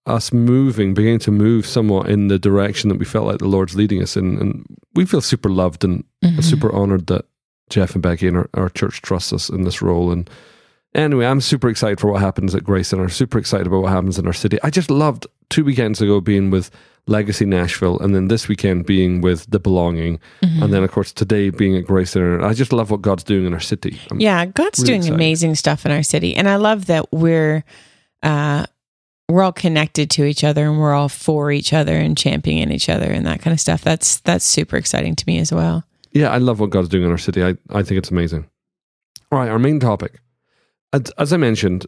us 0.06 0.32
moving, 0.32 0.94
beginning 0.94 1.20
to 1.20 1.32
move 1.32 1.66
somewhat 1.66 2.10
in 2.10 2.30
the 2.30 2.40
direction 2.40 2.90
that 2.90 2.98
we 3.00 3.06
felt 3.06 3.28
like 3.28 3.40
the 3.40 3.48
Lord's 3.48 3.76
leading 3.76 4.02
us 4.02 4.16
in. 4.16 4.38
And 4.40 4.66
we 4.96 5.06
feel 5.06 5.22
super 5.22 5.50
loved 5.50 5.84
and 5.84 6.04
Mhm. 6.24 6.44
super 6.44 6.72
honored 6.72 7.08
that 7.08 7.26
Jeff 7.70 7.94
and 7.96 8.02
Becky 8.02 8.28
and 8.28 8.38
our, 8.38 8.50
our 8.54 8.70
church 8.70 9.02
trust 9.02 9.34
us 9.34 9.50
in 9.50 9.64
this 9.64 9.82
role. 9.82 10.12
And 10.12 10.30
anyway, 10.96 11.26
I'm 11.26 11.42
super 11.42 11.70
excited 11.70 12.00
for 12.00 12.12
what 12.12 12.22
happens 12.22 12.56
at 12.56 12.64
Grace 12.64 12.88
Center. 12.90 13.10
Super 13.10 13.38
excited 13.38 13.68
about 13.68 13.82
what 13.84 13.92
happens 13.92 14.18
in 14.20 14.26
our 14.28 14.34
city. 14.34 14.58
I 14.64 14.70
just 14.70 14.90
loved 14.92 15.28
two 15.50 15.64
weekends 15.64 16.02
ago 16.02 16.22
being 16.22 16.50
with 16.52 16.72
Legacy 17.08 17.46
Nashville, 17.46 17.98
and 18.00 18.14
then 18.14 18.28
this 18.28 18.48
weekend 18.48 18.86
being 18.86 19.22
with 19.22 19.50
The 19.50 19.60
Belonging, 19.60 20.20
Mm-hmm. 20.44 20.62
and 20.64 20.74
then 20.74 20.84
of 20.84 20.92
course 20.92 21.12
today 21.12 21.50
being 21.50 21.76
at 21.76 21.86
Grace 21.86 22.12
Center. 22.12 22.44
I 22.46 22.54
just 22.54 22.72
love 22.72 22.92
what 22.92 23.02
God's 23.02 23.24
doing 23.24 23.46
in 23.48 23.54
our 23.54 23.60
city. 23.60 24.00
I'm- 24.12 24.20
Yeah, 24.20 24.46
God's 24.46 24.80
really 24.80 24.88
doing 24.90 25.00
excited. 25.02 25.16
amazing 25.16 25.56
stuff 25.56 25.86
in 25.86 25.92
our 25.92 26.04
city, 26.04 26.36
and 26.36 26.48
I 26.48 26.58
love 26.58 26.86
that 26.88 27.12
we're 27.12 27.64
uh, 28.22 28.66
we're 29.28 29.44
all 29.44 29.52
connected 29.54 30.10
to 30.12 30.26
each 30.26 30.44
other, 30.44 30.66
and 30.68 30.80
we're 30.80 30.94
all 30.94 31.10
for 31.10 31.52
each 31.52 31.72
other 31.74 31.96
and 31.96 32.18
championing 32.18 32.72
each 32.72 32.90
other 32.90 33.06
and 33.12 33.26
that 33.26 33.42
kind 33.42 33.54
of 33.54 33.60
stuff. 33.60 33.82
That's 33.84 34.20
that's 34.20 34.46
super 34.46 34.76
exciting 34.78 35.16
to 35.16 35.24
me 35.26 35.40
as 35.40 35.52
well. 35.52 35.84
yeah, 36.12 36.30
I 36.30 36.38
love 36.38 36.60
what 36.60 36.70
God's 36.72 36.90
doing 36.90 37.06
in 37.06 37.12
our 37.12 37.18
city. 37.18 37.44
I, 37.44 37.56
I 37.72 37.82
think 37.84 37.98
it's 38.00 38.12
amazing. 38.12 38.48
All 39.32 39.40
right, 39.40 39.50
our 39.50 39.60
main 39.60 39.80
topic. 39.80 40.20
As, 40.94 41.10
as 41.18 41.34
I 41.34 41.38
mentioned, 41.38 41.86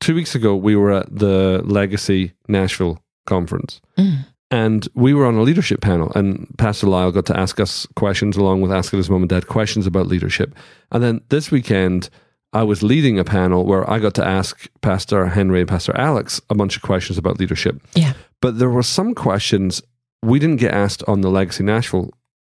two 0.00 0.14
weeks 0.14 0.34
ago, 0.34 0.54
we 0.54 0.76
were 0.76 0.92
at 0.92 1.14
the 1.14 1.62
Legacy 1.64 2.32
Nashville 2.48 3.02
conference. 3.26 3.80
Mm. 3.98 4.26
And 4.50 4.88
we 4.94 5.12
were 5.12 5.26
on 5.26 5.34
a 5.34 5.42
leadership 5.42 5.80
panel, 5.80 6.12
and 6.14 6.46
Pastor 6.56 6.86
Lyle 6.86 7.10
got 7.10 7.26
to 7.26 7.36
ask 7.36 7.58
us 7.58 7.84
questions 7.96 8.36
along 8.36 8.60
with 8.60 8.70
asking 8.70 8.98
his 8.98 9.10
mum 9.10 9.22
and 9.22 9.28
dad 9.28 9.48
questions 9.48 9.88
about 9.88 10.06
leadership. 10.06 10.54
And 10.92 11.02
then 11.02 11.20
this 11.30 11.50
weekend, 11.50 12.10
I 12.52 12.62
was 12.62 12.84
leading 12.84 13.18
a 13.18 13.24
panel 13.24 13.66
where 13.66 13.88
I 13.90 13.98
got 13.98 14.14
to 14.14 14.24
ask 14.24 14.68
Pastor 14.82 15.26
Henry 15.26 15.60
and 15.60 15.68
Pastor 15.68 15.96
Alex 15.96 16.40
a 16.48 16.54
bunch 16.54 16.76
of 16.76 16.82
questions 16.82 17.18
about 17.18 17.40
leadership. 17.40 17.82
Yeah. 17.94 18.12
But 18.40 18.60
there 18.60 18.70
were 18.70 18.84
some 18.84 19.16
questions 19.16 19.82
we 20.22 20.38
didn't 20.38 20.60
get 20.60 20.72
asked 20.72 21.02
on 21.08 21.22
the 21.22 21.28
Legacy 21.28 21.64
Nashville 21.64 22.10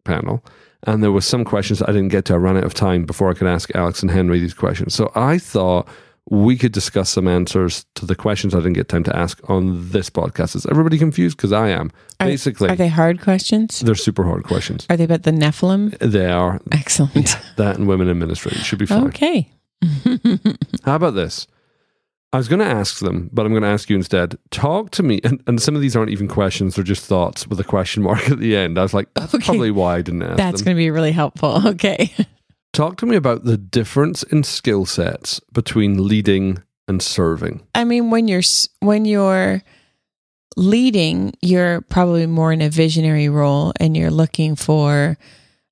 panel. 0.04 0.44
And 0.86 1.02
there 1.02 1.12
were 1.12 1.20
some 1.20 1.44
questions 1.44 1.82
I 1.82 1.86
didn't 1.86 2.08
get 2.08 2.24
to. 2.26 2.34
I 2.34 2.36
ran 2.36 2.56
out 2.56 2.64
of 2.64 2.74
time 2.74 3.04
before 3.04 3.28
I 3.30 3.34
could 3.34 3.48
ask 3.48 3.74
Alex 3.74 4.02
and 4.02 4.10
Henry 4.10 4.38
these 4.38 4.54
questions. 4.54 4.94
So 4.94 5.10
I 5.14 5.36
thought 5.38 5.88
we 6.30 6.56
could 6.56 6.72
discuss 6.72 7.10
some 7.10 7.28
answers 7.28 7.84
to 7.94 8.06
the 8.06 8.14
questions 8.16 8.54
I 8.54 8.58
didn't 8.58 8.72
get 8.74 8.88
time 8.88 9.04
to 9.04 9.16
ask 9.16 9.38
on 9.50 9.90
this 9.90 10.10
podcast. 10.10 10.56
Is 10.56 10.66
everybody 10.66 10.98
confused? 10.98 11.36
Because 11.36 11.52
I 11.52 11.68
am. 11.68 11.90
Are- 12.20 12.26
Basically, 12.26 12.68
Are 12.68 12.76
they 12.76 12.88
hard 12.88 13.20
questions? 13.20 13.80
they're 13.80 13.94
super 13.94 14.24
hard 14.24 14.44
questions. 14.44 14.86
Are 14.90 14.96
they 14.96 15.04
about 15.04 15.22
the 15.24 15.30
Nephilim? 15.32 15.96
They 15.98 16.26
are 16.30 16.60
Excellent. 16.72 17.36
that 17.56 17.76
and 17.76 17.86
women 17.86 18.08
in 18.08 18.18
ministry. 18.18 18.52
It 18.52 18.64
should 18.64 18.78
be 18.78 18.86
fine. 18.86 19.06
Okay. 19.08 19.50
How 20.84 20.96
about 20.96 21.14
this? 21.14 21.46
I 22.36 22.38
was 22.38 22.48
going 22.48 22.58
to 22.60 22.66
ask 22.66 22.98
them, 22.98 23.30
but 23.32 23.46
I'm 23.46 23.52
going 23.52 23.62
to 23.62 23.68
ask 23.68 23.88
you 23.88 23.96
instead. 23.96 24.36
Talk 24.50 24.90
to 24.90 25.02
me, 25.02 25.20
and, 25.24 25.42
and 25.46 25.62
some 25.62 25.74
of 25.74 25.80
these 25.80 25.96
aren't 25.96 26.10
even 26.10 26.28
questions; 26.28 26.74
they're 26.74 26.84
just 26.84 27.06
thoughts 27.06 27.46
with 27.46 27.58
a 27.58 27.64
question 27.64 28.02
mark 28.02 28.28
at 28.28 28.38
the 28.38 28.54
end. 28.54 28.78
I 28.78 28.82
was 28.82 28.92
like, 28.92 29.08
that's 29.14 29.34
Okay. 29.34 29.42
probably 29.46 29.70
why 29.70 29.96
I 29.96 30.02
didn't 30.02 30.22
ask 30.22 30.36
That's 30.36 30.60
going 30.60 30.76
to 30.76 30.78
be 30.78 30.90
really 30.90 31.12
helpful. 31.12 31.62
Okay. 31.66 32.12
Talk 32.74 32.98
to 32.98 33.06
me 33.06 33.16
about 33.16 33.44
the 33.44 33.56
difference 33.56 34.22
in 34.24 34.42
skill 34.44 34.84
sets 34.84 35.40
between 35.54 36.06
leading 36.06 36.62
and 36.86 37.00
serving. 37.00 37.66
I 37.74 37.84
mean, 37.84 38.10
when 38.10 38.28
you're 38.28 38.42
when 38.80 39.06
you're 39.06 39.62
leading, 40.58 41.32
you're 41.40 41.80
probably 41.82 42.26
more 42.26 42.52
in 42.52 42.60
a 42.60 42.68
visionary 42.68 43.30
role, 43.30 43.72
and 43.80 43.96
you're 43.96 44.10
looking 44.10 44.56
for. 44.56 45.16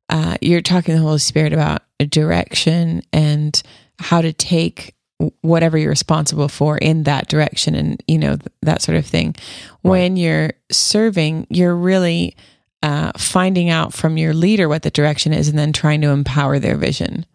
Uh, 0.09 0.37
you're 0.41 0.63
talking 0.63 0.95
to 0.95 1.01
the 1.01 1.07
Holy 1.07 1.19
Spirit 1.19 1.53
about 1.53 1.83
a 2.01 2.07
direction 2.07 3.03
and 3.13 3.63
how 3.99 4.21
to 4.23 4.33
take 4.33 4.94
whatever 5.41 5.79
you're 5.79 5.91
responsible 5.91 6.49
for 6.49 6.79
in 6.79 7.05
that 7.05 7.29
direction, 7.29 7.75
and 7.75 8.03
you 8.07 8.19
know 8.19 8.37
th- 8.37 8.53
that 8.63 8.83
sort 8.83 8.97
of 8.97 9.07
thing. 9.07 9.35
When 9.83 10.17
you're 10.17 10.53
serving, 10.71 11.47
you're 11.51 11.77
really 11.77 12.37
uh, 12.83 13.13
finding 13.17 13.71
out 13.71 13.93
from 13.93 14.17
your 14.17 14.35
leader 14.35 14.69
what 14.69 14.83
the 14.83 14.91
direction 14.91 15.33
is, 15.33 15.49
and 15.49 15.59
then 15.59 15.73
trying 15.73 16.01
to 16.03 16.09
empower 16.09 16.59
their 16.59 16.77
vision. 16.77 17.27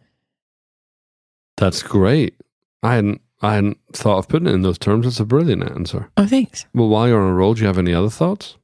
That's 1.58 1.84
great. 1.84 2.36
I 2.84 2.96
hadn't 2.96 3.22
I 3.42 3.56
hadn't 3.56 3.78
thought 3.94 4.20
of 4.20 4.28
putting 4.28 4.48
it 4.48 4.54
in 4.54 4.62
those 4.62 4.78
terms. 4.78 5.08
It's 5.08 5.20
a 5.20 5.26
brilliant 5.26 5.64
answer. 5.64 6.10
Oh, 6.18 6.28
thanks. 6.28 6.66
Well, 6.74 6.90
while 6.90 7.08
you're 7.08 7.22
on 7.22 7.30
a 7.30 7.34
roll, 7.34 7.54
do 7.54 7.62
you 7.62 7.68
have 7.68 7.78
any 7.78 7.94
other 7.94 8.10
thoughts? 8.10 8.58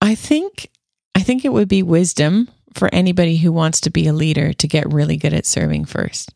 I 0.00 0.14
think 0.14 0.70
I 1.14 1.20
think 1.20 1.44
it 1.44 1.52
would 1.52 1.68
be 1.68 1.82
wisdom 1.82 2.48
for 2.74 2.92
anybody 2.92 3.36
who 3.36 3.52
wants 3.52 3.80
to 3.82 3.90
be 3.90 4.06
a 4.06 4.12
leader 4.12 4.52
to 4.52 4.68
get 4.68 4.92
really 4.92 5.16
good 5.16 5.32
at 5.32 5.46
serving 5.46 5.84
first. 5.84 6.34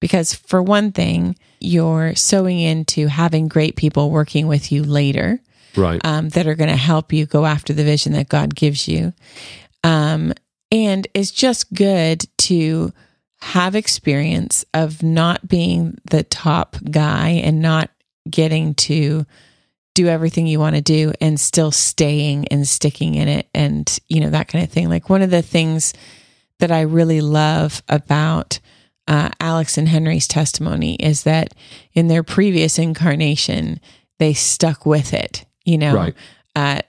Because 0.00 0.34
for 0.34 0.62
one 0.62 0.92
thing, 0.92 1.36
you're 1.60 2.14
sowing 2.14 2.58
into 2.58 3.06
having 3.06 3.48
great 3.48 3.76
people 3.76 4.10
working 4.10 4.46
with 4.46 4.72
you 4.72 4.82
later 4.82 5.40
Right. 5.76 6.00
um, 6.04 6.30
that 6.30 6.46
are 6.46 6.54
going 6.54 6.70
to 6.70 6.76
help 6.76 7.12
you 7.12 7.26
go 7.26 7.44
after 7.46 7.72
the 7.72 7.84
vision 7.84 8.12
that 8.14 8.28
God 8.28 8.54
gives 8.54 8.88
you. 8.88 9.12
Um, 9.84 10.32
and 10.72 11.06
it's 11.14 11.30
just 11.30 11.72
good 11.72 12.24
to 12.38 12.92
have 13.40 13.74
experience 13.74 14.64
of 14.74 15.02
not 15.02 15.46
being 15.48 15.98
the 16.10 16.22
top 16.22 16.76
guy 16.90 17.28
and 17.30 17.62
not 17.62 17.90
getting 18.28 18.74
to 18.74 19.24
do 19.94 20.06
everything 20.06 20.46
you 20.46 20.60
want 20.60 20.76
to 20.76 20.82
do 20.82 21.12
and 21.20 21.40
still 21.40 21.70
staying 21.70 22.46
and 22.48 22.66
sticking 22.68 23.14
in 23.14 23.28
it 23.28 23.48
and 23.54 23.98
you 24.08 24.20
know 24.20 24.30
that 24.30 24.46
kind 24.46 24.62
of 24.62 24.70
thing 24.70 24.88
like 24.88 25.08
one 25.10 25.20
of 25.22 25.30
the 25.30 25.42
things 25.42 25.92
that 26.58 26.70
i 26.70 26.82
really 26.82 27.20
love 27.20 27.82
about 27.88 28.60
uh, 29.08 29.30
alex 29.40 29.76
and 29.78 29.88
henry's 29.88 30.28
testimony 30.28 30.94
is 30.96 31.22
that 31.24 31.54
in 31.94 32.08
their 32.08 32.22
previous 32.22 32.78
incarnation 32.78 33.80
they 34.18 34.32
stuck 34.34 34.84
with 34.86 35.12
it 35.14 35.44
you 35.64 35.78
know 35.78 35.94
Right. 35.94 36.14
uh, 36.56 36.80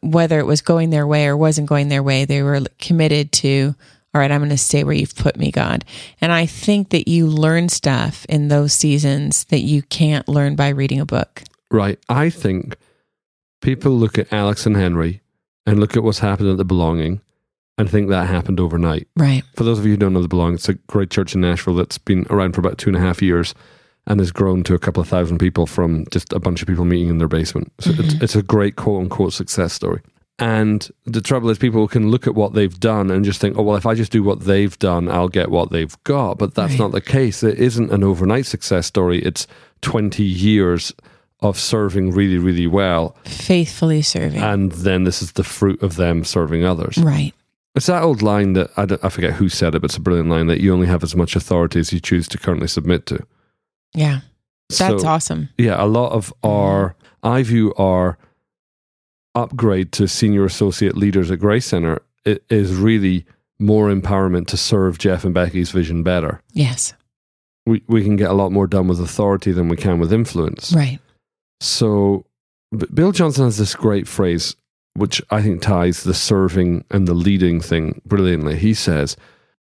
whether 0.00 0.38
it 0.38 0.46
was 0.46 0.60
going 0.60 0.90
their 0.90 1.06
way 1.06 1.26
or 1.26 1.36
wasn't 1.36 1.68
going 1.68 1.88
their 1.88 2.02
way 2.02 2.24
they 2.24 2.42
were 2.42 2.60
committed 2.78 3.32
to 3.32 3.74
all 4.14 4.20
right 4.20 4.30
i'm 4.30 4.40
going 4.40 4.50
to 4.50 4.56
stay 4.56 4.84
where 4.84 4.94
you've 4.94 5.14
put 5.16 5.36
me 5.36 5.50
god 5.50 5.84
and 6.20 6.32
i 6.32 6.46
think 6.46 6.90
that 6.90 7.08
you 7.08 7.26
learn 7.26 7.68
stuff 7.68 8.24
in 8.28 8.48
those 8.48 8.72
seasons 8.72 9.44
that 9.44 9.60
you 9.60 9.82
can't 9.82 10.28
learn 10.28 10.56
by 10.56 10.68
reading 10.68 11.00
a 11.00 11.06
book 11.06 11.42
Right. 11.70 11.98
I 12.08 12.30
think 12.30 12.76
people 13.60 13.92
look 13.92 14.16
at 14.18 14.32
Alex 14.32 14.64
and 14.64 14.74
Henry 14.74 15.20
and 15.66 15.78
look 15.78 15.98
at 15.98 16.02
what's 16.02 16.20
happened 16.20 16.48
at 16.48 16.56
the 16.56 16.64
Belonging 16.64 17.20
and 17.78 17.88
think 17.88 18.08
that 18.08 18.26
happened 18.26 18.60
overnight. 18.60 19.08
right 19.16 19.42
For 19.54 19.64
those 19.64 19.78
of 19.78 19.84
you 19.86 19.92
who 19.92 19.96
don't 19.96 20.12
know 20.12 20.22
the 20.22 20.28
Belong, 20.28 20.54
it's 20.54 20.68
a 20.68 20.74
great 20.74 21.10
church 21.10 21.34
in 21.34 21.40
Nashville 21.40 21.74
that's 21.76 21.98
been 21.98 22.26
around 22.28 22.52
for 22.54 22.60
about 22.60 22.76
two 22.78 22.90
and 22.90 22.96
a 22.96 23.00
half 23.00 23.22
years 23.22 23.54
and 24.06 24.20
has 24.20 24.32
grown 24.32 24.64
to 24.64 24.74
a 24.74 24.78
couple 24.78 25.00
of 25.00 25.08
thousand 25.08 25.38
people 25.38 25.66
from 25.66 26.06
just 26.10 26.32
a 26.32 26.40
bunch 26.40 26.62
of 26.62 26.68
people 26.68 26.84
meeting 26.84 27.08
in 27.08 27.18
their 27.18 27.28
basement. 27.28 27.72
So 27.80 27.90
it's, 27.90 28.00
mm-hmm. 28.00 28.24
it's 28.24 28.34
a 28.34 28.42
great 28.42 28.76
quote 28.76 29.02
unquote 29.02 29.32
success 29.32 29.72
story. 29.72 30.00
And 30.40 30.88
the 31.04 31.20
trouble 31.20 31.50
is, 31.50 31.58
people 31.58 31.88
can 31.88 32.10
look 32.10 32.26
at 32.28 32.34
what 32.34 32.54
they've 32.54 32.78
done 32.78 33.10
and 33.10 33.24
just 33.24 33.40
think, 33.40 33.58
oh, 33.58 33.62
well, 33.62 33.76
if 33.76 33.86
I 33.86 33.94
just 33.94 34.12
do 34.12 34.22
what 34.22 34.40
they've 34.40 34.78
done, 34.78 35.08
I'll 35.08 35.28
get 35.28 35.50
what 35.50 35.70
they've 35.70 35.96
got. 36.04 36.38
But 36.38 36.54
that's 36.54 36.74
Right. 36.74 36.78
not 36.78 36.92
the 36.92 37.00
case. 37.00 37.42
It 37.42 37.58
isn't 37.58 37.90
an 37.90 38.04
overnight 38.04 38.46
success 38.46 38.86
story. 38.86 39.20
It's 39.20 39.48
20 39.82 40.22
years 40.22 40.92
of 41.40 41.58
serving 41.58 42.12
really, 42.12 42.38
really 42.38 42.66
well. 42.68 43.16
faithfully 43.24 44.02
serving 44.02 44.40
And 44.40 44.72
then 44.72 45.04
this 45.04 45.22
is 45.22 45.32
the 45.32 45.44
fruit 45.44 45.82
of 45.82 45.96
them 45.96 46.24
serving 46.24 46.64
others. 46.64 46.98
right 46.98 47.32
It's 47.74 47.86
that 47.86 48.02
old 48.02 48.22
line 48.22 48.54
that 48.54 48.70
I, 48.76 48.86
don't- 48.86 49.04
I 49.04 49.08
forget 49.08 49.34
who 49.34 49.48
said 49.48 49.74
it, 49.74 49.80
but 49.80 49.90
it's 49.90 49.96
a 49.96 50.00
brilliant 50.00 50.28
line 50.28 50.46
that 50.48 50.60
you 50.60 50.72
only 50.72 50.86
have 50.88 51.02
as 51.04 51.14
much 51.14 51.36
authority 51.36 51.78
as 51.80 51.92
you 51.92 52.00
choose 52.00 52.26
to 52.28 52.38
currently 52.38 52.68
submit 52.68 53.06
to. 53.06 53.24
yeah 53.94 54.20
that's 54.68 55.02
So, 55.02 55.06
awesome 55.08 55.48
Yeah, 55.56 55.82
a 55.82 55.86
lot 55.86 56.12
of 56.12 56.32
our, 56.42 56.94
I 57.22 57.42
view 57.42 57.72
our 57.78 58.18
upgrade 59.34 59.92
to 59.92 60.08
senior 60.08 60.44
associate 60.44 60.96
leaders 60.96 61.30
at 61.30 61.38
Grace 61.38 61.66
Center 61.66 62.00
i- 62.26 62.38
is 62.50 62.74
really 62.74 63.24
more 63.58 63.88
empowerment 63.88 64.46
to 64.48 64.56
serve 64.56 64.98
Jeff 64.98 65.24
and 65.24 65.32
Becky's 65.34 65.70
vision 65.70 66.02
better. 66.02 66.42
yes 66.52 66.94
We, 67.66 67.82
we 67.88 68.02
can 68.02 68.16
get 68.16 68.30
a 68.30 68.34
lot 68.34 68.52
more 68.52 68.66
done 68.66 68.88
with 68.88 69.00
authority 69.00 69.52
than 69.52 69.68
we 69.68 69.76
can 69.76 69.98
with 69.98 70.12
influence. 70.12 70.72
right 70.72 70.98
So, 71.60 72.24
Bill 72.92 73.12
Johnson 73.12 73.44
has 73.44 73.56
this 73.56 73.74
great 73.74 74.06
phrase, 74.06 74.54
which 74.94 75.22
I 75.30 75.42
think 75.42 75.62
ties 75.62 76.02
the 76.02 76.14
serving 76.14 76.84
and 76.90 77.06
the 77.06 77.14
leading 77.14 77.60
thing 77.60 78.00
brilliantly. 78.04 78.56
He 78.56 78.74
says, 78.74 79.16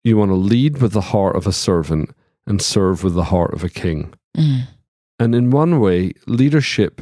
You 0.03 0.17
want 0.17 0.29
to 0.29 0.35
lead 0.35 0.81
with 0.81 0.93
the 0.93 1.01
heart 1.01 1.35
of 1.35 1.47
a 1.47 1.53
servant 1.53 2.11
and 2.45 2.61
serve 2.61 3.03
with 3.03 3.13
the 3.13 3.25
heart 3.25 3.53
of 3.53 3.63
a 3.63 3.69
king. 3.69 4.13
Mm. 4.35 4.67
And 5.19 5.35
in 5.35 5.51
one 5.51 5.79
way, 5.79 6.13
leadership 6.25 7.01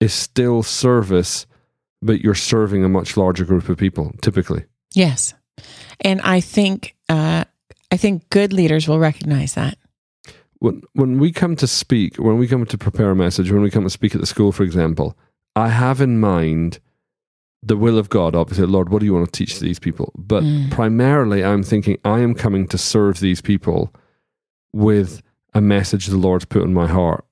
is 0.00 0.12
still 0.12 0.62
service, 0.62 1.46
but 2.02 2.20
you're 2.20 2.34
serving 2.34 2.84
a 2.84 2.88
much 2.88 3.16
larger 3.16 3.44
group 3.44 3.68
of 3.68 3.78
people, 3.78 4.12
typically. 4.22 4.64
yes 4.94 5.34
and 6.00 6.20
i 6.22 6.40
think 6.40 6.94
uh 7.08 7.44
i 7.90 7.96
think 7.96 8.28
good 8.30 8.52
leaders 8.52 8.86
will 8.88 8.98
recognize 8.98 9.54
that 9.54 9.76
When, 10.60 10.82
when 10.92 11.18
we 11.18 11.32
come 11.32 11.56
to 11.56 11.66
speak, 11.66 12.16
when 12.16 12.38
we 12.38 12.48
come 12.48 12.64
to 12.66 12.78
prepare 12.78 13.10
a 13.10 13.16
message, 13.16 13.50
when 13.52 13.62
we 13.62 13.70
come 13.70 13.84
to 13.84 13.90
speak 13.90 14.14
at 14.14 14.20
the 14.20 14.26
school, 14.26 14.50
for 14.52 14.64
example, 14.64 15.16
I 15.54 15.68
have 15.68 16.00
in 16.00 16.18
mind 16.18 16.80
the 17.62 17.76
will 17.76 17.98
of 17.98 18.08
God, 18.08 18.34
obviously, 18.34 18.66
Lord, 18.66 18.88
what 18.88 19.00
do 19.00 19.06
you 19.06 19.12
want 19.14 19.26
to 19.26 19.32
teach 19.32 19.58
these 19.60 19.78
people? 19.78 20.12
But 20.16 20.42
Mm. 20.44 20.70
primarily, 20.70 21.44
I'm 21.44 21.62
thinking 21.62 21.98
I 22.04 22.20
am 22.20 22.34
coming 22.34 22.66
to 22.68 22.78
serve 22.78 23.20
these 23.20 23.40
people 23.40 23.92
with 24.72 25.22
a 25.54 25.60
message 25.60 26.06
the 26.06 26.16
Lord's 26.16 26.44
put 26.44 26.62
in 26.62 26.72
my 26.74 26.86
heart. 26.86 27.24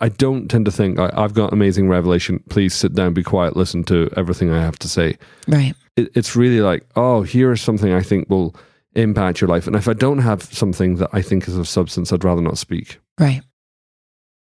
I 0.00 0.08
don't 0.08 0.48
tend 0.48 0.66
to 0.66 0.70
think 0.72 0.98
I, 0.98 1.10
I've 1.14 1.34
got 1.34 1.52
amazing 1.52 1.88
revelation. 1.88 2.42
Please 2.48 2.74
sit 2.74 2.92
down, 2.94 3.12
be 3.14 3.22
quiet, 3.22 3.56
listen 3.56 3.82
to 3.84 4.10
everything 4.16 4.50
I 4.50 4.60
have 4.60 4.78
to 4.80 4.88
say. 4.88 5.16
Right. 5.48 5.74
It, 5.96 6.10
it's 6.14 6.36
really 6.36 6.60
like, 6.60 6.86
oh, 6.96 7.22
here's 7.22 7.60
something 7.60 7.92
I 7.92 8.02
think 8.02 8.28
will 8.28 8.54
impact 8.94 9.40
your 9.40 9.48
life. 9.48 9.66
And 9.66 9.74
if 9.74 9.88
I 9.88 9.94
don't 9.94 10.18
have 10.18 10.42
something 10.42 10.96
that 10.96 11.08
I 11.12 11.22
think 11.22 11.48
is 11.48 11.56
of 11.56 11.66
substance, 11.66 12.12
I'd 12.12 12.24
rather 12.24 12.42
not 12.42 12.58
speak. 12.58 12.98
Right. 13.18 13.42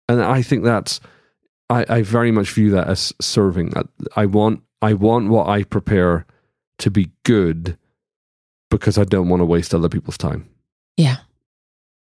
And 0.08 0.22
I 0.22 0.42
think 0.42 0.64
that's 0.64 1.00
I, 1.70 1.86
I 1.90 2.02
very 2.04 2.32
much 2.32 2.52
view 2.52 2.70
that 2.72 2.88
as 2.88 3.14
serving. 3.20 3.74
I, 3.76 3.82
I 4.16 4.26
want 4.26 4.62
I 4.82 4.94
want 4.94 5.30
what 5.30 5.48
I 5.48 5.64
prepare 5.64 6.26
to 6.80 6.92
be 6.92 7.10
good 7.24 7.78
because 8.70 8.98
I 8.98 9.04
don't 9.04 9.30
want 9.30 9.42
to 9.42 9.46
waste 9.46 9.74
other 9.74 9.90
people's 9.90 10.18
time. 10.18 10.48
Yeah. 10.98 11.18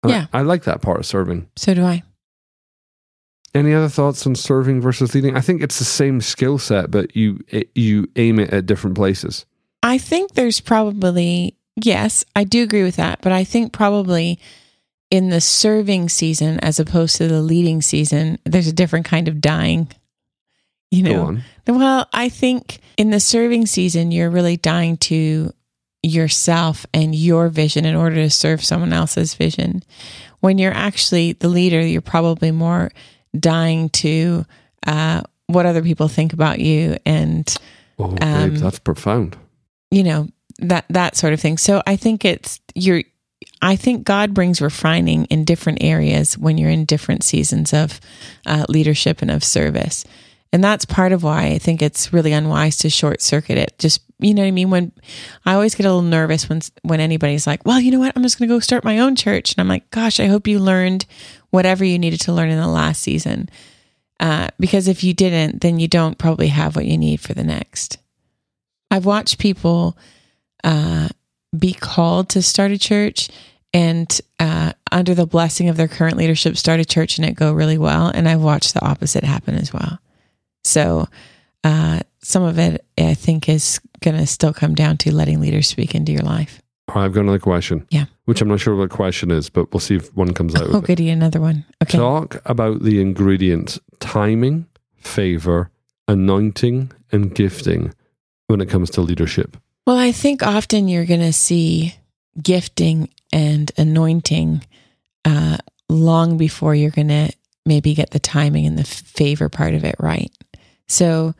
And 0.01 0.12
I- 0.12 0.15
Yeah. 0.15 0.25
I, 0.33 0.41
like 0.41 0.63
that 0.63 0.81
part 0.81 0.99
of 0.99 1.05
serving. 1.05 1.47
So 1.55 1.73
do 1.73 1.83
I. 1.83 2.03
Any 3.55 3.73
other 3.73 3.89
thoughts 3.89 4.25
on 4.25 4.33
serving 4.36 4.81
versus 4.81 5.13
leading? 5.13 5.36
I 5.38 5.41
think 5.41 5.62
it's 5.62 5.77
the 5.77 5.86
same 5.86 6.21
skill 6.21 6.57
set, 6.57 6.89
but 6.89 7.15
you 7.15 7.39
it, 7.49 7.69
you 7.75 8.09
aim 8.15 8.39
it 8.39 8.49
at 8.51 8.65
different 8.65 8.95
places. 8.95 9.45
I 9.83 9.99
think 9.99 10.33
there's 10.33 10.59
probably, 10.59 11.55
yes, 11.75 12.25
I 12.36 12.45
do 12.45 12.63
agree 12.63 12.81
with 12.83 12.95
that. 12.95 13.19
But 13.21 13.31
I 13.31 13.43
think 13.43 13.71
probably 13.71 14.39
in 15.12 15.29
the 15.29 15.41
serving 15.41 16.09
season, 16.09 16.59
as 16.62 16.79
opposed 16.79 17.17
to 17.17 17.27
the 17.27 17.41
leading 17.43 17.83
season, 17.83 18.39
there's 18.45 18.65
a 18.67 18.73
different 18.73 19.05
kind 19.05 19.27
of 19.27 19.39
dying. 19.39 19.88
You 20.93 21.03
Go 21.06 21.12
know, 21.12 21.23
on. 21.25 21.43
Well, 21.67 22.08
I 22.13 22.29
think 22.29 22.79
in 22.97 23.10
the 23.10 23.19
serving 23.19 23.65
season, 23.65 24.12
you're 24.12 24.29
really 24.29 24.58
dying 24.58 24.97
to 24.97 25.51
yourself 26.03 26.86
and 26.93 27.15
your 27.15 27.49
vision 27.49 27.86
in 27.86 27.95
order 27.95 28.15
to 28.17 28.29
serve 28.29 28.63
someone 28.63 28.93
else's 28.93 29.34
vision. 29.34 29.82
When 30.41 30.58
you're 30.58 30.73
actually 30.73 31.34
the 31.34 31.47
leader, 31.47 31.82
you're 31.82 32.01
probably 32.01 32.51
more 32.51 32.91
dying 33.39 33.89
to 33.89 34.45
uh, 34.86 35.21
what 35.47 35.65
other 35.65 35.82
people 35.82 36.08
think 36.10 36.34
about 36.34 36.60
you 36.60 36.97
and, 37.06 37.47
Oh, 37.97 38.10
babe, 38.10 38.21
Um, 38.23 38.56
that's 38.58 38.79
profound. 38.79 39.38
you 39.91 40.03
know, 40.03 40.27
that, 40.60 40.86
that 40.89 41.15
sort 41.15 41.34
of 41.34 41.39
thing. 41.39 41.58
So 41.58 41.82
I 41.88 41.95
think 41.95 42.25
it's, 42.25 42.60
you're, 42.75 43.03
I 43.62 43.75
think 43.77 44.03
God 44.03 44.34
brings 44.34 44.62
refining 44.62 45.25
in 45.25 45.45
different 45.45 45.84
areas 45.84 46.38
when 46.38 46.58
you're 46.58 46.69
in 46.69 46.86
different 46.86 47.23
seasons 47.23 47.73
of 47.73 47.99
uh, 48.45 48.65
leadership 48.69 49.21
and 49.21 49.32
of 49.32 49.43
service. 49.43 50.06
And 50.54 50.63
that's 50.63 50.86
part 50.86 51.12
of 51.12 51.24
why 51.24 51.48
I 51.48 51.58
think 51.58 51.82
it's 51.82 52.13
really 52.13 52.32
unwise 52.32 52.78
to 52.78 52.89
short 52.89 53.24
circuit 53.24 53.58
it. 53.58 53.74
Just, 53.80 54.02
you 54.20 54.36
know 54.36 54.44
what 54.44 54.48
I 54.48 54.52
mean? 54.52 54.70
When 54.70 54.92
I 55.48 55.56
always 55.56 55.74
get 55.74 55.88
a 55.88 55.89
little 55.89 56.04
nervous 56.04 56.48
when, 56.48 56.62
when 56.84 57.00
anybody's 57.00 57.48
like, 57.48 57.66
well, 57.66 57.80
you 57.80 57.89
know 57.89 57.98
what? 57.98 58.13
I'm 58.16 58.22
just 58.22 58.38
going 58.38 58.48
to 58.48 58.56
go 58.56 58.60
start 58.60 58.84
my 58.84 59.00
own 59.00 59.16
church. 59.16 59.52
And 59.52 59.62
I'm 59.62 59.68
like, 59.68 59.89
gosh, 59.89 60.20
I 60.20 60.28
hope 60.28 60.48
you 60.48 60.60
learned 60.60 61.08
whatever 61.50 61.84
you 61.84 61.98
needed 61.98 62.22
to 62.22 62.34
learn 62.34 62.52
in 62.52 62.60
the 62.60 62.68
last 62.68 63.02
season. 63.02 63.50
Uh, 64.20 64.50
because 64.60 64.88
if 64.88 65.04
you 65.04 65.12
didn't, 65.12 65.62
then 65.62 65.80
you 65.80 65.88
don't 65.88 66.20
probably 66.20 66.50
have 66.50 66.76
what 66.76 66.86
you 66.86 67.00
need 67.00 67.20
for 67.20 67.34
the 67.34 67.44
next. 67.44 67.98
I've 68.92 69.08
watched 69.08 69.39
people 69.39 69.98
uh, 70.63 71.10
be 71.58 71.74
called 71.74 72.30
to 72.30 72.44
start 72.44 72.70
a 72.70 72.78
church 72.78 73.28
and 73.74 74.22
uh, 74.39 74.74
under 74.92 75.16
the 75.16 75.26
blessing 75.26 75.68
of 75.68 75.78
their 75.78 75.88
current 75.88 76.16
leadership 76.16 76.58
start 76.58 76.80
a 76.80 76.86
church 76.86 77.18
and 77.18 77.28
it 77.28 77.34
go 77.34 77.52
really 77.54 77.80
well. 77.80 78.12
And 78.13 78.30
I've 78.30 78.44
watched 78.44 78.76
the 78.76 78.86
opposite 78.86 79.24
happen 79.24 79.56
as 79.56 79.74
well. 79.74 79.98
So 80.63 81.08
uh, 81.63 82.02
some 82.21 82.43
of 82.43 82.60
it, 82.60 82.86
I 82.97 83.13
think, 83.13 83.49
is 83.49 83.80
going 84.02 84.17
to 84.17 84.28
still 84.28 84.54
come 84.54 84.76
down 84.76 84.97
to 84.97 85.13
letting 85.13 85.39
leaders 85.39 85.67
speak 85.67 85.95
into 85.95 86.12
your 86.12 86.21
life. 86.21 86.62
All 86.89 86.95
right, 86.95 87.06
I've 87.06 87.13
got 87.13 87.21
another 87.21 87.39
question. 87.39 87.88
Yeah. 87.89 88.06
Which 88.26 88.41
I'm 88.41 88.49
not 88.49 88.60
sure 88.60 88.76
what 88.76 88.89
the 88.89 88.95
question 88.95 89.32
is, 89.32 89.49
but 89.49 89.71
we'll 89.71 89.80
see 89.80 89.95
if 89.95 90.13
one 90.15 90.34
comes 90.34 90.56
out. 90.56 90.63
Oh, 90.63 90.76
with 90.76 90.84
it. 90.84 90.88
goody, 90.88 91.10
another 91.10 91.39
one. 91.39 91.65
Okay. 91.82 91.97
Talk 91.97 92.41
about 92.45 92.82
the 92.84 93.02
ingredients 93.02 93.80
timing, 93.99 94.67
favor, 94.97 95.71
anointing, 96.08 96.91
and 97.12 97.34
gifting 97.34 97.93
when 98.47 98.60
it 98.60 98.69
comes 98.69 98.89
to 98.91 99.02
leadership. 99.02 99.56
Well, 99.88 99.97
I 99.97 100.12
think 100.12 100.43
often 100.43 100.88
you're 100.88 101.06
going 101.06 101.21
to 101.21 101.34
see 101.34 101.95
gifting 102.41 103.10
and 103.32 103.71
anointing 103.78 104.63
uh, 105.26 105.58
long 105.89 106.38
before 106.38 106.76
you're 106.76 106.91
going 106.91 107.10
to 107.10 107.32
maybe 107.65 107.93
get 107.93 108.12
the 108.12 108.19
timing 108.19 108.65
and 108.65 108.78
the 108.78 108.84
favor 108.84 109.49
part 109.49 109.73
of 109.73 109.84
it 109.84 109.95
right. 109.99 110.32
So 110.88 111.34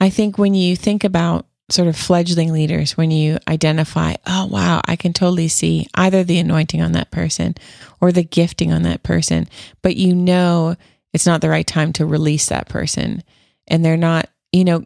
I 0.00 0.10
think 0.10 0.38
when 0.38 0.54
you 0.54 0.76
think 0.76 1.04
about 1.04 1.46
sort 1.70 1.88
of 1.88 1.96
fledgling 1.96 2.52
leaders, 2.52 2.96
when 2.96 3.10
you 3.10 3.38
identify, 3.46 4.14
oh, 4.26 4.46
wow, 4.46 4.80
I 4.86 4.96
can 4.96 5.12
totally 5.12 5.48
see 5.48 5.86
either 5.94 6.24
the 6.24 6.38
anointing 6.38 6.80
on 6.80 6.92
that 6.92 7.10
person 7.10 7.54
or 8.00 8.10
the 8.10 8.22
gifting 8.22 8.72
on 8.72 8.82
that 8.82 9.02
person, 9.02 9.48
but 9.82 9.96
you 9.96 10.14
know 10.14 10.76
it's 11.12 11.26
not 11.26 11.40
the 11.40 11.48
right 11.48 11.66
time 11.66 11.92
to 11.94 12.06
release 12.06 12.46
that 12.46 12.68
person. 12.68 13.22
And 13.66 13.84
they're 13.84 13.96
not, 13.96 14.28
you 14.52 14.64
know, 14.64 14.84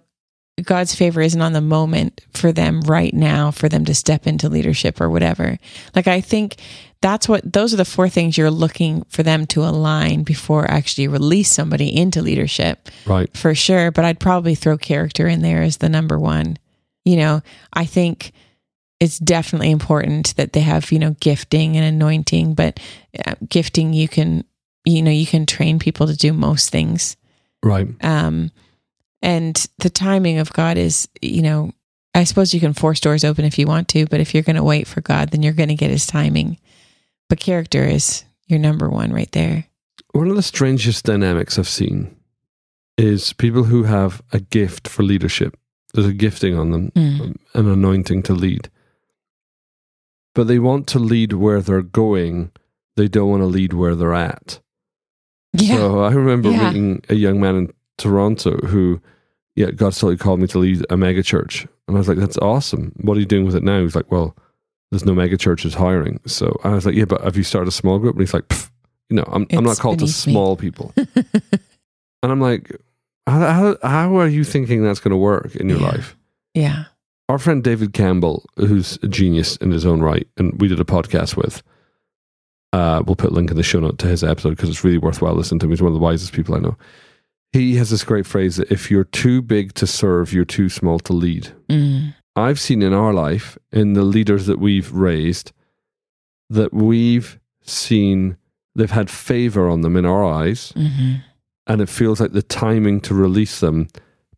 God's 0.62 0.94
favor 0.94 1.20
isn't 1.22 1.40
on 1.40 1.52
the 1.54 1.60
moment 1.60 2.20
for 2.34 2.52
them 2.52 2.82
right 2.82 3.12
now 3.14 3.50
for 3.50 3.68
them 3.68 3.84
to 3.86 3.94
step 3.94 4.26
into 4.26 4.48
leadership 4.48 5.00
or 5.00 5.08
whatever. 5.08 5.58
Like 5.94 6.06
I 6.06 6.20
think 6.20 6.56
that's 7.00 7.28
what 7.28 7.50
those 7.52 7.72
are 7.72 7.78
the 7.78 7.84
four 7.84 8.08
things 8.08 8.36
you're 8.36 8.50
looking 8.50 9.02
for 9.08 9.22
them 9.22 9.46
to 9.46 9.64
align 9.64 10.22
before 10.22 10.70
actually 10.70 11.08
release 11.08 11.50
somebody 11.50 11.96
into 11.96 12.22
leadership 12.22 12.88
Right. 13.06 13.34
for 13.36 13.54
sure, 13.54 13.90
but 13.90 14.04
I'd 14.04 14.20
probably 14.20 14.54
throw 14.54 14.76
character 14.78 15.26
in 15.26 15.42
there 15.42 15.62
as 15.62 15.78
the 15.78 15.88
number 15.88 16.18
one. 16.18 16.58
You 17.04 17.16
know, 17.16 17.40
I 17.72 17.86
think 17.86 18.32
it's 19.00 19.18
definitely 19.18 19.72
important 19.72 20.36
that 20.36 20.52
they 20.52 20.60
have, 20.60 20.92
you 20.92 21.00
know, 21.00 21.16
gifting 21.18 21.76
and 21.76 21.84
anointing, 21.84 22.54
but 22.54 22.78
uh, 23.26 23.34
gifting 23.48 23.92
you 23.94 24.06
can 24.06 24.44
you 24.84 25.00
know, 25.00 25.10
you 25.12 25.26
can 25.26 25.46
train 25.46 25.78
people 25.78 26.06
to 26.08 26.16
do 26.16 26.32
most 26.32 26.70
things 26.70 27.16
Right. 27.64 27.86
um, 28.04 28.50
and 29.22 29.66
the 29.78 29.90
timing 29.90 30.38
of 30.38 30.52
God 30.52 30.76
is, 30.78 31.08
you 31.20 31.42
know, 31.42 31.72
I 32.14 32.24
suppose 32.24 32.52
you 32.52 32.61
can 32.61 32.74
force 32.74 33.00
doors 33.00 33.24
open 33.24 33.44
if 33.44 33.58
you 33.58 33.66
want 33.66 33.88
to, 33.88 34.06
but 34.06 34.20
if 34.20 34.35
you're 34.35 34.42
going 34.42 34.56
to 34.56 34.62
wait 34.64 34.87
for 34.87 35.00
God, 35.00 35.30
then 35.30 35.42
you're 35.42 35.52
going 35.54 35.68
to 35.70 35.74
get 35.74 35.90
his 35.90 36.06
timing. 36.06 36.58
But 37.28 37.40
character 37.40 37.85
is 37.85 38.24
your 38.46 38.58
number 38.58 38.90
one 38.90 39.12
right 39.12 39.30
there. 39.32 39.64
One 40.12 40.28
of 40.28 40.37
the 40.37 40.42
strangest 40.42 41.04
dynamics 41.06 41.58
I've 41.58 41.68
seen 41.68 42.14
is 42.98 43.32
people 43.32 43.64
who 43.64 43.85
have 43.85 44.20
a 44.32 44.40
gift 44.40 44.87
for 44.88 45.02
leadership. 45.02 45.56
There's 45.94 46.06
a 46.06 46.12
gifting 46.12 46.58
on 46.58 46.70
them, 46.70 46.90
Mm. 46.94 47.37
an 47.54 47.68
anointing 47.68 48.22
to 48.24 48.35
lead. 48.35 48.68
But 50.35 50.48
they 50.48 50.58
want 50.58 50.87
to 50.88 50.98
lead 50.98 51.32
where 51.35 51.61
they're 51.61 51.82
going. 51.82 52.50
They 52.96 53.08
don't 53.08 53.30
want 53.30 53.42
to 53.42 53.46
lead 53.46 53.72
where 53.72 53.94
they're 53.94 54.14
at. 54.14 54.61
Yeah. 55.54 55.76
So 55.76 56.00
I 56.00 56.12
remember 56.12 56.50
Yeah. 56.50 56.68
meeting 56.68 57.02
a 57.08 57.14
young 57.14 57.40
man 57.40 57.56
in 57.56 57.72
Toronto 57.98 58.57
who, 58.66 59.00
yeah, 59.57 59.70
God 59.70 59.94
slowly 59.94 60.16
called 60.16 60.40
me 60.40 60.46
to 60.48 60.59
lead 60.59 60.85
a 60.90 60.96
mega 60.96 61.22
church. 61.22 61.66
And 61.88 61.96
I 61.96 62.00
was 62.00 62.09
like, 62.09 62.18
that's 62.18 62.38
awesome. 62.38 62.92
What 63.00 63.16
are 63.16 63.20
you 63.20 63.26
doing 63.26 63.44
with 63.44 63.55
it 63.57 63.62
now? 63.62 63.83
He's 63.83 63.94
like, 63.96 64.11
well, 64.11 64.37
there's 64.90 65.05
no 65.05 65.14
mega 65.14 65.37
churches 65.37 65.74
hiring. 65.74 66.20
So 66.26 66.59
I 66.64 66.70
was 66.70 66.87
like, 66.87 66.94
yeah, 66.94 67.05
but 67.07 67.22
have 67.22 67.37
you 67.37 67.42
started 67.42 67.68
a 67.68 67.72
small 67.72 67.98
group? 67.98 68.14
And 68.14 68.20
he's 68.22 68.35
like, 68.35 68.48
"Pff, 68.48 68.70
you 69.09 69.16
know, 69.16 69.24
I'm, 69.33 69.46
I'm 69.52 69.64
not 69.64 69.78
called 69.78 69.98
to 70.00 70.05
beneath 70.05 70.26
me." 70.26 70.33
small 70.33 70.57
people. 70.57 70.92
and 70.96 72.33
I'm 72.33 72.40
like, 72.40 72.70
how, 73.26 73.38
how, 73.40 73.76
how 73.83 74.16
are 74.16 74.28
you 74.28 74.44
thinking 74.44 74.83
that's 74.83 75.00
going 75.00 75.12
to 75.12 75.16
work 75.16 75.55
in 75.57 75.68
your 75.68 75.78
Yeah. 75.81 75.87
life? 75.87 76.16
yeah. 76.55 76.85
Our 77.28 77.38
friend 77.38 77.64
David 77.64 77.94
Campbell, 77.94 78.44
who's 78.57 78.98
a 79.02 79.09
genius 79.09 79.57
in 79.59 79.70
his 79.70 79.87
own 79.87 80.02
right, 80.02 80.28
and 80.37 80.61
we 80.61 80.68
did 80.68 80.81
a 80.81 80.85
podcast 80.85 81.35
with, 81.35 81.62
uh, 82.74 83.02
we'll 83.07 83.16
put 83.16 83.31
a 83.31 83.35
link 83.35 83.50
in 83.50 83.57
the 83.57 83.62
show 83.62 83.81
note 83.81 83.98
to 84.00 84.07
his 84.07 84.22
episode 84.22 84.50
because 84.50 84.68
it's 84.68 84.85
really 84.85 84.98
worthwhile 84.98 85.35
listening 85.35 85.61
to 85.61 85.66
him. 85.66 85.70
He's 85.70 85.81
one 85.81 85.88
of 85.88 85.94
the 85.94 86.00
wisest 86.05 86.33
people 86.35 86.55
I 86.55 86.59
know. 86.59 86.76
He 87.52 87.76
has 87.76 87.90
this 87.90 88.04
great 88.04 88.26
phrase 88.26 88.56
that 88.56 88.72
if 88.72 88.90
you're 88.90 89.04
too 89.04 89.42
big 89.42 89.74
to 89.74 89.86
serve, 89.86 90.32
you're 90.32 90.44
too 90.44 90.68
small 90.68 90.98
to 91.00 91.12
lead. 91.12 91.52
Mm. 91.68 92.14
I've 92.34 92.58
seen 92.58 92.80
in 92.82 92.94
our 92.94 93.12
life, 93.12 93.58
in 93.70 93.92
the 93.92 94.04
leaders 94.04 94.46
that 94.46 94.58
we've 94.58 94.90
raised, 94.90 95.52
that 96.48 96.72
we've 96.72 97.38
seen 97.62 98.38
they've 98.74 98.90
had 98.90 99.10
favor 99.10 99.68
on 99.68 99.82
them 99.82 99.96
in 99.96 100.06
our 100.06 100.24
eyes, 100.24 100.72
hmm 100.74 101.16
and 101.66 101.80
it 101.80 101.88
feels 101.88 102.20
like 102.20 102.32
the 102.32 102.42
timing 102.42 103.00
to 103.00 103.14
release 103.14 103.60
them, 103.60 103.88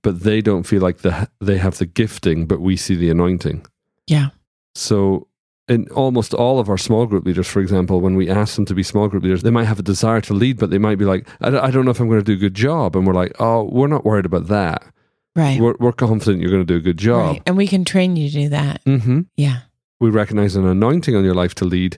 but 0.03 0.21
they 0.21 0.43
don't 0.43 0.65
feel 0.65 0.83
like 0.83 0.99
the, 0.99 1.29
they 1.41 1.57
have 1.57 1.79
the 1.79 1.87
gifting, 1.87 2.47
but 2.47 2.61
we 2.61 2.77
see 2.77 2.95
the 2.95 3.09
anointing. 3.11 3.65
Yeah. 4.07 4.29
So, 4.75 5.29
in 5.69 5.89
almost 5.93 6.35
all 6.35 6.59
of 6.59 6.69
our 6.69 6.77
small 6.79 7.07
group 7.07 7.25
leaders, 7.25 7.49
for 7.49 7.61
example, 7.61 8.01
when 8.01 8.15
we 8.17 8.29
ask 8.29 8.57
them 8.57 8.67
to 8.67 8.75
be 8.75 8.83
small 8.83 9.09
group 9.09 9.23
leaders, 9.23 9.43
they 9.43 9.51
might 9.51 9.65
have 9.65 9.79
a 9.79 9.83
desire 9.83 10.21
to 10.23 10.35
lead, 10.35 10.59
but 10.59 10.71
they 10.71 10.79
might 10.79 10.99
be 10.99 11.05
like, 11.07 11.27
I, 11.41 11.51
don't- 11.51 11.65
I 11.65 11.71
don't 11.71 11.85
know 11.85 11.91
if 11.91 12.01
I'm 12.01 12.09
going 12.09 12.21
to 12.21 12.25
do 12.25 12.35
a 12.35 12.37
good 12.37 12.55
job. 12.55 12.95
And 12.97 13.07
we're 13.07 13.15
like, 13.15 13.33
oh, 13.41 13.65
we're 13.73 13.87
not 13.87 14.05
worried 14.05 14.27
about 14.27 14.49
that. 14.49 14.85
Right. 15.37 15.59
We're, 15.61 15.75
we're 15.81 15.93
confident 15.93 16.43
you're 16.43 16.51
going 16.51 16.67
to 16.67 16.73
do 16.73 16.77
a 16.77 16.81
good 16.83 16.99
job. 16.99 17.27
Right. 17.35 17.43
And 17.47 17.57
we 17.57 17.67
can 17.67 17.85
train 17.85 18.15
you 18.17 18.29
to 18.29 18.35
do 18.35 18.49
that. 18.51 18.83
hmm 18.85 19.21
Yeah. 19.37 19.61
We 20.01 20.11
recognize 20.11 20.55
an 20.55 20.67
anointing 20.67 21.17
on 21.17 21.25
your 21.25 21.35
life 21.35 21.55
to 21.57 21.65
lead, 21.65 21.97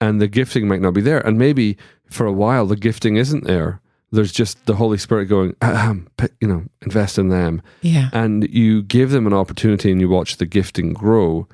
and 0.00 0.20
the 0.20 0.26
gifting 0.28 0.66
might 0.66 0.80
not 0.80 0.94
be 0.94 1.00
there. 1.02 1.18
And 1.26 1.36
maybe 1.38 1.76
for 2.08 2.24
a 2.26 2.32
while, 2.32 2.64
the 2.66 2.76
gifting 2.76 3.16
isn't 3.16 3.44
there. 3.44 3.80
There's 4.12 4.32
just 4.32 4.64
the 4.66 4.76
Holy 4.76 4.96
Spirit 4.98 5.26
going, 5.26 5.54
Ahem, 5.60 6.08
you 6.40 6.48
know, 6.48 6.64
invest 6.82 7.18
in 7.18 7.28
them. 7.28 7.60
Yeah. 7.82 8.08
and 8.12 8.48
you 8.48 8.82
give 8.82 9.10
them 9.10 9.26
an 9.26 9.32
opportunity 9.34 9.90
and 9.92 10.00
you 10.00 10.08
watch 10.08 10.36
the 10.38 10.46
gifting 10.46 10.92
grow 10.94 11.46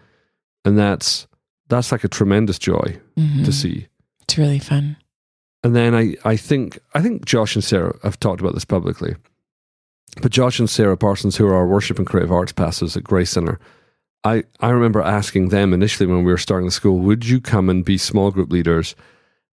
and 0.65 0.79
that's 0.79 1.27
that's 1.71 1.91
like 1.93 2.05
a 2.05 2.09
tremendous 2.09 2.59
joy 2.59 2.99
Mhm. 3.19 3.45
to 3.45 3.53
see 3.53 3.87
It's 4.23 4.37
really 4.37 4.59
fun. 4.59 4.97
and 5.65 5.75
then 5.75 5.95
I, 5.95 6.17
I 6.25 6.37
think 6.37 6.79
I 6.95 7.01
think 7.03 7.25
Josh 7.25 7.55
and 7.55 7.65
Sarah 7.65 7.97
have 8.03 8.19
talked 8.21 8.41
about 8.41 8.55
this 8.55 8.65
publicly. 8.67 9.15
But 10.23 10.33
Josh 10.33 10.59
and 10.59 10.69
Sarah 10.69 10.97
Parsons, 10.97 11.37
who 11.37 11.47
are 11.47 11.55
our 11.55 11.67
worship 11.69 11.97
and 11.99 12.07
creative 12.07 12.33
arts 12.33 12.53
pastors 12.53 12.97
at 12.97 13.05
Grace 13.05 13.31
Center, 13.31 13.61
I, 14.25 14.43
I 14.61 14.71
remember 14.71 15.01
asking 15.01 15.49
them 15.51 15.73
initially 15.73 16.07
when 16.09 16.25
we 16.25 16.33
were 16.33 16.37
starting 16.39 16.67
the 16.67 16.73
school, 16.73 16.99
would 16.99 17.25
you 17.27 17.41
come 17.41 17.71
and 17.71 17.85
be 17.85 17.97
small 17.97 18.31
group 18.33 18.51
leaders? 18.51 18.97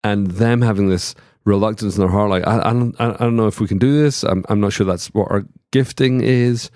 And 0.03 0.27
them 0.31 0.61
having 0.61 0.89
this 0.89 1.15
reluctance 1.45 1.95
in 1.95 2.01
their 2.01 2.09
heart, 2.09 2.29
like, 2.29 2.45
I, 2.45 2.59
I, 2.69 2.73
don't, 2.73 2.95
I 2.99 3.11
don't 3.17 3.37
know 3.37 3.47
if 3.47 3.59
we 3.61 3.67
can 3.67 3.77
do 3.77 4.01
this. 4.03 4.23
I'm, 4.23 4.43
I'm 4.49 4.59
not 4.59 4.73
sure 4.73 4.85
that's 4.85 5.07
what 5.13 5.31
our 5.31 5.45
gifting 5.71 6.19
is. 6.21 6.69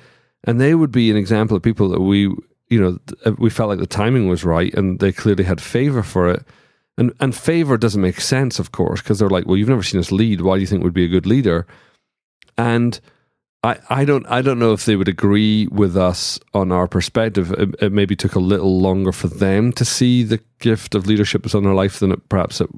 And 0.46 0.62
they 0.62 0.74
would 0.74 0.92
be 0.92 1.12
an 1.12 1.18
example 1.18 1.58
of 1.58 1.62
people 1.64 1.90
that 1.90 2.00
we, 2.02 2.34
you 2.70 2.82
know, 2.82 3.00
uh, 3.26 3.34
we 3.38 3.50
felt 3.50 3.70
like 3.70 3.80
the 3.80 3.88
timing 3.88 4.28
was 4.28 4.44
right 4.44 4.74
and 4.74 5.00
they 5.00 5.12
clearly 5.12 5.44
had 5.44 5.62
favor 5.62 6.04
for 6.04 6.30
it. 6.30 6.44
And, 6.98 7.14
and 7.20 7.36
favor 7.36 7.78
doesn't 7.78 8.02
make 8.02 8.22
sense, 8.22 8.58
of 8.58 8.72
course, 8.72 9.02
because 9.02 9.20
they're 9.20 9.30
like, 9.30 9.46
well, 9.46 9.58
you've 9.58 9.70
never 9.70 9.84
seen 9.84 10.00
us 10.00 10.12
lead. 10.12 10.42
Why 10.42 10.56
do 10.56 10.62
you 10.62 10.68
think 10.68 10.84
we'd 10.84 10.94
be 10.94 11.06
a 11.06 11.10
good 11.10 11.26
leader? 11.26 11.68
And 12.58 13.00
I, 13.66 13.80
I 13.90 14.06
don't 14.06 14.26
I 14.28 14.42
don't 14.42 14.60
know 14.60 14.74
if 14.74 14.86
they 14.86 14.96
would 14.96 15.08
agree 15.08 15.68
with 15.68 15.98
us 15.98 16.40
on 16.54 16.72
our 16.72 16.88
perspective. 16.88 17.52
It, 17.52 17.76
it 17.82 17.92
maybe 17.92 18.16
took 18.16 18.36
a 18.36 18.40
little 18.40 18.80
longer 18.80 19.12
for 19.12 19.28
them 19.28 19.74
to 19.74 19.84
see 19.84 20.24
the 20.24 20.40
gift 20.60 20.94
of 20.94 21.08
leadership 21.08 21.44
was 21.44 21.56
on 21.56 21.64
their 21.64 21.74
life 21.74 22.00
than 22.00 22.12
it 22.12 22.30
perhaps 22.30 22.62
it 22.62 22.70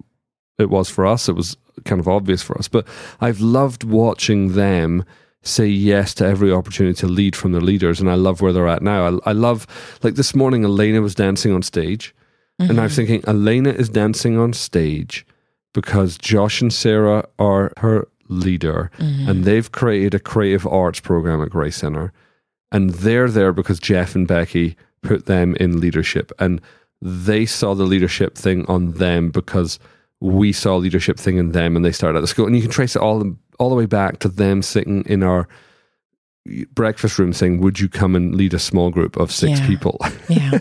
it 0.58 0.70
was 0.70 0.90
for 0.90 1.06
us. 1.06 1.28
It 1.28 1.36
was 1.36 1.58
kind 1.84 2.00
of 2.00 2.08
obvious 2.08 2.42
for 2.42 2.58
us. 2.58 2.68
But 2.68 2.88
I've 3.20 3.42
loved 3.42 3.84
watching 3.84 4.54
them 4.54 5.04
say 5.44 5.68
yes 5.68 6.14
to 6.16 6.26
every 6.26 6.52
opportunity 6.52 6.96
to 7.00 7.08
lead 7.08 7.36
from 7.36 7.52
their 7.52 7.62
leaders, 7.62 8.00
and 8.00 8.10
I 8.10 8.16
love 8.16 8.42
where 8.42 8.54
they're 8.54 8.68
at 8.68 8.82
now. 8.82 9.20
I, 9.26 9.30
I 9.30 9.32
love 9.34 9.68
like 10.04 10.16
this 10.16 10.36
morning, 10.36 10.64
Elena 10.64 11.02
was 11.02 11.16
dancing 11.16 11.54
on 11.54 11.62
stage, 11.62 12.14
and 12.60 12.80
I 12.80 12.84
was 12.84 12.94
mm-hmm. 12.94 13.08
thinking 13.08 13.30
Elena 13.30 13.70
is 13.70 13.90
dancing 13.90 14.38
on 14.38 14.54
stage 14.54 15.26
because 15.74 16.18
Josh 16.18 16.62
and 16.62 16.74
Sarah 16.74 17.28
are 17.40 17.72
her 17.78 18.08
leader, 18.30 18.92
mm-hmm. 18.98 19.30
and 19.30 19.46
they've 19.46 19.72
created 19.72 20.16
a 20.16 20.20
creative 20.20 20.68
arts 20.68 21.00
program 21.00 21.42
at 21.42 21.50
Grace 21.50 21.78
Center, 21.78 22.12
and 22.72 22.90
they're 22.90 23.30
there 23.30 23.54
because 23.54 23.80
Jeff 23.80 24.16
and 24.16 24.28
Becky 24.28 24.76
put 25.04 25.28
them 25.28 25.56
in 25.56 25.80
leadership, 25.80 26.32
and 26.40 26.62
they 27.02 27.46
saw 27.46 27.74
the 27.76 27.84
leadership 27.84 28.36
thing 28.36 28.66
on 28.66 28.94
them 28.94 29.30
because 29.30 29.80
we 30.20 30.52
saw 30.52 30.76
leadership 30.78 31.18
thing 31.20 31.38
in 31.38 31.52
them, 31.52 31.76
and 31.76 31.86
they 31.86 31.92
started 31.92 32.18
at 32.18 32.22
the 32.22 32.28
school, 32.28 32.48
and 32.48 32.56
you 32.56 32.62
can 32.62 32.72
trace 32.72 32.96
it 32.96 33.02
all 33.02 33.24
all 33.58 33.70
the 33.70 33.76
way 33.76 33.86
back 33.86 34.20
to 34.20 34.28
them 34.30 34.62
sitting 34.62 35.04
in 35.06 35.24
our 35.24 35.48
breakfast 36.74 37.20
room 37.20 37.34
saying, 37.34 37.60
"Would 37.62 37.80
you 37.80 37.90
come 37.90 38.16
and 38.16 38.36
lead 38.36 38.54
a 38.54 38.60
small 38.60 38.90
group 38.90 39.18
of 39.18 39.32
six 39.32 39.60
Yeah. 39.60 39.68
people?" 39.68 40.00
Yeah. 40.30 40.60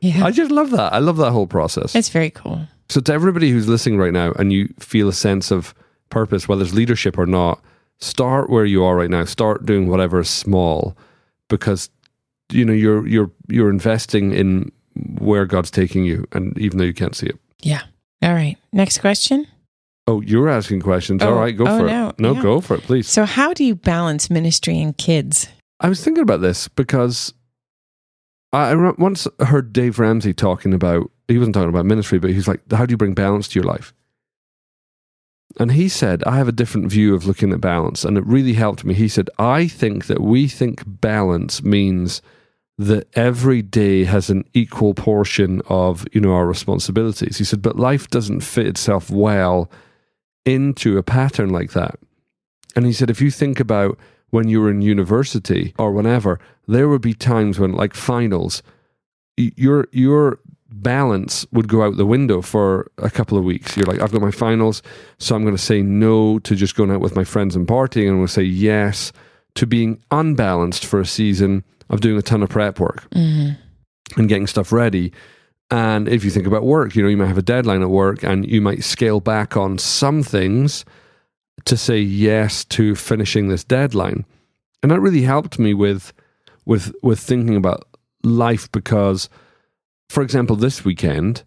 Yeah. 0.00 0.24
I 0.24 0.30
just 0.30 0.50
love 0.50 0.70
that. 0.70 0.92
I 0.94 0.98
love 0.98 1.18
that 1.18 1.32
whole 1.32 1.46
process. 1.46 1.94
it's 1.94 2.08
very 2.08 2.30
cool. 2.30 2.66
So, 2.88 3.00
to 3.00 3.12
everybody 3.12 3.50
who's 3.50 3.68
listening 3.68 3.98
right 3.98 4.12
now 4.12 4.32
and 4.32 4.52
you 4.52 4.72
feel 4.78 5.08
a 5.08 5.12
sense 5.12 5.50
of 5.50 5.74
purpose, 6.08 6.48
whether 6.48 6.62
it's 6.62 6.72
leadership 6.72 7.18
or 7.18 7.26
not, 7.26 7.60
start 7.98 8.48
where 8.50 8.64
you 8.64 8.82
are 8.82 8.96
right 8.96 9.10
now. 9.10 9.24
Start 9.24 9.66
doing 9.66 9.88
whatever 9.88 10.20
is 10.20 10.30
small 10.30 10.96
because 11.48 11.90
you 12.50 12.64
know 12.64 12.72
you're 12.72 13.06
you're 13.06 13.30
you're 13.48 13.68
investing 13.70 14.32
in 14.32 14.72
where 15.18 15.44
God's 15.46 15.70
taking 15.70 16.04
you, 16.04 16.26
and 16.32 16.56
even 16.58 16.78
though 16.78 16.84
you 16.84 16.94
can't 16.94 17.14
see 17.14 17.26
it. 17.26 17.38
Yeah. 17.62 17.82
All 18.22 18.32
right. 18.34 18.56
Next 18.72 18.98
question. 18.98 19.46
Oh, 20.10 20.20
you're 20.22 20.48
asking 20.48 20.80
questions. 20.80 21.22
Oh, 21.22 21.28
All 21.28 21.38
right, 21.38 21.56
go 21.56 21.64
oh, 21.68 21.78
for 21.78 21.86
no, 21.86 22.08
it. 22.08 22.18
No, 22.18 22.32
no. 22.32 22.42
go 22.42 22.60
for 22.60 22.74
it, 22.74 22.82
please. 22.82 23.08
So, 23.08 23.24
how 23.24 23.54
do 23.54 23.62
you 23.62 23.76
balance 23.76 24.28
ministry 24.28 24.80
and 24.80 24.96
kids? 24.96 25.46
I 25.78 25.88
was 25.88 26.02
thinking 26.02 26.22
about 26.22 26.40
this 26.40 26.66
because 26.66 27.32
I 28.52 28.72
I 28.72 28.90
once 28.98 29.28
heard 29.38 29.72
Dave 29.72 30.00
Ramsey 30.00 30.34
talking 30.34 30.74
about, 30.74 31.08
he 31.28 31.38
wasn't 31.38 31.54
talking 31.54 31.68
about 31.68 31.86
ministry, 31.86 32.18
but 32.18 32.30
he's 32.30 32.48
like, 32.48 32.60
how 32.72 32.86
do 32.86 32.92
you 32.92 32.96
bring 32.96 33.14
balance 33.14 33.46
to 33.48 33.60
your 33.60 33.64
life? 33.64 33.94
And 35.60 35.70
he 35.70 35.88
said, 35.88 36.24
I 36.24 36.38
have 36.38 36.48
a 36.48 36.52
different 36.52 36.90
view 36.90 37.14
of 37.14 37.26
looking 37.26 37.52
at 37.52 37.60
balance. 37.60 38.04
And 38.04 38.18
it 38.18 38.26
really 38.26 38.54
helped 38.54 38.84
me. 38.84 38.94
He 38.94 39.06
said, 39.06 39.30
I 39.38 39.68
think 39.68 40.06
that 40.06 40.20
we 40.20 40.48
think 40.48 40.82
balance 40.86 41.62
means 41.62 42.20
that 42.78 43.06
every 43.14 43.62
day 43.62 44.04
has 44.04 44.28
an 44.28 44.42
equal 44.54 44.94
portion 44.94 45.62
of, 45.68 46.04
you 46.12 46.20
know, 46.20 46.32
our 46.32 46.46
responsibilities. 46.46 47.38
He 47.38 47.44
said, 47.44 47.62
but 47.62 47.76
life 47.76 48.08
doesn't 48.10 48.40
fit 48.40 48.66
itself 48.66 49.08
well 49.08 49.70
into 50.44 50.98
a 50.98 51.02
pattern 51.02 51.50
like 51.50 51.72
that. 51.72 51.98
And 52.76 52.86
he 52.86 52.92
said, 52.92 53.10
if 53.10 53.20
you 53.20 53.30
think 53.30 53.60
about 53.60 53.98
when 54.30 54.48
you 54.48 54.60
were 54.60 54.70
in 54.70 54.80
university 54.80 55.74
or 55.78 55.92
whenever, 55.92 56.38
there 56.68 56.88
would 56.88 57.02
be 57.02 57.14
times 57.14 57.58
when, 57.58 57.72
like 57.72 57.94
finals, 57.94 58.62
your 59.36 59.88
your 59.92 60.38
balance 60.72 61.46
would 61.50 61.68
go 61.68 61.82
out 61.82 61.96
the 61.96 62.06
window 62.06 62.40
for 62.40 62.90
a 62.98 63.10
couple 63.10 63.36
of 63.36 63.44
weeks. 63.44 63.76
You're 63.76 63.86
like, 63.86 64.00
I've 64.00 64.12
got 64.12 64.20
my 64.20 64.30
finals, 64.30 64.82
so 65.18 65.34
I'm 65.34 65.42
going 65.42 65.56
to 65.56 65.62
say 65.62 65.82
no 65.82 66.38
to 66.40 66.54
just 66.54 66.76
going 66.76 66.90
out 66.90 67.00
with 67.00 67.16
my 67.16 67.24
friends 67.24 67.56
and 67.56 67.66
partying, 67.66 68.02
and 68.02 68.10
I'm 68.10 68.16
going 68.18 68.26
to 68.28 68.32
say 68.32 68.42
yes 68.42 69.12
to 69.56 69.66
being 69.66 70.00
unbalanced 70.10 70.86
for 70.86 71.00
a 71.00 71.06
season 71.06 71.64
of 71.88 72.00
doing 72.00 72.16
a 72.16 72.22
ton 72.22 72.42
of 72.42 72.48
prep 72.48 72.78
work 72.78 73.10
mm-hmm. 73.10 73.60
and 74.18 74.28
getting 74.28 74.46
stuff 74.46 74.70
ready. 74.70 75.12
And 75.70 76.08
if 76.08 76.24
you 76.24 76.30
think 76.30 76.46
about 76.46 76.64
work, 76.64 76.96
you 76.96 77.02
know, 77.02 77.08
you 77.08 77.16
might 77.16 77.28
have 77.28 77.38
a 77.38 77.42
deadline 77.42 77.82
at 77.82 77.90
work 77.90 78.22
and 78.24 78.48
you 78.50 78.60
might 78.60 78.82
scale 78.82 79.20
back 79.20 79.56
on 79.56 79.78
some 79.78 80.22
things 80.22 80.84
to 81.64 81.76
say 81.76 81.98
yes 82.00 82.64
to 82.66 82.94
finishing 82.94 83.48
this 83.48 83.62
deadline. 83.64 84.24
And 84.82 84.90
that 84.90 85.00
really 85.00 85.22
helped 85.22 85.58
me 85.58 85.74
with 85.74 86.12
with 86.66 86.92
with 87.02 87.20
thinking 87.20 87.56
about 87.56 87.86
life 88.24 88.70
because 88.72 89.28
for 90.08 90.22
example, 90.22 90.56
this 90.56 90.84
weekend 90.84 91.44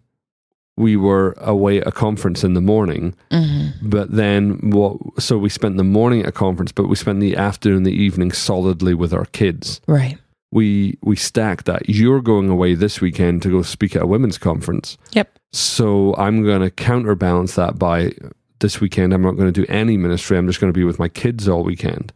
we 0.76 0.96
were 0.96 1.34
away 1.36 1.80
at 1.80 1.86
a 1.86 1.92
conference 1.92 2.42
in 2.42 2.54
the 2.54 2.60
morning, 2.60 3.14
Mm-hmm. 3.30 3.88
but 3.88 4.10
then 4.10 4.58
what 4.70 4.96
so 5.18 5.36
we 5.38 5.48
spent 5.48 5.76
the 5.76 5.84
morning 5.84 6.20
at 6.22 6.28
a 6.28 6.32
conference, 6.32 6.72
but 6.72 6.88
we 6.88 6.96
spent 6.96 7.20
the 7.20 7.36
afternoon 7.36 7.78
and 7.78 7.86
the 7.86 7.92
evening 7.92 8.32
solidly 8.32 8.94
with 8.94 9.12
our 9.12 9.26
kids 9.26 9.80
Right. 9.86 10.16
We 10.54 10.96
we 11.02 11.16
stacked 11.16 11.66
that. 11.66 11.88
You're 11.88 12.22
going 12.22 12.48
away 12.48 12.74
this 12.74 13.00
weekend 13.00 13.42
to 13.42 13.50
go 13.50 13.62
speak 13.62 13.96
at 13.96 14.02
a 14.02 14.06
women's 14.06 14.38
conference. 14.38 14.96
Yep. 15.10 15.36
So 15.52 16.14
I'm 16.16 16.44
going 16.44 16.62
to 16.62 16.70
counterbalance 16.70 17.56
that 17.56 17.76
by 17.76 18.12
this 18.60 18.80
weekend. 18.80 19.12
I'm 19.12 19.22
not 19.22 19.32
going 19.32 19.52
to 19.52 19.60
do 19.60 19.66
any 19.68 19.96
ministry. 19.96 20.38
I'm 20.38 20.46
just 20.46 20.60
going 20.60 20.72
to 20.72 20.78
be 20.78 20.84
with 20.84 21.00
my 21.00 21.08
kids 21.08 21.48
all 21.48 21.64
weekend. 21.64 22.12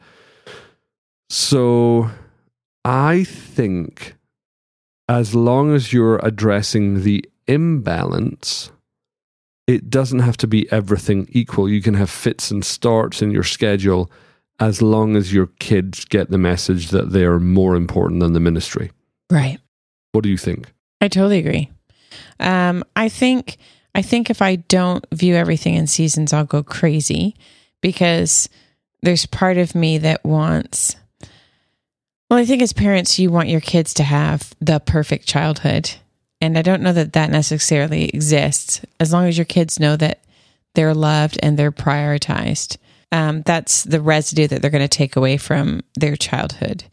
So 1.29 2.11
I 2.85 3.25
think 3.25 4.15
as 5.09 5.35
long 5.35 5.75
as 5.75 5.93
you're 5.93 6.25
addressing 6.25 7.03
the 7.03 7.29
imbalance, 7.49 8.71
it 9.67 9.91
doesn't 9.91 10.21
have 10.21 10.37
to 10.39 10.47
be 10.47 10.71
everything 10.71 11.27
equal. 11.33 11.69
You 11.69 11.83
can 11.83 11.95
have 11.95 12.09
fits 12.09 12.53
and 12.53 12.65
starts 12.65 13.21
in 13.21 13.33
your 13.33 13.43
schedule 13.43 14.11
as 14.61 14.83
long 14.83 15.17
as 15.17 15.33
your 15.33 15.47
kids 15.59 16.05
get 16.05 16.31
the 16.31 16.39
message 16.39 16.89
that 16.91 17.11
they 17.11 17.25
are 17.25 17.39
more 17.39 17.77
important 17.77 18.21
than 18.21 18.33
the 18.33 18.41
ministry. 18.41 18.91
Right. 19.31 19.59
What 20.13 20.25
do 20.25 20.31
you 20.31 20.39
think? 20.39 20.73
I 21.01 21.09
totally 21.09 21.39
agree. 21.39 21.71
Um, 22.41 22.85
I 22.97 23.09
think 23.09 23.59
I 23.95 24.03
think 24.03 24.31
if 24.31 24.43
I 24.43 24.57
don't 24.57 25.05
view 25.13 25.35
everything 25.35 25.75
in 25.75 25.87
seasons, 25.87 26.33
I'll 26.33 26.45
go 26.45 26.63
crazy 26.63 27.35
because 27.81 28.49
there's 29.03 29.27
part 29.27 29.59
of 29.59 29.75
me 29.75 29.99
that 29.99 30.25
wants. 30.25 30.97
Well, 32.31 32.39
I 32.39 32.45
think 32.45 32.63
as 32.63 32.73
parents, 32.73 33.19
you 33.19 33.31
want 33.31 33.49
your 33.49 33.61
kids 33.61 33.95
to 33.95 34.03
have 34.03 34.55
the 34.61 34.81
perfect 34.81 35.27
childhood, 35.27 35.91
and 36.41 36.59
I 36.59 36.63
don't 36.63 36.83
know 36.83 36.93
that 36.93 37.15
that 37.15 37.31
necessarily 37.31 38.09
exists. 38.11 38.83
As 39.01 39.13
long 39.13 39.27
as 39.27 39.39
your 39.39 39.47
kids 39.47 39.81
know 39.81 39.97
that 39.97 40.21
they're 40.75 40.95
loved 40.95 41.39
and 41.43 41.59
they're 41.59 41.73
prioritized, 41.73 42.77
um, 43.13 43.43
that's 43.43 43.85
the 43.85 44.01
residue 44.01 44.47
that 44.49 44.61
they're 44.61 44.71
going 44.71 44.83
to 44.83 44.89
take 44.89 45.17
away 45.17 45.37
from 45.37 45.83
their 45.95 46.17
childhood. 46.17 46.85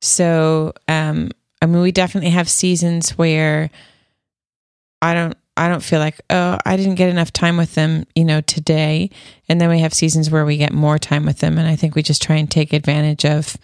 So, 0.00 0.74
um, 0.88 1.30
I 1.62 1.66
mean, 1.66 1.82
we 1.82 1.92
definitely 1.92 2.30
have 2.30 2.48
seasons 2.48 3.10
where 3.10 3.70
I 5.00 5.14
don't 5.14 5.36
I 5.58 5.68
don't 5.68 5.82
feel 5.82 6.00
like, 6.00 6.20
oh, 6.28 6.58
I 6.66 6.76
didn't 6.76 6.96
get 6.96 7.08
enough 7.08 7.32
time 7.32 7.56
with 7.56 7.74
them, 7.74 8.04
you 8.14 8.26
know, 8.26 8.42
today. 8.42 9.08
And 9.48 9.58
then 9.58 9.70
we 9.70 9.78
have 9.78 9.94
seasons 9.94 10.30
where 10.30 10.44
we 10.44 10.58
get 10.58 10.72
more 10.72 10.98
time 10.98 11.24
with 11.24 11.38
them. 11.38 11.56
And 11.56 11.66
I 11.66 11.76
think 11.76 11.94
we 11.94 12.02
just 12.02 12.20
try 12.20 12.36
and 12.36 12.50
take 12.50 12.72
advantage 12.72 13.24
of 13.24 13.56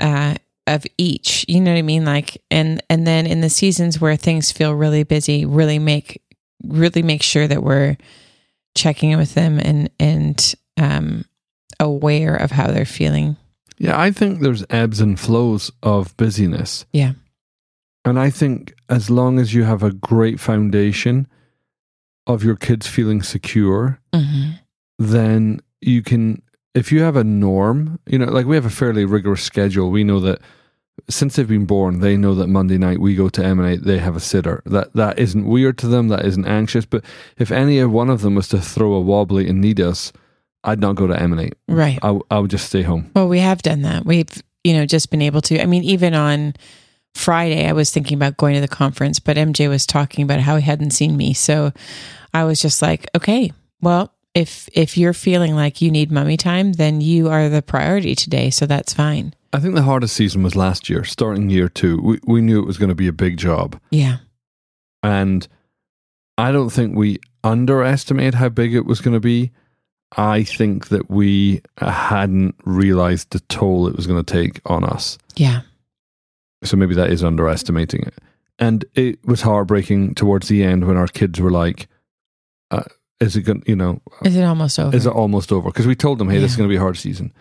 uh 0.00 0.36
of 0.66 0.86
each. 0.96 1.44
You 1.48 1.60
know 1.60 1.72
what 1.72 1.78
I 1.78 1.82
mean? 1.82 2.04
Like 2.04 2.42
and 2.50 2.82
and 2.88 3.06
then 3.06 3.26
in 3.26 3.42
the 3.42 3.50
seasons 3.50 4.00
where 4.00 4.16
things 4.16 4.50
feel 4.50 4.72
really 4.72 5.02
busy, 5.02 5.44
really 5.44 5.78
make 5.78 6.22
really 6.64 7.02
make 7.02 7.22
sure 7.22 7.46
that 7.46 7.62
we're 7.62 7.96
checking 8.74 9.10
in 9.10 9.18
with 9.18 9.34
them 9.34 9.58
and 9.58 9.90
and 10.00 10.54
um 10.78 11.24
aware 11.80 12.34
of 12.36 12.50
how 12.50 12.68
they're 12.68 12.84
feeling. 12.84 13.36
Yeah, 13.78 13.98
I 14.00 14.10
think 14.10 14.40
there's 14.40 14.64
ebbs 14.70 15.00
and 15.00 15.18
flows 15.20 15.70
of 15.82 16.16
busyness. 16.16 16.84
Yeah. 16.92 17.12
And 18.04 18.18
I 18.18 18.30
think 18.30 18.74
as 18.88 19.10
long 19.10 19.38
as 19.38 19.54
you 19.54 19.64
have 19.64 19.82
a 19.82 19.92
great 19.92 20.40
foundation 20.40 21.26
of 22.26 22.42
your 22.42 22.56
kids 22.56 22.86
feeling 22.86 23.22
secure, 23.22 24.00
Mm-hmm. 24.14 24.50
then 24.98 25.60
you 25.80 26.02
can 26.02 26.42
if 26.74 26.90
you 26.92 27.02
have 27.02 27.16
a 27.16 27.24
norm, 27.24 27.98
you 28.06 28.18
know, 28.18 28.26
like 28.26 28.46
we 28.46 28.56
have 28.56 28.64
a 28.66 28.70
fairly 28.70 29.04
rigorous 29.04 29.42
schedule. 29.42 29.90
We 29.90 30.04
know 30.04 30.20
that 30.20 30.40
since 31.08 31.36
they've 31.36 31.46
been 31.48 31.64
born, 31.66 32.00
they 32.00 32.16
know 32.16 32.34
that 32.34 32.48
Monday 32.48 32.78
night 32.78 33.00
we 33.00 33.14
go 33.14 33.28
to 33.28 33.44
emanate, 33.44 33.84
they 33.84 33.98
have 33.98 34.16
a 34.16 34.20
sitter. 34.20 34.62
That 34.66 34.92
that 34.94 35.18
isn't 35.18 35.46
weird 35.46 35.78
to 35.78 35.86
them, 35.88 36.08
that 36.08 36.24
isn't 36.24 36.46
anxious. 36.46 36.84
But 36.86 37.04
if 37.36 37.50
any 37.52 37.82
one 37.84 38.10
of 38.10 38.20
them 38.22 38.34
was 38.34 38.48
to 38.48 38.60
throw 38.60 38.94
a 38.94 39.00
wobbly 39.00 39.48
and 39.48 39.60
need 39.60 39.80
us, 39.80 40.12
I'd 40.68 40.80
not 40.80 40.96
go 40.96 41.06
to 41.06 41.20
emanate. 41.20 41.54
Right. 41.66 41.98
I, 42.02 42.18
I 42.30 42.38
would 42.38 42.50
just 42.50 42.66
stay 42.66 42.82
home. 42.82 43.10
Well, 43.14 43.28
we 43.28 43.38
have 43.38 43.62
done 43.62 43.82
that. 43.82 44.04
We've, 44.04 44.30
you 44.64 44.74
know, 44.74 44.84
just 44.84 45.10
been 45.10 45.22
able 45.22 45.40
to. 45.42 45.60
I 45.60 45.66
mean, 45.66 45.82
even 45.82 46.14
on 46.14 46.54
Friday, 47.14 47.66
I 47.66 47.72
was 47.72 47.90
thinking 47.90 48.16
about 48.16 48.36
going 48.36 48.54
to 48.54 48.60
the 48.60 48.68
conference, 48.68 49.18
but 49.18 49.36
MJ 49.36 49.68
was 49.68 49.86
talking 49.86 50.24
about 50.24 50.40
how 50.40 50.56
he 50.56 50.62
hadn't 50.62 50.90
seen 50.90 51.16
me. 51.16 51.32
So 51.32 51.72
I 52.34 52.44
was 52.44 52.60
just 52.60 52.82
like, 52.82 53.08
okay, 53.16 53.52
well, 53.80 54.12
if 54.34 54.68
if 54.74 54.98
you're 54.98 55.14
feeling 55.14 55.54
like 55.54 55.80
you 55.80 55.90
need 55.90 56.12
mummy 56.12 56.36
time, 56.36 56.74
then 56.74 57.00
you 57.00 57.28
are 57.28 57.48
the 57.48 57.62
priority 57.62 58.14
today. 58.14 58.50
So 58.50 58.66
that's 58.66 58.92
fine. 58.92 59.34
I 59.54 59.60
think 59.60 59.74
the 59.74 59.82
hardest 59.82 60.14
season 60.14 60.42
was 60.42 60.54
last 60.54 60.90
year, 60.90 61.02
starting 61.04 61.48
year 61.48 61.70
two. 61.70 62.00
We 62.02 62.18
we 62.26 62.40
knew 62.42 62.60
it 62.60 62.66
was 62.66 62.76
going 62.76 62.90
to 62.90 62.94
be 62.94 63.08
a 63.08 63.12
big 63.12 63.38
job. 63.38 63.80
Yeah. 63.90 64.18
And 65.02 65.48
I 66.36 66.52
don't 66.52 66.70
think 66.70 66.94
we 66.94 67.20
underestimated 67.42 68.34
how 68.34 68.50
big 68.50 68.74
it 68.74 68.84
was 68.84 69.00
going 69.00 69.14
to 69.14 69.20
be. 69.20 69.50
I 70.16 70.42
think 70.42 70.88
that 70.88 71.10
we 71.10 71.60
hadn't 71.78 72.54
realized 72.64 73.30
the 73.30 73.40
toll 73.40 73.86
it 73.88 73.96
was 73.96 74.06
going 74.06 74.22
to 74.22 74.32
take 74.32 74.60
on 74.64 74.84
us. 74.84 75.18
Yeah. 75.36 75.60
So 76.64 76.76
maybe 76.76 76.94
that 76.94 77.10
is 77.10 77.22
underestimating 77.22 78.02
it. 78.02 78.14
And 78.58 78.84
it 78.94 79.24
was 79.24 79.42
heartbreaking 79.42 80.14
towards 80.14 80.48
the 80.48 80.64
end 80.64 80.86
when 80.86 80.96
our 80.96 81.06
kids 81.06 81.40
were 81.40 81.50
like, 81.50 81.88
uh, 82.70 82.82
is 83.20 83.36
it 83.36 83.42
going 83.42 83.60
to, 83.62 83.68
you 83.68 83.76
know, 83.76 84.00
Is 84.24 84.34
it 84.34 84.42
almost 84.44 84.78
over? 84.78 84.96
is 84.96 85.06
it 85.06 85.12
almost 85.12 85.52
over? 85.52 85.68
Because 85.70 85.86
we 85.86 85.94
told 85.94 86.18
them, 86.18 86.28
hey, 86.28 86.38
this 86.38 86.52
is 86.52 86.56
going 86.56 86.68
to 86.68 86.72
be 86.72 86.76
a 86.76 86.80
hard 86.80 86.96
season. 86.96 87.32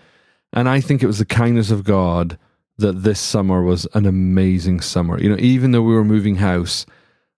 And 0.54 0.70
I 0.70 0.80
think 0.82 1.02
it 1.02 1.08
was 1.08 1.20
the 1.20 1.26
kindness 1.26 1.72
of 1.72 1.84
God 1.84 2.38
that 2.78 3.04
this 3.04 3.20
summer 3.20 3.64
was 3.64 3.88
an 3.94 4.06
amazing 4.06 4.82
summer. 4.82 5.20
You 5.20 5.30
know, 5.30 5.38
even 5.40 5.72
though 5.72 5.82
we 5.82 5.94
were 5.94 6.06
moving 6.06 6.36
house, 6.36 6.86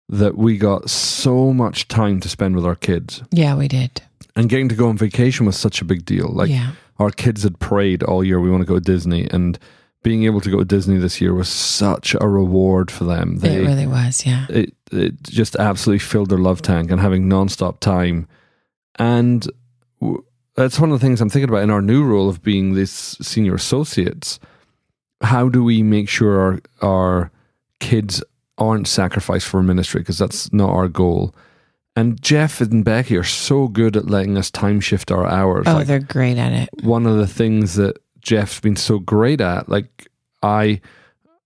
that 0.10 0.38
we 0.38 0.58
got 0.58 0.90
so 0.90 1.54
much 1.54 1.88
time 1.88 2.20
to 2.20 2.28
spend 2.30 2.56
with 2.56 2.66
our 2.66 2.76
kids. 2.76 3.22
yeah, 3.32 3.56
we 3.56 3.68
did. 3.68 4.02
And 4.40 4.48
getting 4.48 4.70
to 4.70 4.76
go 4.76 4.88
on 4.88 4.96
vacation 4.96 5.46
was 5.46 5.58
such 5.58 5.82
a 5.82 5.86
big 5.86 6.06
deal. 6.06 6.30
Like 6.30 6.50
yeah. 6.50 6.72
our 6.98 7.12
kids 7.12 7.44
had 7.44 7.60
prayed 7.60 8.04
all 8.04 8.24
year, 8.24 8.40
we 8.40 8.50
want 8.50 8.62
to 8.62 8.66
go 8.66 8.76
to 8.76 8.80
Disney. 8.80 9.28
And 9.30 9.60
being 10.02 10.24
able 10.24 10.40
to 10.40 10.50
go 10.50 10.60
to 10.60 10.66
Disney 10.66 10.98
this 10.98 11.20
year 11.20 11.34
was 11.34 11.50
such 11.50 12.16
a 12.22 12.26
reward 12.26 12.90
for 12.90 13.04
them. 13.04 13.40
They, 13.40 13.58
it 13.58 13.68
really 13.68 13.86
was. 13.86 14.26
Yeah. 14.26 14.46
it 14.50 14.74
it 14.94 15.22
just 15.24 15.58
absolutely 15.58 16.00
filled 16.00 16.30
their 16.30 16.38
love 16.38 16.62
tank 16.62 16.90
and 16.90 17.02
having 17.02 17.28
nonstop 17.28 17.82
time. 17.82 18.30
And 18.96 19.46
w- 20.00 20.24
that's 20.56 20.80
one 20.80 20.94
of 20.94 20.98
the 20.98 21.06
things 21.06 21.20
I'm 21.20 21.30
thinking 21.30 21.50
about 21.50 21.64
in 21.64 21.70
our 21.70 21.82
new 21.82 22.06
role 22.06 22.30
of 22.30 22.42
being 22.42 22.76
these 22.76 22.92
senior 22.92 23.56
associates. 23.56 24.40
How 25.20 25.50
do 25.50 25.66
we 25.66 25.84
make 25.84 26.08
sure 26.08 26.40
our 26.40 26.62
our 26.82 27.32
kids 27.82 28.24
aren't 28.58 28.88
sacrificed 28.88 29.48
for 29.48 29.62
ministry? 29.62 30.00
Because 30.00 30.18
that's 30.18 30.54
not 30.54 30.70
our 30.70 30.88
goal. 30.88 31.36
And 32.00 32.22
Jeff 32.22 32.62
and 32.62 32.84
Becky 32.86 33.16
are 33.18 33.24
so 33.24 33.68
good 33.68 33.96
at 33.98 34.10
letting 34.10 34.38
us 34.38 34.50
time 34.52 34.80
shift 34.80 35.12
our 35.12 35.26
hours. 35.26 35.66
Oh, 35.68 35.74
Like, 35.74 35.88
they're 35.88 36.00
great 36.00 36.38
at 36.38 36.52
it. 36.54 36.70
one 36.84 37.06
of 37.06 37.18
the 37.18 37.28
things 37.28 37.76
that 37.76 37.98
Jeff's 38.22 38.60
been 38.60 38.76
so 38.76 39.00
great 39.00 39.42
at. 39.42 39.70
Like 39.70 40.08
I 40.44 40.82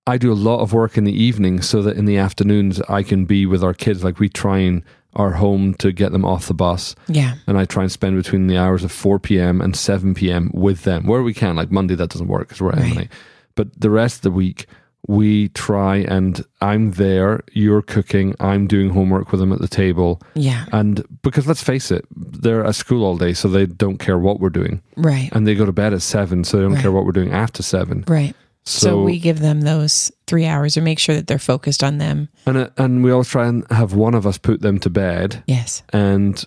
I 0.06 0.18
do 0.18 0.32
a 0.32 0.36
lot 0.50 0.60
of 0.60 0.74
work 0.74 0.98
in 0.98 1.06
the 1.06 1.14
evening 1.24 1.62
so 1.62 1.82
that 1.84 1.96
in 1.98 2.06
the 2.06 2.18
afternoons 2.18 2.82
I 2.90 3.04
can 3.04 3.26
be 3.26 3.46
with 3.46 3.64
our 3.64 3.74
kids. 3.74 4.04
Like 4.04 4.20
we 4.20 4.28
try 4.30 4.58
and 4.60 4.84
are 5.16 5.32
home 5.34 5.76
to 5.76 5.92
get 5.92 6.12
them 6.12 6.26
off 6.26 6.48
the 6.48 6.54
bus 6.56 6.96
Yeah. 7.08 7.36
and 7.46 7.56
I 7.58 7.66
try 7.66 7.84
and 7.84 7.92
spend 7.92 8.16
between 8.18 8.48
the 8.48 8.58
hours 8.58 8.84
of 8.84 8.92
4 8.92 9.20
p.m. 9.20 9.62
and 9.62 9.76
7 9.76 10.16
p.m. 10.16 10.50
with 10.54 10.84
them 10.84 11.06
where 11.06 11.22
we 11.22 11.34
can. 11.36 11.56
Like 11.56 11.72
Monday 11.72 11.94
that 11.96 12.10
doesn't 12.10 12.28
work 12.28 12.48
because 12.48 12.62
we're 12.62 12.72
at 12.72 12.80
Right. 12.80 12.92
Emily. 12.92 13.10
But 13.56 13.80
the 13.80 13.92
rest 13.92 14.18
of 14.18 14.22
the 14.24 14.32
week 14.32 14.66
we 15.08 15.50
try 15.50 15.98
and 15.98 16.44
I'm 16.62 16.92
there, 16.92 17.42
you're 17.52 17.82
cooking, 17.82 18.36
I'm 18.40 18.68
doing 18.68 18.90
homework 18.90 19.32
with 19.32 19.40
them 19.42 19.52
at 19.52 19.60
the 19.60 19.68
table. 19.68 20.22
Yeah. 20.34 20.66
And 20.72 21.04
because 21.24 21.46
let's 21.46 21.62
face 21.64 21.92
it, 21.92 22.06
they're 22.16 22.64
at 22.66 22.76
school 22.76 23.04
all 23.04 23.18
day, 23.18 23.34
so 23.34 23.48
they 23.50 23.66
don't 23.66 23.98
care 23.98 24.18
what 24.18 24.40
we're 24.40 24.50
doing 24.50 24.82
Right. 24.96 25.30
and 25.34 25.46
they 25.46 25.56
go 25.56 25.66
to 25.66 25.74
bed 25.74 25.94
at 25.94 26.02
seven, 26.02 26.44
so 26.46 26.58
they 26.58 26.64
don't 26.64 26.74
Right. 26.74 26.82
care 26.82 26.92
what 26.94 27.06
we're 27.06 27.12
doing 27.12 27.32
after 27.34 27.62
seven. 27.62 28.06
Right. 28.08 28.34
So, 28.66 28.88
So, 28.88 29.04
we 29.04 29.20
give 29.20 29.40
them 29.42 29.62
those 29.62 30.10
three 30.26 30.46
hours 30.46 30.78
or 30.78 30.82
make 30.82 31.00
sure 31.00 31.16
that 31.16 31.28
they're 31.28 31.38
focused 31.38 31.84
on 31.84 31.98
them. 31.98 32.30
and 32.46 32.58
uh, 32.58 32.70
and 32.78 33.04
we 33.04 33.12
always 33.12 33.28
try 33.28 33.46
and 33.46 33.66
have 33.72 33.94
one 33.94 34.14
of 34.16 34.26
us 34.26 34.38
put 34.38 34.62
them 34.62 34.80
to 34.80 34.90
bed, 34.90 35.44
Yes. 35.48 35.84
and 35.92 36.46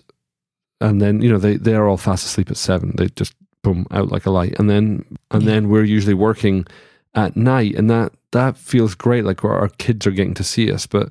and 0.81 0.99
then 0.99 1.21
you 1.21 1.29
know 1.31 1.37
they 1.37 1.57
they 1.57 1.75
are 1.75 1.87
all 1.87 1.97
fast 1.97 2.25
asleep 2.25 2.49
at 2.49 2.57
seven. 2.57 2.93
They 2.97 3.09
just 3.09 3.35
boom 3.63 3.85
out 3.91 4.11
like 4.11 4.25
a 4.25 4.31
light, 4.31 4.55
and 4.57 4.67
then 4.67 5.05
and 5.29 5.43
Yeah. 5.43 5.49
then 5.51 5.69
we're 5.69 5.83
usually 5.83 6.15
working 6.15 6.65
at 7.13 7.37
night, 7.37 7.75
and 7.75 7.87
that 7.91 8.13
that 8.31 8.57
feels 8.57 8.95
great. 8.95 9.23
Like 9.25 9.43
our 9.43 9.69
kids 9.77 10.05
are 10.07 10.11
getting 10.11 10.35
to 10.35 10.43
see 10.43 10.71
us, 10.71 10.85
but. 10.87 11.09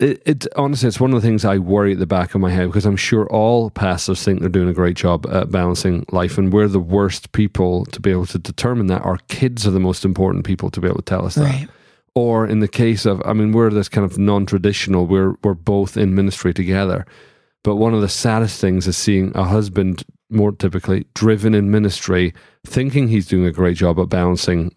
It, 0.00 0.20
it 0.26 0.46
honestly, 0.56 0.88
it's 0.88 0.98
one 0.98 1.12
of 1.14 1.22
the 1.22 1.28
things 1.28 1.44
I 1.44 1.58
worry 1.58 1.92
at 1.92 2.00
the 2.00 2.06
back 2.06 2.34
of 2.34 2.40
my 2.40 2.50
head 2.50 2.66
because 2.66 2.86
I'm 2.86 2.96
sure 2.96 3.28
all 3.28 3.70
pastors 3.70 4.20
think 4.24 4.40
they're 4.40 4.48
doing 4.48 4.68
a 4.68 4.72
great 4.72 4.96
job 4.96 5.28
at 5.30 5.52
balancing 5.52 6.04
life, 6.10 6.36
and 6.38 6.52
we're 6.52 6.66
the 6.66 6.80
worst 6.80 7.30
people 7.30 7.84
to 7.86 8.00
be 8.00 8.10
able 8.10 8.26
to 8.26 8.38
determine 8.38 8.88
that. 8.88 9.02
Our 9.02 9.18
kids 9.28 9.64
are 9.64 9.70
the 9.70 9.78
most 9.78 10.04
important 10.04 10.44
people 10.44 10.70
to 10.70 10.80
be 10.80 10.88
able 10.88 10.96
to 10.96 11.02
tell 11.02 11.24
us 11.24 11.36
that. 11.36 11.42
Right. 11.44 11.68
or 12.16 12.46
in 12.46 12.58
the 12.60 12.68
case 12.68 13.06
of 13.06 13.22
i 13.24 13.32
mean 13.32 13.52
we're 13.52 13.70
this 13.70 13.88
kind 13.88 14.04
of 14.04 14.18
non-traditional 14.18 15.06
we're 15.06 15.34
we're 15.44 15.54
both 15.54 15.96
in 15.96 16.14
ministry 16.14 16.52
together 16.52 17.06
but 17.64 17.76
one 17.76 17.94
of 17.94 18.00
the 18.00 18.08
saddest 18.08 18.60
things 18.60 18.86
is 18.86 18.96
seeing 18.96 19.30
a 19.34 19.44
husband 19.44 20.02
more 20.32 20.52
typically 20.52 21.06
driven 21.14 21.54
in 21.54 21.70
ministry 21.70 22.32
thinking 22.66 23.08
he's 23.08 23.26
doing 23.26 23.44
a 23.46 23.52
great 23.52 23.76
job 23.76 23.98
at 24.00 24.08
balancing 24.08 24.74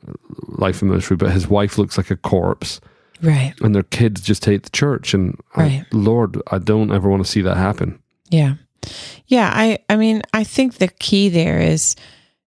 life 0.48 0.82
and 0.82 0.90
ministry 0.92 1.16
but 1.16 1.32
his 1.32 1.48
wife 1.48 1.78
looks 1.78 1.98
like 1.98 2.12
a 2.12 2.16
corpse 2.18 2.80
Right. 3.22 3.54
and 3.62 3.74
their 3.74 3.84
kids 3.84 4.20
just 4.22 4.44
hate 4.46 4.64
the 4.64 4.70
church 4.70 5.14
and 5.14 5.40
uh, 5.56 5.62
I- 5.62 5.86
lord 5.92 6.42
i 6.52 6.58
don't 6.58 6.92
ever 6.92 7.10
want 7.10 7.24
to 7.26 7.30
see 7.32 7.42
that 7.42 7.58
happen 7.58 8.00
Yeah. 8.30 8.56
Yeah. 9.28 9.50
I, 9.52 9.80
I 9.90 9.96
mean, 9.96 10.22
I 10.34 10.44
think 10.44 10.76
the 10.76 10.90
key 11.00 11.30
there 11.30 11.60
is, 11.60 11.96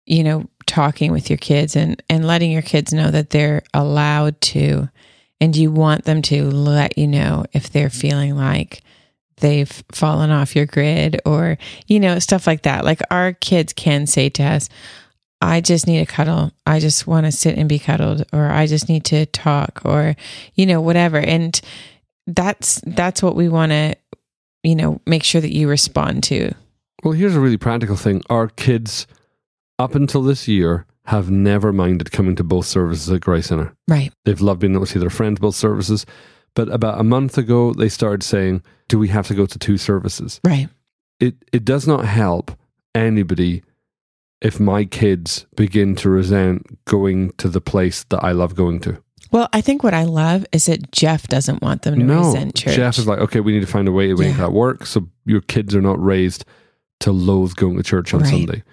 you 0.05 0.23
know, 0.25 0.49
talking 0.65 1.13
with 1.13 1.29
your 1.29 1.37
kids 1.37 1.75
and, 1.77 2.03
and 2.09 2.25
letting 2.27 2.51
your 2.51 2.61
kids 2.63 2.91
know 2.91 3.09
that 3.11 3.29
they're 3.29 3.61
allowed 3.73 4.41
to, 4.41 4.89
and 5.39 5.55
you 5.55 5.71
want 5.71 6.03
them 6.03 6.21
to 6.23 6.43
let 6.51 6.97
you 6.97 7.07
know 7.07 7.45
if 7.53 7.69
they're 7.69 7.89
feeling 7.89 8.35
like 8.35 8.81
they've 9.37 9.83
fallen 9.91 10.31
off 10.31 10.55
your 10.55 10.65
grid 10.65 11.21
or, 11.25 11.57
you 11.87 11.99
know, 11.99 12.19
stuff 12.19 12.47
like 12.47 12.63
that. 12.63 12.85
Like 12.85 13.01
our 13.11 13.33
kids 13.33 13.73
can 13.73 14.07
say 14.07 14.29
to 14.29 14.43
us, 14.43 14.69
I 15.41 15.61
just 15.61 15.85
need 15.85 15.99
a 15.99 16.05
cuddle. 16.05 16.51
I 16.65 16.79
just 16.79 17.05
want 17.05 17.25
to 17.27 17.31
sit 17.31 17.57
and 17.57 17.69
be 17.69 17.77
cuddled, 17.77 18.25
or 18.33 18.49
I 18.49 18.65
just 18.65 18.89
need 18.89 19.05
to 19.05 19.27
talk, 19.27 19.81
or, 19.85 20.15
you 20.55 20.65
know, 20.65 20.81
whatever. 20.81 21.19
And 21.19 21.59
that's, 22.25 22.81
that's 22.87 23.21
what 23.21 23.35
we 23.35 23.47
want 23.47 23.71
to, 23.71 23.95
you 24.63 24.75
know, 24.75 24.99
make 25.05 25.23
sure 25.23 25.39
that 25.39 25.53
you 25.53 25.69
respond 25.69 26.23
to. 26.23 26.53
well 27.03 27.13
here's 27.13 27.35
a 27.35 27.39
really 27.39 27.57
practical 27.57 27.95
thing 27.95 28.23
our 28.29 28.47
kids 28.47 29.05
up 29.77 29.93
until 29.93 30.23
this 30.23 30.47
year 30.47 30.87
have 31.05 31.29
never 31.29 31.71
minded 31.71 32.11
coming 32.11 32.35
to 32.35 32.43
both 32.43 32.65
services 32.65 33.09
at 33.09 33.21
grace 33.21 33.47
center 33.47 33.73
Right. 33.87 34.11
They've 34.25 34.41
loved 34.41 34.59
being 34.59 34.73
able 34.73 34.87
to 34.87 34.91
see 34.91 34.99
their 34.99 35.11
friends 35.11 35.39
both 35.39 35.55
services. 35.55 36.05
But 36.57 36.69
about 36.73 36.99
a 36.99 37.03
month 37.03 37.37
ago, 37.37 37.71
they 37.71 37.87
started 37.87 38.23
saying, 38.23 38.63
"Do 38.87 38.97
we 38.97 39.09
have 39.09 39.27
to 39.27 39.35
go 39.35 39.45
to 39.45 39.59
two 39.59 39.77
services?" 39.77 40.41
Right. 40.43 40.69
It 41.19 41.35
it 41.53 41.63
does 41.63 41.85
not 41.85 42.05
help 42.05 42.49
anybody 42.95 43.61
if 44.41 44.59
my 44.59 44.83
kids 44.83 45.45
begin 45.55 45.95
to 45.97 46.09
resent 46.09 46.83
going 46.85 47.29
to 47.37 47.47
the 47.47 47.61
place 47.61 48.05
that 48.09 48.23
I 48.23 48.31
love 48.31 48.55
going 48.55 48.79
to. 48.81 48.97
Well, 49.31 49.49
I 49.53 49.61
think 49.61 49.83
what 49.83 49.93
I 49.93 50.05
love 50.05 50.47
is 50.51 50.65
that 50.65 50.91
Jeff 50.91 51.27
doesn't 51.27 51.61
want 51.61 51.83
them 51.83 51.99
to 51.99 52.03
no, 52.03 52.19
resent 52.25 52.55
church. 52.55 52.75
Jeff 52.75 52.97
is 52.97 53.05
like, 53.05 53.19
"Okay, 53.19 53.39
we 53.39 53.51
need 53.51 53.61
to 53.67 53.67
find 53.67 53.87
a 53.87 53.91
way 53.91 54.07
to 54.07 54.15
make 54.15 54.31
Yeah. 54.31 54.37
that 54.47 54.51
work." 54.53 54.87
So 54.87 55.07
your 55.25 55.41
kids 55.41 55.75
are 55.75 55.81
not 55.81 56.03
raised 56.03 56.43
to 57.01 57.11
loathe 57.11 57.53
going 57.55 57.77
to 57.77 57.83
church 57.83 58.15
on 58.15 58.21
Right. 58.21 58.31
Sunday. 58.31 58.63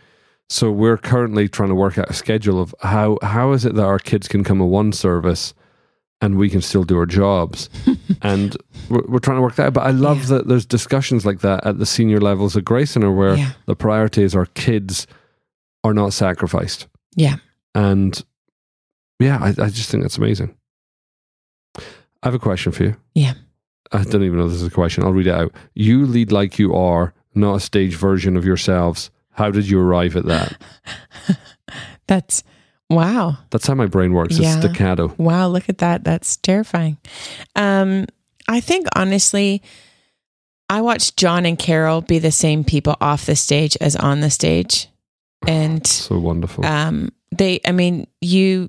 So 0.48 0.72
we're 0.72 0.96
currently 0.96 1.48
trying 1.50 1.68
to 1.68 1.74
work 1.74 1.98
out 1.98 2.08
a 2.08 2.14
schedule 2.14 2.62
of 2.62 2.74
how 2.80 3.18
how 3.20 3.52
is 3.52 3.66
it 3.66 3.74
that 3.74 3.84
our 3.84 3.98
kids 3.98 4.26
can 4.26 4.42
come 4.42 4.58
to 4.60 4.64
one 4.64 4.92
service 4.92 5.52
and 6.24 6.36
we 6.38 6.48
can 6.48 6.62
still 6.62 6.84
do 6.84 6.96
our 6.96 7.04
jobs. 7.06 7.68
and 8.22 8.56
we're, 8.88 9.02
we're 9.08 9.18
trying 9.18 9.36
to 9.36 9.42
work 9.42 9.56
that 9.56 9.66
out. 9.66 9.72
But 9.74 9.82
I 9.86 9.90
love 9.90 10.20
Yeah. 10.22 10.38
that 10.38 10.48
there's 10.48 10.64
discussions 10.64 11.26
like 11.26 11.40
that 11.40 11.66
at 11.66 11.78
the 11.78 11.84
senior 11.86 12.18
levels 12.20 12.56
of 12.56 12.64
Grace 12.64 12.92
Center 12.92 13.12
where 13.12 13.36
Yeah. 13.36 13.52
the 13.66 13.76
priority 13.76 14.22
is 14.22 14.34
our 14.34 14.46
kids 14.46 15.06
are 15.82 15.92
not 15.92 16.14
sacrificed. 16.14 16.86
Yeah. 17.14 17.36
And 17.74 18.24
yeah, 19.20 19.38
I, 19.40 19.48
I 19.48 19.68
just 19.68 19.90
think 19.90 20.02
that's 20.02 20.16
amazing. 20.18 20.56
I 21.78 21.82
have 22.28 22.34
a 22.34 22.38
question 22.38 22.72
for 22.72 22.84
you. 22.84 22.96
Yeah. 23.14 23.34
I 23.92 24.02
don't 24.02 24.22
even 24.24 24.38
know 24.38 24.46
if 24.46 24.52
this 24.52 24.62
is 24.62 24.66
a 24.68 24.70
question. 24.70 25.04
I'll 25.04 25.12
read 25.12 25.26
it 25.26 25.34
out. 25.34 25.52
You 25.74 26.06
lead 26.06 26.32
like 26.32 26.58
you 26.58 26.74
are, 26.74 27.12
not 27.34 27.56
a 27.56 27.60
stage 27.60 27.96
version 27.96 28.36
of 28.36 28.44
yourselves. 28.46 29.10
How 29.32 29.50
did 29.50 29.68
you 29.68 29.78
arrive 29.78 30.16
at 30.16 30.24
that? 30.24 30.56
That's 32.06 32.42
wow. 32.94 33.36
That's 33.50 33.66
how 33.66 33.74
my 33.74 33.86
brain 33.86 34.12
works. 34.12 34.38
Yeah. 34.38 34.56
It's 34.56 34.64
staccato. 34.64 35.14
Wow, 35.18 35.48
look 35.48 35.68
at 35.68 35.78
that. 35.78 36.04
That's 36.04 36.36
terrifying. 36.36 36.96
Um, 37.56 38.06
I 38.48 38.60
think 38.60 38.86
honestly, 38.96 39.62
I 40.68 40.80
watched 40.80 41.16
John 41.16 41.46
and 41.46 41.58
Carol 41.58 42.00
be 42.00 42.18
the 42.18 42.32
same 42.32 42.64
people 42.64 42.96
off 43.00 43.26
the 43.26 43.36
stage 43.36 43.76
as 43.80 43.96
on 43.96 44.20
the 44.20 44.30
stage. 44.30 44.88
And 45.46 45.86
So 45.86 46.18
wonderful. 46.18 46.64
um 46.64 47.10
they 47.36 47.60
I 47.66 47.72
mean, 47.72 48.06
you 48.20 48.68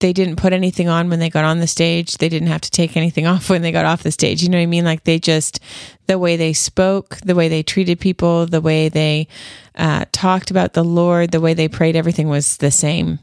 they 0.00 0.12
didn't 0.12 0.36
put 0.36 0.52
anything 0.52 0.88
on 0.88 1.10
when 1.10 1.18
they 1.18 1.30
got 1.30 1.44
on 1.44 1.58
the 1.58 1.66
stage. 1.66 2.18
They 2.18 2.28
didn't 2.28 2.48
have 2.48 2.60
to 2.62 2.70
take 2.70 2.96
anything 2.96 3.26
off 3.28 3.50
when 3.50 3.62
they 3.62 3.72
got 3.72 3.84
off 3.84 4.02
the 4.02 4.12
stage. 4.12 4.42
You 4.42 4.48
know 4.48 4.58
what 4.58 4.62
I 4.62 4.66
mean? 4.66 4.84
Like 4.84 5.04
they 5.04 5.18
just, 5.18 5.60
the 6.06 6.18
way 6.18 6.36
they 6.36 6.52
spoke, 6.52 7.16
the 7.24 7.34
way 7.34 7.48
they 7.48 7.62
treated 7.62 8.00
people, 8.00 8.46
the 8.46 8.60
way 8.60 8.88
they 8.88 9.28
uh, 9.74 10.04
talked 10.12 10.50
about 10.50 10.72
the 10.72 10.84
Lord, 10.84 11.30
the 11.30 11.40
way 11.40 11.54
they 11.54 11.68
prayed, 11.68 11.96
everything 11.96 12.28
was 12.28 12.58
the 12.58 12.70
same. 12.70 13.18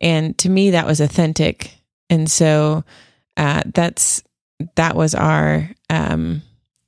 And 0.00 0.36
to 0.38 0.48
me, 0.48 0.70
that 0.70 0.86
was 0.86 1.00
authentic. 1.00 1.78
And 2.10 2.30
so 2.30 2.84
uh, 3.36 3.62
that's, 3.66 4.22
that 4.76 4.94
was 4.94 5.14
our, 5.14 5.70
um, 5.90 6.42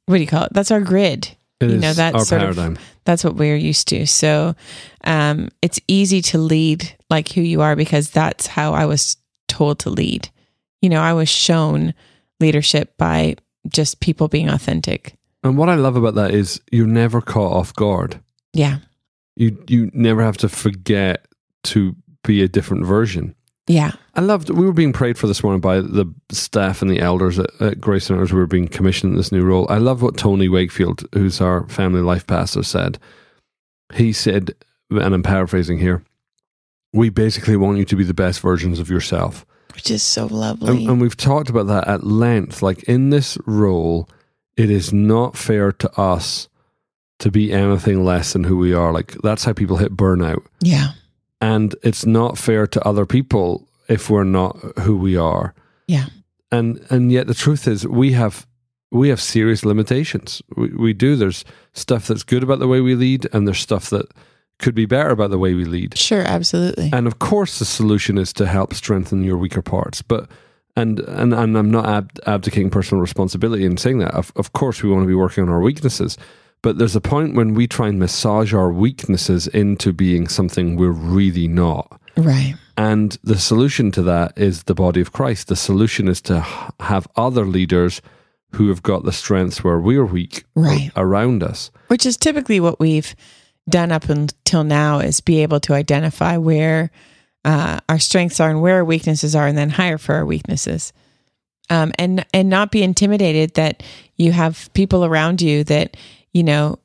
what 0.07 0.17
do 0.17 0.21
you 0.21 0.29
call 0.29 0.45
it? 0.45 0.53
That's 0.53 0.71
our 0.71 0.81
grid. 0.81 1.36
It 1.61 1.71
you 1.71 1.77
is 1.77 1.83
know, 1.83 1.93
that's 1.95 2.15
our 2.15 2.25
sort 2.25 2.59
of 2.59 2.79
that's 3.05 3.25
what 3.25 3.37
we're 3.37 3.57
used 3.57 3.89
to. 3.89 4.07
So 4.07 4.55
um, 5.05 5.49
it's 5.63 5.81
easy 5.89 6.21
to 6.23 6.39
lead 6.39 6.95
like 7.09 7.31
who 7.33 7.41
you 7.41 7.63
are 7.63 7.77
because 7.77 8.11
that's 8.11 8.47
how 8.47 8.75
I 8.75 8.85
was 8.85 9.17
told 9.49 9.79
to 9.81 9.91
lead. 9.91 10.29
You 10.83 10.91
know, 10.91 11.01
I 11.01 11.15
was 11.15 11.29
shown 11.29 11.95
leadership 12.41 12.97
by 12.99 13.37
just 13.69 14.01
people 14.01 14.29
being 14.29 14.49
authentic. 14.49 15.15
and 15.43 15.57
what 15.57 15.69
I 15.69 15.75
love 15.75 15.97
about 15.97 16.15
that 16.17 16.33
is 16.33 16.61
you're 16.71 16.87
never 16.87 17.21
caught 17.21 17.53
off 17.53 17.75
guard. 17.75 18.21
Yeah. 18.53 18.79
You 19.37 19.57
you 19.69 19.91
never 19.95 20.23
have 20.23 20.37
to 20.39 20.49
forget 20.49 21.27
to 21.65 21.97
be 22.23 22.43
a 22.43 22.49
different 22.49 22.85
version. 22.85 23.35
Yeah. 23.67 23.93
I 24.15 24.21
loved. 24.21 24.51
We 24.51 24.65
were 24.65 24.73
being 24.73 24.93
prayed 24.93 25.19
for 25.19 25.27
this 25.27 25.43
morning 25.43 25.61
by 25.61 25.81
the 25.81 26.07
staff 26.31 26.83
and 26.83 26.91
the 26.91 27.01
elders 27.01 27.39
at, 27.39 27.51
at 27.61 27.81
Grace 27.81 28.07
Centers. 28.07 28.33
We 28.33 28.39
were 28.39 28.47
being 28.47 28.69
commissioned 28.69 29.13
in 29.13 29.17
this 29.17 29.33
new 29.33 29.43
role. 29.45 29.67
I 29.69 29.79
love 29.79 30.03
what 30.03 30.17
Tony 30.17 30.49
Wakefield, 30.49 31.05
who's 31.13 31.41
our 31.41 31.67
family 31.69 32.01
life 32.01 32.27
pastor, 32.27 32.63
said. 32.63 32.99
He 33.95 34.13
said, 34.13 34.53
and 34.91 35.15
I'm 35.15 35.23
paraphrasing 35.23 35.79
here. 35.79 36.05
We 36.93 37.09
basically 37.11 37.57
want 37.57 37.79
you 37.79 37.85
to 37.87 37.97
be 37.97 38.05
the 38.05 38.15
best 38.15 38.41
versions 38.41 38.79
of 38.79 38.89
yourself, 38.89 39.45
Which 39.75 39.91
is 39.91 40.03
so 40.03 40.27
lovely. 40.27 40.71
and, 40.83 40.91
and 40.91 41.01
we've 41.01 41.17
talked 41.17 41.51
about 41.51 41.67
that 41.67 41.87
at 41.87 42.05
length. 42.05 42.63
Like 42.63 42.85
in 42.85 43.11
this 43.11 43.37
role, 43.47 44.09
it 44.57 44.71
is 44.71 44.93
not 44.93 45.37
fair 45.37 45.73
to 45.73 46.01
us 46.01 46.49
to 47.19 47.31
be 47.31 47.53
anything 47.53 48.05
less 48.05 48.33
than 48.33 48.45
who 48.45 48.57
we 48.57 48.73
are. 48.73 48.93
Like 48.93 49.13
that's 49.23 49.45
how 49.45 49.53
people 49.53 49.77
hit 49.77 49.97
burnout 49.97 50.45
yeah. 50.61 50.93
And 51.41 51.75
it's 51.83 52.07
not 52.07 52.39
fair 52.39 52.67
to 52.67 52.81
other 52.89 53.07
people 53.07 53.69
if 53.89 54.09
we're 54.11 54.25
not 54.25 54.57
who 54.81 54.97
we 54.97 55.17
are 55.17 55.55
Yeah. 55.87 56.07
and 56.51 56.81
and 56.91 57.13
yet 57.13 57.27
the 57.27 57.35
truth 57.35 57.69
is 57.69 57.87
we 57.87 58.13
have 58.13 58.47
we 58.91 59.09
have 59.11 59.21
serious 59.21 59.65
limitations 59.65 60.43
we, 60.57 60.69
we 60.69 60.93
do 60.93 61.17
there's 61.17 61.45
stuff 61.73 62.07
that's 62.07 62.23
good 62.25 62.43
about 62.43 62.59
the 62.59 62.69
way 62.69 62.81
we 62.81 62.95
lead 62.95 63.27
and 63.33 63.47
there's 63.47 63.61
stuff 63.61 63.91
that 63.91 64.07
could 64.59 64.75
be 64.75 64.87
better 64.87 65.11
about 65.11 65.31
the 65.31 65.39
way 65.39 65.55
we 65.55 65.65
lead 65.65 65.97
Sure. 65.99 66.23
Absolutely. 66.23 66.91
and 66.93 67.07
of 67.07 67.19
course 67.19 67.59
the 67.59 67.65
solution 67.65 68.17
is 68.19 68.33
to 68.33 68.47
help 68.47 68.73
strengthen 68.75 69.23
your 69.25 69.37
weaker 69.39 69.63
parts 69.63 70.03
but 70.03 70.29
and 70.77 71.01
and, 71.01 71.35
and 71.35 71.57
i'm 71.59 71.71
not 71.71 71.87
ab- 71.87 72.19
abdicating 72.27 72.71
personal 72.71 73.03
responsibility 73.03 73.65
in 73.65 73.77
saying 73.77 73.99
that 73.99 74.15
of, 74.15 74.33
of 74.37 74.53
course 74.53 74.83
we 74.83 74.91
want 74.91 75.03
to 75.03 75.09
be 75.09 75.15
working 75.15 75.43
on 75.45 75.51
our 75.51 75.61
weaknesses 75.61 76.17
but 76.63 76.79
there's 76.79 76.97
a 76.97 77.01
point 77.01 77.35
when 77.35 77.55
we 77.55 77.67
try 77.67 77.89
and 77.89 77.99
massage 77.99 78.53
our 78.55 78.71
weaknesses 78.73 79.47
into 79.49 79.93
being 79.93 80.27
something 80.29 80.77
we're 80.77 80.91
really 80.91 81.47
not 81.49 82.01
right. 82.17 82.55
and 82.77 83.19
the 83.23 83.39
solution 83.39 83.91
to 83.93 84.03
that 84.03 84.37
is 84.37 84.65
the 84.65 84.75
body 84.75 85.01
of 85.01 85.13
Christ. 85.13 85.49
The 85.49 85.57
solution 85.57 86.09
is 86.09 86.21
to 86.23 86.41
have 86.81 87.07
other 87.17 87.45
leaders 87.45 88.03
who 88.53 88.69
have 88.69 88.83
got 88.83 89.05
the 89.05 89.13
strengths 89.13 89.63
where 89.63 89.79
we're 89.79 90.05
weak 90.07 90.45
Right. 90.55 90.91
around 90.97 91.43
us. 91.43 91.71
Which 91.89 92.07
is 92.07 92.17
typically 92.17 92.59
what 92.61 92.81
we've 92.81 93.15
done 93.69 93.93
up 93.93 94.09
until 94.09 94.65
now 94.65 94.99
is 95.01 95.21
be 95.21 95.43
able 95.43 95.61
to 95.61 95.75
identify 95.75 96.37
where 96.37 96.91
uh, 97.45 97.81
our 97.89 97.99
strengths 97.99 98.41
are 98.41 98.49
and 98.51 98.63
where 98.63 98.77
our 98.77 98.85
weaknesses 98.85 99.35
are 99.37 99.47
and 99.47 99.59
then 99.59 99.71
hire 99.71 99.99
for 99.99 100.15
our 100.15 100.25
weaknesses. 100.27 100.93
Um, 101.69 101.93
and 101.99 102.25
and 102.33 102.49
not 102.49 102.71
be 102.71 102.83
intimidated 102.83 103.55
that 103.55 103.83
you 104.17 104.31
have 104.33 104.71
people 104.75 105.05
around 105.05 105.43
you 105.43 105.65
that 105.65 105.97
you 106.33 106.45
know 106.45 106.79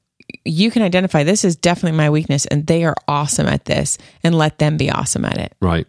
you 0.45 0.71
can 0.71 0.82
identify 0.82 1.23
this 1.23 1.43
is 1.43 1.55
definitely 1.55 1.97
my 1.97 2.09
weakness 2.09 2.45
and 2.47 2.65
they 2.67 2.84
are 2.84 2.95
awesome 3.07 3.47
at 3.47 3.65
this 3.65 3.97
and 4.23 4.36
let 4.36 4.57
them 4.59 4.77
be 4.77 4.89
awesome 4.89 5.25
at 5.25 5.38
it. 5.38 5.53
Right. 5.61 5.86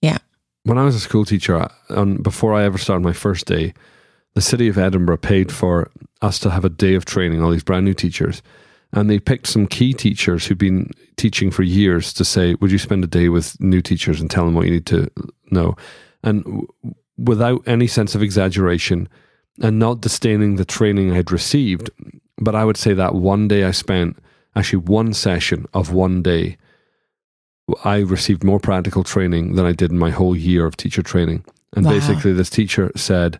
Yeah. 0.00 0.18
When 0.64 0.78
I 0.78 0.84
was 0.84 0.94
a 0.94 1.00
school 1.00 1.24
teacher, 1.24 1.60
I- 1.60 1.70
on, 1.94 2.16
before 2.22 2.54
I 2.54 2.64
ever 2.64 2.78
started 2.78 3.04
my 3.04 3.12
first 3.12 3.46
day, 3.46 3.74
the 4.34 4.40
city 4.40 4.68
of 4.68 4.78
Edinburgh 4.78 5.18
paid 5.18 5.52
for 5.52 5.90
us 6.22 6.38
to 6.40 6.50
have 6.50 6.64
a 6.64 6.70
day 6.70 6.94
of 6.94 7.04
training, 7.04 7.42
all 7.42 7.50
these 7.50 7.62
brand 7.62 7.84
new 7.84 7.94
teachers. 7.94 8.42
And 8.92 9.10
they 9.10 9.18
picked 9.18 9.46
some 9.48 9.66
key 9.66 9.92
teachers 9.92 10.46
who'd 10.46 10.58
been 10.58 10.90
teaching 11.16 11.50
for 11.50 11.62
years 11.62 12.12
to 12.14 12.24
say, 12.24 12.54
Would 12.54 12.72
you 12.72 12.78
spend 12.78 13.04
a 13.04 13.08
day 13.08 13.28
with 13.28 13.60
new 13.60 13.82
teachers 13.82 14.20
and 14.20 14.30
tell 14.30 14.44
them 14.44 14.54
what 14.54 14.66
you 14.66 14.72
need 14.72 14.86
to 14.86 15.10
know? 15.50 15.76
And 16.22 16.66
without 17.16 17.62
any 17.66 17.86
sense 17.86 18.14
of 18.14 18.22
exaggeration 18.22 19.08
and 19.60 19.78
not 19.78 20.00
disdaining 20.00 20.56
the 20.56 20.64
training 20.64 21.12
I 21.12 21.16
had 21.16 21.30
received, 21.30 21.90
but 22.38 22.54
I 22.54 22.64
would 22.64 22.76
say 22.76 22.92
that 22.94 23.14
one 23.14 23.46
day 23.48 23.64
I 23.64 23.70
spent, 23.70 24.18
actually, 24.56 24.80
one 24.80 25.14
session 25.14 25.66
of 25.72 25.92
one 25.92 26.22
day, 26.22 26.56
I 27.84 27.98
received 27.98 28.44
more 28.44 28.60
practical 28.60 29.04
training 29.04 29.54
than 29.54 29.64
I 29.64 29.72
did 29.72 29.90
in 29.90 29.98
my 29.98 30.10
whole 30.10 30.36
year 30.36 30.66
of 30.66 30.76
teacher 30.76 31.02
training. 31.02 31.44
And 31.74 31.86
Wow. 31.86 31.92
basically, 31.92 32.32
this 32.32 32.50
teacher 32.50 32.90
said, 32.96 33.38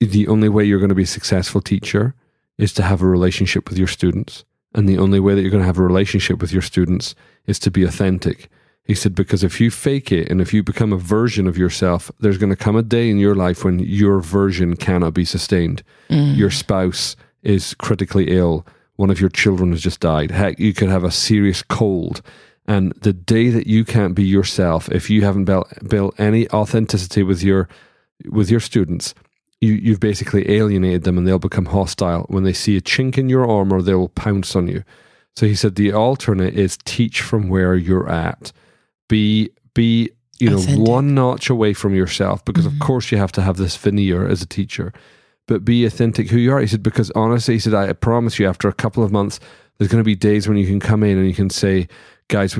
the 0.00 0.28
only 0.28 0.48
way 0.48 0.64
you're 0.64 0.78
going 0.78 0.88
to 0.90 0.94
be 0.94 1.02
a 1.04 1.06
successful 1.06 1.60
teacher 1.60 2.14
is 2.58 2.72
to 2.74 2.82
have 2.82 3.02
a 3.02 3.06
relationship 3.06 3.68
with 3.68 3.78
your 3.78 3.86
students. 3.88 4.44
And 4.74 4.88
the 4.88 4.98
only 4.98 5.20
way 5.20 5.34
that 5.34 5.40
you're 5.42 5.50
going 5.50 5.62
to 5.62 5.66
have 5.66 5.78
a 5.78 5.82
relationship 5.82 6.40
with 6.40 6.52
your 6.52 6.62
students 6.62 7.14
is 7.46 7.58
to 7.60 7.70
be 7.70 7.84
authentic. 7.84 8.48
He 8.90 8.96
said, 8.96 9.14
because 9.14 9.44
if 9.44 9.60
you 9.60 9.70
fake 9.70 10.10
it 10.10 10.28
and 10.32 10.40
if 10.40 10.52
you 10.52 10.64
become 10.64 10.92
a 10.92 10.96
version 10.96 11.46
of 11.46 11.56
yourself, 11.56 12.10
there's 12.18 12.38
going 12.38 12.50
to 12.50 12.56
come 12.56 12.74
a 12.74 12.82
day 12.82 13.08
in 13.08 13.18
your 13.20 13.36
life 13.36 13.64
when 13.64 13.78
your 13.78 14.18
version 14.18 14.74
cannot 14.74 15.14
be 15.14 15.24
sustained. 15.24 15.84
Mm. 16.08 16.36
Your 16.36 16.50
spouse 16.50 17.14
is 17.44 17.72
critically 17.74 18.36
ill. 18.36 18.66
One 18.96 19.08
of 19.08 19.20
your 19.20 19.30
children 19.30 19.70
has 19.70 19.80
just 19.80 20.00
died. 20.00 20.32
Heck, 20.32 20.58
you 20.58 20.74
could 20.74 20.88
have 20.88 21.04
a 21.04 21.12
serious 21.12 21.62
cold. 21.62 22.20
And 22.66 22.90
the 23.02 23.12
day 23.12 23.50
that 23.50 23.68
you 23.68 23.84
can't 23.84 24.16
be 24.16 24.24
yourself, 24.24 24.88
if 24.90 25.08
you 25.08 25.22
haven't 25.22 25.44
built, 25.44 25.68
built 25.88 26.18
any 26.18 26.50
authenticity 26.50 27.22
with 27.22 27.44
your 27.44 27.68
with 28.24 28.50
your 28.50 28.58
students, 28.58 29.14
you, 29.60 29.74
you've 29.74 30.00
basically 30.00 30.50
alienated 30.50 31.04
them 31.04 31.16
and 31.16 31.28
they'll 31.28 31.38
become 31.38 31.66
hostile. 31.66 32.22
When 32.22 32.42
they 32.42 32.52
see 32.52 32.76
a 32.76 32.80
chink 32.80 33.16
in 33.18 33.28
your 33.28 33.48
armor, 33.48 33.82
they 33.82 33.94
will 33.94 34.08
pounce 34.08 34.56
on 34.56 34.66
you. 34.66 34.82
So 35.36 35.46
he 35.46 35.54
said 35.54 35.76
the 35.76 35.92
alternate 35.92 36.54
is 36.54 36.76
teach 36.84 37.20
from 37.20 37.48
where 37.48 37.76
you're 37.76 38.10
at. 38.10 38.50
Be 39.10 39.50
be 39.74 40.10
you 40.38 40.48
know 40.48 40.56
Authentic. 40.56 40.88
one 40.88 41.14
notch 41.14 41.50
away 41.50 41.74
from 41.74 41.94
yourself 41.94 42.44
because 42.44 42.64
of 42.64 42.78
course 42.78 43.10
you 43.10 43.18
have 43.18 43.32
to 43.32 43.42
have 43.42 43.56
this 43.56 43.76
veneer 43.76 44.26
as 44.26 44.40
a 44.40 44.46
teacher, 44.46 44.92
but 45.46 45.64
be 45.64 45.84
authentic 45.84 46.30
who 46.30 46.38
you 46.38 46.52
are. 46.52 46.60
He 46.60 46.68
said 46.68 46.82
because 46.82 47.10
honestly, 47.10 47.54
he 47.54 47.60
said 47.60 47.74
I 47.74 47.92
promise 47.92 48.38
you 48.38 48.46
after 48.48 48.68
a 48.68 48.72
couple 48.72 49.02
of 49.02 49.10
months, 49.10 49.40
there's 49.76 49.90
going 49.90 50.00
to 50.00 50.04
be 50.04 50.14
days 50.14 50.46
when 50.46 50.58
you 50.58 50.66
can 50.66 50.78
come 50.78 51.02
in 51.02 51.18
and 51.18 51.26
you 51.26 51.34
can 51.34 51.50
say, 51.50 51.88
guys, 52.28 52.58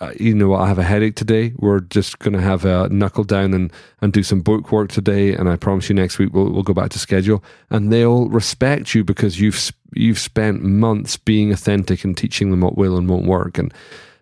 uh, 0.00 0.12
you 0.18 0.34
know 0.34 0.48
what, 0.48 0.62
I 0.62 0.68
have 0.68 0.78
a 0.78 0.82
headache 0.82 1.16
today. 1.16 1.52
We're 1.56 1.80
just 1.80 2.18
going 2.18 2.32
to 2.32 2.40
have 2.40 2.64
a 2.64 2.88
knuckle 2.88 3.24
down 3.24 3.54
and, 3.54 3.72
and 4.00 4.12
do 4.12 4.22
some 4.22 4.40
book 4.40 4.72
work 4.72 4.90
today. 4.90 5.34
And 5.34 5.48
I 5.48 5.56
promise 5.56 5.88
you 5.88 5.94
next 5.94 6.18
week 6.18 6.32
we'll, 6.32 6.50
we'll 6.50 6.62
go 6.62 6.74
back 6.74 6.90
to 6.90 6.98
schedule. 6.98 7.44
And 7.70 7.92
they'll 7.92 8.28
respect 8.28 8.94
you 8.94 9.04
because 9.04 9.38
you've, 9.38 9.70
you've 9.94 10.18
spent 10.18 10.62
months 10.62 11.16
being 11.16 11.52
authentic 11.52 12.04
and 12.04 12.16
teaching 12.16 12.50
them 12.50 12.62
what 12.62 12.76
will 12.76 12.96
and 12.96 13.08
won't 13.08 13.26
work. 13.26 13.58
And, 13.58 13.72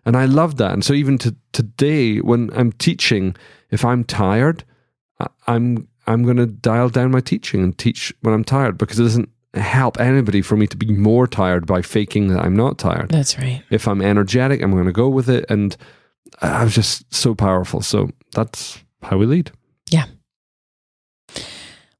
and 0.05 0.15
I 0.17 0.25
love 0.25 0.57
that. 0.57 0.71
And 0.73 0.83
so 0.83 0.93
even 0.93 1.17
to 1.19 1.35
today, 1.53 2.17
when 2.17 2.49
I'm 2.55 2.71
teaching, 2.73 3.35
if 3.69 3.83
I'm 3.85 4.03
tired, 4.03 4.63
I- 5.19 5.27
I'm, 5.47 5.87
I'm 6.07 6.23
going 6.23 6.37
to 6.37 6.45
dial 6.47 6.89
down 6.89 7.11
my 7.11 7.19
teaching 7.21 7.63
and 7.63 7.77
teach 7.77 8.13
when 8.21 8.33
I'm 8.33 8.43
tired 8.43 8.77
because 8.77 8.99
it 8.99 9.03
doesn't 9.03 9.29
help 9.53 9.99
anybody 9.99 10.41
for 10.41 10.55
me 10.55 10.65
to 10.67 10.77
be 10.77 10.87
more 10.93 11.27
tired 11.27 11.67
by 11.67 11.81
faking 11.81 12.29
that 12.29 12.39
I'm 12.39 12.55
not 12.55 12.77
tired 12.77 13.09
That's 13.09 13.37
right. 13.37 13.61
if 13.69 13.87
I'm 13.87 14.01
energetic, 14.01 14.61
I'm 14.61 14.71
going 14.71 14.85
to 14.85 14.91
go 14.93 15.09
with 15.09 15.29
it. 15.29 15.45
And 15.49 15.75
I 16.41 16.63
was 16.63 16.73
just 16.73 17.13
so 17.13 17.35
powerful. 17.35 17.81
So 17.81 18.09
that's 18.33 18.79
how 19.03 19.17
we 19.17 19.25
lead. 19.25 19.51
Yeah. 19.89 20.05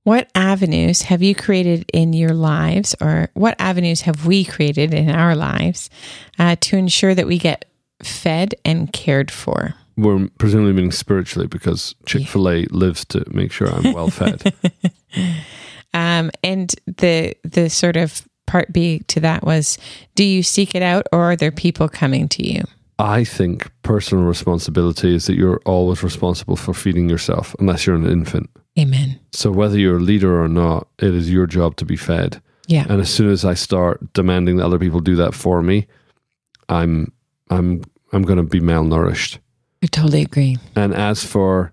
What 0.04 0.32
avenues 0.34 1.04
have 1.04 1.22
you 1.22 1.36
created 1.36 1.86
in 1.94 2.14
your 2.14 2.34
lives, 2.34 2.96
or 3.02 3.30
what 3.36 3.56
avenues 3.60 4.02
have 4.02 4.26
we 4.26 4.44
created 4.44 4.96
in 4.96 5.12
our 5.12 5.36
lives 5.36 5.92
uh, 6.40 6.56
to 6.62 6.76
ensure 6.78 7.14
that 7.14 7.28
we 7.28 7.38
get 7.38 7.66
fed 8.06 8.56
and 8.66 8.92
cared 8.94 9.32
for? 9.32 9.76
We're 9.98 10.28
presumably 10.38 10.74
meaning 10.74 10.92
spiritually 10.92 11.48
because 11.48 11.96
Chick 12.06 12.28
fil 12.28 12.50
A 12.50 12.66
lives 12.72 13.06
to 13.06 13.24
make 13.30 13.52
sure 13.52 13.70
I'm 13.70 13.94
well 13.94 14.10
fed. 14.10 14.54
Um, 15.94 16.32
and 16.44 16.74
the 16.86 17.36
the 17.44 17.70
sort 17.70 17.98
of 17.98 18.26
part 18.48 18.72
B 18.74 19.00
to 19.08 19.20
that 19.22 19.44
was, 19.44 19.78
do 20.16 20.24
you 20.24 20.44
seek 20.44 20.76
it 20.76 20.82
out, 20.82 21.08
or 21.12 21.32
are 21.32 21.36
there 21.36 21.52
people 21.52 21.88
coming 21.90 22.28
to 22.30 22.48
you? 22.48 22.64
I 23.00 23.24
think 23.24 23.72
personal 23.82 24.26
responsibility 24.26 25.16
is 25.16 25.26
that 25.26 25.36
you're 25.36 25.62
always 25.66 26.04
responsible 26.04 26.56
for 26.56 26.74
feeding 26.74 27.10
yourself, 27.10 27.56
unless 27.60 27.86
you're 27.86 27.96
an 27.96 28.06
infant. 28.06 28.50
Amen. 28.78 29.20
So 29.32 29.52
whether 29.52 29.78
you're 29.78 29.98
a 29.98 30.02
leader 30.02 30.42
or 30.42 30.48
not, 30.48 30.88
it 31.00 31.14
is 31.14 31.32
your 31.32 31.48
job 31.48 31.78
to 31.78 31.86
be 31.86 31.96
fed. 31.96 32.42
Yeah. 32.68 32.86
And 32.88 33.02
as 33.02 33.10
soon 33.10 33.30
as 33.30 33.44
I 33.44 33.54
start 33.54 34.14
demanding 34.14 34.58
that 34.58 34.66
other 34.66 34.80
people 34.80 35.00
do 35.00 35.16
that 35.16 35.34
for 35.34 35.62
me, 35.62 35.88
I'm 36.70 37.12
I'm 37.52 37.84
I'm 38.12 38.24
going 38.24 38.38
to 38.38 38.44
be 38.44 38.60
malnourished. 38.60 39.38
I 39.84 39.88
totally 39.88 40.22
agree. 40.22 40.58
And 40.76 40.94
as 40.94 41.24
for 41.24 41.72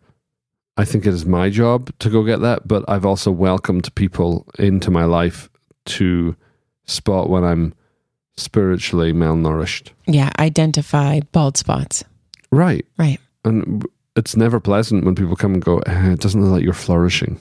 I 0.77 0.85
think 0.85 1.07
it 1.07 1.13
is 1.15 1.27
my 1.27 1.51
job 1.51 1.91
to 1.99 2.11
go 2.11 2.23
get 2.23 2.41
that, 2.41 2.69
but 2.69 2.85
I've 2.89 3.05
also 3.07 3.31
welcomed 3.31 3.93
people 3.95 4.47
into 4.59 4.91
my 4.91 5.05
life 5.05 5.49
to 5.87 6.37
spot 6.87 7.29
when 7.29 7.43
I'm 7.43 7.75
spiritually 8.37 9.13
malnourished. 9.13 9.91
Yeah, 10.07 10.31
identify 10.39 11.21
bald 11.33 11.57
spots. 11.57 12.05
Right. 12.53 12.87
Right. 12.97 13.19
And 13.45 13.85
it's 14.17 14.37
never 14.37 14.61
pleasant 14.61 15.05
when 15.05 15.15
people 15.15 15.37
come 15.37 15.55
and 15.55 15.65
go, 15.65 15.79
eh, 15.81 16.13
it 16.13 16.21
doesn't 16.21 16.41
look 16.41 16.53
like 16.53 16.63
you're 16.63 16.73
flourishing. 16.73 17.41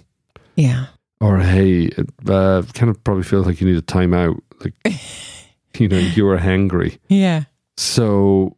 Yeah. 0.55 0.88
Or, 1.21 1.39
hey, 1.39 1.83
it 1.83 2.09
uh, 2.27 2.63
kind 2.73 2.89
of 2.89 3.03
probably 3.03 3.23
feels 3.23 3.45
like 3.45 3.61
you 3.61 3.67
need 3.67 3.77
a 3.77 3.81
timeout. 3.81 4.39
Like, 4.63 4.73
you 5.77 5.88
know, 5.88 5.97
you 5.97 6.27
are 6.27 6.38
hangry. 6.38 6.97
Yeah. 7.07 7.43
So, 7.78 8.57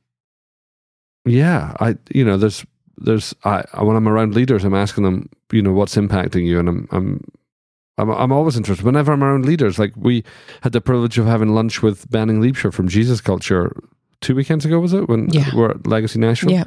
yeah, 1.25 1.75
I, 1.79 1.95
you 2.09 2.23
know, 2.23 2.37
there's, 2.37 2.65
there's, 2.97 3.35
I, 3.43 3.63
when 3.81 3.95
I'm 3.95 4.07
around 4.07 4.33
leaders, 4.33 4.63
I'm 4.63 4.73
asking 4.73 5.03
them, 5.03 5.29
you 5.51 5.61
know, 5.61 5.73
what's 5.73 5.95
impacting 5.95 6.45
you? 6.45 6.59
And 6.59 6.69
I'm, 6.69 6.87
I'm, 6.91 7.23
I'm, 7.97 8.09
I'm 8.09 8.31
always 8.31 8.55
interested. 8.57 8.85
Whenever 8.85 9.11
I'm 9.11 9.23
around 9.23 9.45
leaders, 9.45 9.77
like 9.77 9.93
we 9.97 10.23
had 10.61 10.71
the 10.71 10.81
privilege 10.81 11.17
of 11.17 11.25
having 11.25 11.49
lunch 11.49 11.81
with 11.81 12.09
Banning 12.09 12.41
Liebscher 12.41 12.73
from 12.73 12.87
Jesus 12.87 13.19
Culture 13.21 13.75
two 14.21 14.35
weekends 14.35 14.65
ago, 14.65 14.79
was 14.79 14.93
it? 14.93 15.07
When 15.09 15.29
Yeah. 15.29 15.49
we're 15.55 15.71
at 15.71 15.85
Legacy 15.85 16.19
Nashville. 16.19 16.51
Yeah. 16.51 16.63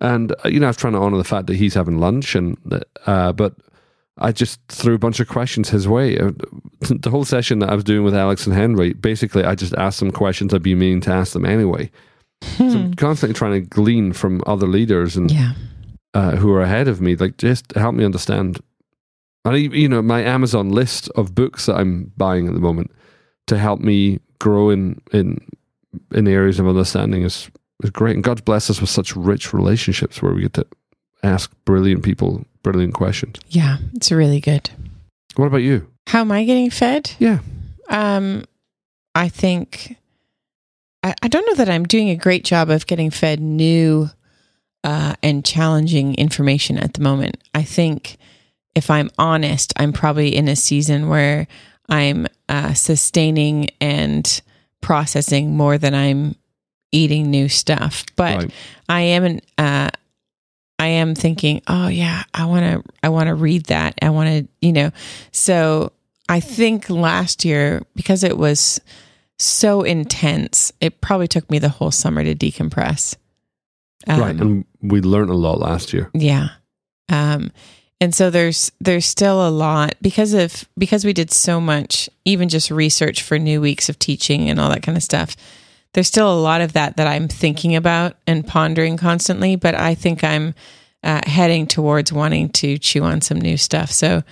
And 0.00 0.32
uh, 0.44 0.48
you 0.48 0.60
know, 0.60 0.66
I 0.66 0.70
was 0.70 0.76
trying 0.76 0.94
to 0.94 0.98
honor 1.00 1.18
the 1.18 1.24
fact 1.24 1.46
that 1.48 1.56
he's 1.56 1.74
having 1.74 1.98
lunch, 1.98 2.34
and 2.34 2.56
uh, 3.06 3.32
but 3.32 3.54
I 4.20 4.32
just 4.32 4.60
threw 4.68 4.94
a 4.94 4.98
bunch 4.98 5.18
of 5.20 5.28
questions 5.28 5.70
his 5.70 5.88
way. 5.88 6.18
Uh, 6.18 6.32
The 6.80 7.10
whole 7.10 7.24
session 7.24 7.58
that 7.60 7.70
I 7.70 7.74
was 7.74 7.84
doing 7.84 8.04
with 8.04 8.14
Alex 8.14 8.46
and 8.46 8.54
Henry, 8.54 8.92
basically, 8.94 9.44
I 9.44 9.54
just 9.54 9.74
asked 9.74 10.00
them 10.00 10.10
questions 10.10 10.52
I'd 10.54 10.62
be 10.62 10.74
meaning 10.74 11.00
to 11.02 11.12
ask 11.12 11.32
them 11.34 11.44
anyway. 11.44 11.90
So 12.56 12.64
I'm 12.64 12.94
constantly 12.94 13.34
trying 13.34 13.52
to 13.52 13.60
glean 13.68 14.12
from 14.14 14.42
other 14.46 14.66
leaders 14.66 15.16
and 15.16 15.30
Yeah. 15.30 15.52
uh, 16.14 16.36
who 16.36 16.50
are 16.52 16.62
ahead 16.62 16.88
of 16.88 17.00
me, 17.00 17.14
like 17.16 17.36
just 17.36 17.72
help 17.76 17.94
me 17.94 18.04
understand. 18.04 18.60
And 19.44 19.56
you 19.74 19.88
know, 19.88 20.00
my 20.02 20.22
Amazon 20.22 20.70
list 20.70 21.10
of 21.16 21.34
books 21.34 21.66
that 21.66 21.76
I'm 21.76 22.12
buying 22.16 22.46
at 22.48 22.54
the 22.54 22.60
moment 22.60 22.90
to 23.46 23.58
help 23.58 23.80
me 23.80 24.20
grow 24.38 24.70
in 24.70 25.00
in 25.12 25.38
in 26.14 26.26
areas 26.28 26.58
of 26.60 26.66
understanding 26.66 27.22
is 27.24 27.50
is 27.84 27.90
great. 27.90 28.14
And 28.16 28.24
God 28.24 28.44
bless 28.44 28.70
us 28.70 28.80
with 28.80 28.90
such 28.90 29.14
rich 29.16 29.52
relationships 29.52 30.22
where 30.22 30.32
we 30.34 30.42
get 30.42 30.54
to 30.54 30.66
ask 31.22 31.52
brilliant 31.64 32.02
people 32.02 32.44
brilliant 32.62 32.94
questions. 32.94 33.36
Yeah. 33.48 33.78
It's 33.94 34.10
really 34.12 34.40
good. 34.40 34.70
What 35.36 35.46
about 35.46 35.58
you? 35.58 35.86
How 36.08 36.20
am 36.20 36.32
I 36.32 36.44
getting 36.44 36.70
fed? 36.70 37.12
Yeah, 37.18 37.38
Um, 37.88 38.44
I 39.14 39.28
think 39.28 39.96
I, 41.02 41.14
I 41.22 41.28
don't 41.28 41.46
know 41.46 41.54
that 41.54 41.68
I'm 41.68 41.84
doing 41.84 42.10
a 42.10 42.16
great 42.16 42.44
job 42.44 42.70
of 42.70 42.86
getting 42.86 43.10
fed 43.10 43.40
new 43.40 44.10
uh, 44.84 45.14
and 45.22 45.44
challenging 45.44 46.14
information 46.16 46.78
at 46.78 46.94
the 46.94 47.00
moment. 47.00 47.36
I 47.54 47.62
think 47.62 48.16
if 48.74 48.90
I'm 48.90 49.10
honest, 49.18 49.72
I'm 49.76 49.92
probably 49.92 50.34
in 50.34 50.48
a 50.48 50.56
season 50.56 51.08
where 51.08 51.46
I'm 51.88 52.26
uh, 52.48 52.74
sustaining 52.74 53.70
and 53.80 54.40
processing 54.80 55.56
more 55.56 55.76
than 55.78 55.94
I'm 55.94 56.36
eating 56.92 57.30
new 57.30 57.48
stuff. 57.48 58.04
But 58.16 58.36
right. 58.36 58.50
I 58.88 59.00
am 59.02 59.24
an, 59.24 59.40
uh, 59.58 59.90
I 60.80 60.86
am 60.86 61.14
thinking, 61.14 61.60
oh 61.66 61.88
yeah, 61.88 62.22
I 62.32 62.46
want 62.46 62.64
to, 62.64 62.90
I 63.02 63.10
want 63.10 63.28
to 63.28 63.34
read 63.34 63.66
that. 63.66 63.98
I 64.00 64.08
want 64.08 64.28
to, 64.30 64.48
you 64.66 64.72
know, 64.72 64.90
so 65.30 65.92
I 66.26 66.40
think 66.40 66.88
last 66.88 67.44
year 67.44 67.82
because 67.94 68.24
it 68.24 68.38
was 68.38 68.80
so 69.38 69.82
intense, 69.82 70.72
it 70.80 71.02
probably 71.02 71.28
took 71.28 71.50
me 71.50 71.58
the 71.58 71.68
whole 71.68 71.90
summer 71.90 72.24
to 72.24 72.34
decompress. 72.34 73.14
Um, 74.06 74.20
right. 74.20 74.34
And 74.34 74.64
we 74.80 75.02
learned 75.02 75.28
a 75.28 75.34
lot 75.34 75.58
last 75.58 75.92
year. 75.92 76.10
yeah. 76.14 76.48
Um, 77.10 77.50
and 78.00 78.14
so 78.14 78.30
there's 78.30 78.72
there's 78.80 79.04
still 79.04 79.46
a 79.46 79.50
lot 79.50 79.94
because 80.00 80.32
of 80.32 80.66
because 80.78 81.04
we 81.04 81.12
did 81.12 81.30
so 81.30 81.60
much, 81.60 82.08
even 82.24 82.48
just 82.48 82.70
research 82.70 83.22
for 83.22 83.38
new 83.38 83.60
weeks 83.60 83.90
of 83.90 83.98
teaching 83.98 84.48
and 84.48 84.58
all 84.58 84.70
that 84.70 84.82
kind 84.82 84.96
of 84.96 85.02
stuff. 85.02 85.36
There's 85.92 86.08
still 86.08 86.32
a 86.32 86.38
lot 86.40 86.60
of 86.60 86.74
that 86.74 86.96
that 86.96 87.06
I'm 87.06 87.28
thinking 87.28 87.74
about 87.74 88.16
and 88.26 88.46
pondering 88.46 88.96
constantly. 88.96 89.56
But 89.56 89.74
I 89.74 89.94
think 89.94 90.22
I'm 90.22 90.54
uh, 91.02 91.20
heading 91.26 91.66
towards 91.66 92.12
wanting 92.12 92.50
to 92.50 92.78
chew 92.78 93.02
on 93.02 93.20
some 93.20 93.40
new 93.40 93.56
stuff. 93.56 93.90
So, 93.90 94.22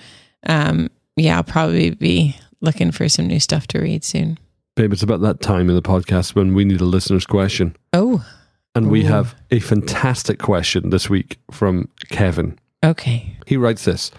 um, 0.47 0.89
yeah, 1.15 1.37
I'll 1.37 1.43
probably 1.43 1.91
be 1.91 2.35
looking 2.61 2.91
for 2.91 3.09
some 3.09 3.27
new 3.27 3.39
stuff 3.39 3.67
to 3.67 3.79
read 3.79 4.03
soon. 4.03 4.37
Babe, 4.75 4.93
it's 4.93 5.03
about 5.03 5.21
that 5.21 5.41
time 5.41 5.69
in 5.69 5.75
the 5.75 5.81
podcast 5.81 6.35
when 6.35 6.53
we 6.53 6.63
need 6.63 6.79
a 6.79 6.85
listener's 6.85 7.25
question. 7.25 7.75
Oh, 7.91 8.25
And 8.75 8.89
we 8.89 9.03
Ooh. 9.03 9.07
have 9.07 9.35
a 9.51 9.59
fantastic 9.59 10.39
question 10.39 10.89
this 10.89 11.09
week 11.09 11.37
from 11.51 11.89
Kevin. 12.09 12.57
okay. 12.83 13.35
He 13.45 13.57
writes 13.57 13.83
this 13.83 14.11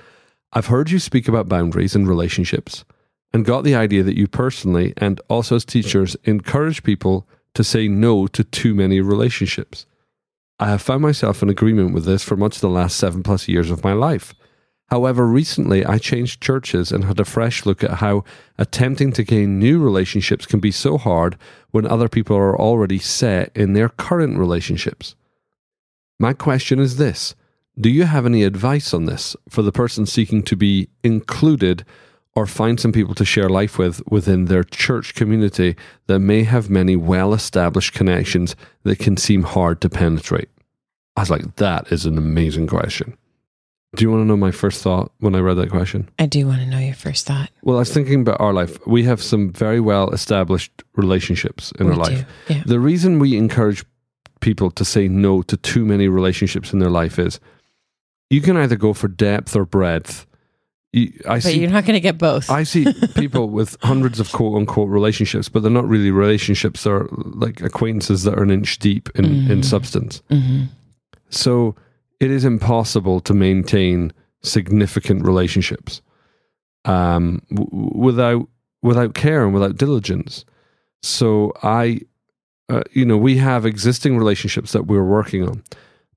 I've 0.53 0.67
heard 0.67 0.91
you 0.91 0.99
speak 0.99 1.29
about 1.29 1.49
boundaries 1.49 1.95
and 1.95 2.07
relationships 2.09 2.85
and 3.33 3.45
got 3.45 3.65
the 3.65 3.75
idea 3.75 4.03
that 4.03 4.17
you 4.17 4.27
personally 4.27 4.93
and 4.97 5.21
also 5.29 5.57
as 5.57 5.65
teachers 5.65 6.17
encourage 6.25 6.83
people 6.83 7.27
to 7.55 7.65
say 7.65 7.89
no 7.89 8.27
to 8.29 8.45
too 8.45 8.75
many 8.75 9.01
relationships. 9.01 9.87
I 10.59 10.69
have 10.69 10.83
found 10.83 11.03
myself 11.03 11.43
in 11.43 11.49
agreement 11.49 11.95
with 11.95 12.05
this 12.05 12.23
for 12.23 12.37
much 12.37 12.57
of 12.57 12.61
the 12.61 12.69
last 12.69 12.97
seven 12.97 13.23
plus 13.23 13.49
years 13.49 13.71
of 13.71 13.85
my 13.85 13.93
life. 13.93 14.35
However, 14.91 15.27
recently 15.27 15.87
I 15.87 15.99
changed 15.99 16.43
churches 16.43 16.91
and 16.91 17.05
had 17.05 17.21
a 17.21 17.25
fresh 17.25 17.65
look 17.65 17.85
at 17.85 17.99
how 17.99 18.25
attempting 18.59 19.13
to 19.13 19.23
gain 19.23 19.59
new 19.59 19.83
relationships 19.83 20.47
can 20.47 20.59
be 20.59 20.73
so 20.73 20.99
hard 20.99 21.39
when 21.71 21.87
other 21.87 22.09
people 22.09 22.37
are 22.37 22.59
already 22.59 22.99
set 22.99 23.57
in 23.57 23.73
their 23.73 23.89
current 23.89 24.37
relationships. 24.37 25.15
My 26.19 26.33
question 26.33 26.81
is 26.81 26.97
this 26.97 27.37
Do 27.81 27.89
you 27.89 28.05
have 28.05 28.27
any 28.27 28.43
advice 28.43 28.93
on 28.93 29.05
this 29.05 29.37
for 29.49 29.63
the 29.63 29.73
person 29.73 30.07
seeking 30.07 30.43
to 30.43 30.57
be 30.57 30.89
included 31.05 31.85
or 32.35 32.47
find 32.47 32.79
some 32.79 32.93
people 32.93 33.15
to 33.15 33.25
share 33.25 33.49
life 33.49 33.79
with 33.79 34.03
within 34.11 34.47
their 34.47 34.65
church 34.65 35.15
community 35.15 35.77
that 36.07 36.21
may 36.21 36.45
have 36.45 36.71
many 36.71 36.97
well 36.97 37.35
established 37.35 37.93
connections 37.93 38.55
that 38.85 38.99
can 38.99 39.17
seem 39.17 39.43
hard 39.43 39.81
to 39.81 39.89
penetrate? 39.89 40.49
I 41.17 41.23
was 41.23 41.31
like, 41.31 41.57
that 41.57 41.91
is 41.93 42.07
an 42.07 42.17
amazing 42.17 42.67
question. 42.67 43.17
Do 43.97 44.05
you 44.05 44.11
want 44.11 44.23
to 44.23 44.25
know 44.25 44.37
my 44.37 44.53
first 44.53 44.83
thought 44.83 45.11
when 45.19 45.35
I 45.35 45.41
read 45.41 45.55
that 45.55 45.71
question? 45.71 46.09
I 46.19 46.27
do 46.27 46.47
want 46.47 46.61
to 46.61 46.67
know 46.67 46.79
your 46.79 46.95
first 46.95 47.27
thought. 47.27 47.51
Well, 47.63 47.77
I 47.77 47.81
was 47.81 47.93
thinking 47.93 48.21
about 48.21 48.41
our 48.41 48.53
life. 48.53 48.79
We 48.87 49.03
have 49.05 49.21
some 49.21 49.53
very 49.53 49.81
well 49.81 50.11
established 50.11 50.71
relationships 50.95 51.73
in 51.81 51.87
We 51.87 51.93
our 51.93 51.99
life. 51.99 52.25
Yeah. 52.49 52.63
The 52.65 52.79
reason 52.79 53.19
we 53.19 53.37
encourage 53.37 53.85
people 54.41 54.71
to 54.71 54.85
say 54.85 55.09
no 55.09 55.43
to 55.43 55.57
too 55.57 55.85
many 55.85 56.07
relationships 56.07 56.73
in 56.73 56.79
their 56.79 56.91
life 56.91 57.19
is 57.19 57.41
you 58.31 58.41
can 58.41 58.57
either 58.57 58.77
go 58.77 58.93
for 58.93 59.09
depth 59.09 59.57
or 59.57 59.65
breadth. 59.65 60.25
I 60.93 61.09
But 61.25 61.43
see 61.45 61.61
you're 61.61 61.71
not 61.71 61.85
going 61.85 61.95
to 61.95 62.01
get 62.01 62.19
both. 62.19 62.51
I 62.51 62.65
see 62.65 62.93
people 63.15 63.49
with 63.49 63.77
hundreds 63.83 64.19
of 64.19 64.33
quote 64.33 64.57
unquote 64.57 64.89
relationships, 64.89 65.49
but 65.49 65.63
they're 65.63 65.71
not 65.71 65.89
really 65.89 66.11
relationships. 66.11 66.83
They're 66.83 67.07
like 67.13 67.61
acquaintances 67.61 68.25
that 68.25 68.35
are 68.39 68.43
an 68.43 68.51
inch 68.51 68.79
deep 68.81 69.09
in, 69.15 69.25
in 69.51 69.61
Mhm. 69.61 69.65
substance. 69.65 70.23
hmm 70.29 70.65
So 71.29 71.77
it 72.19 72.31
is 72.31 72.45
impossible 72.45 73.21
to 73.21 73.35
maintain 73.35 74.13
significant 74.43 75.25
relationships 75.25 76.03
um, 76.85 77.43
w- 77.55 77.91
without 77.95 78.49
without 78.83 79.15
care 79.15 79.45
and 79.45 79.53
without 79.55 79.77
diligence. 79.77 80.45
So 81.03 81.53
I, 81.63 82.01
uh, 82.69 82.83
you 82.93 83.05
know, 83.05 83.17
we 83.19 83.37
have 83.37 83.65
existing 83.67 84.17
relationships 84.17 84.73
that 84.73 84.87
we're 84.87 85.05
working 85.05 85.47
on, 85.47 85.63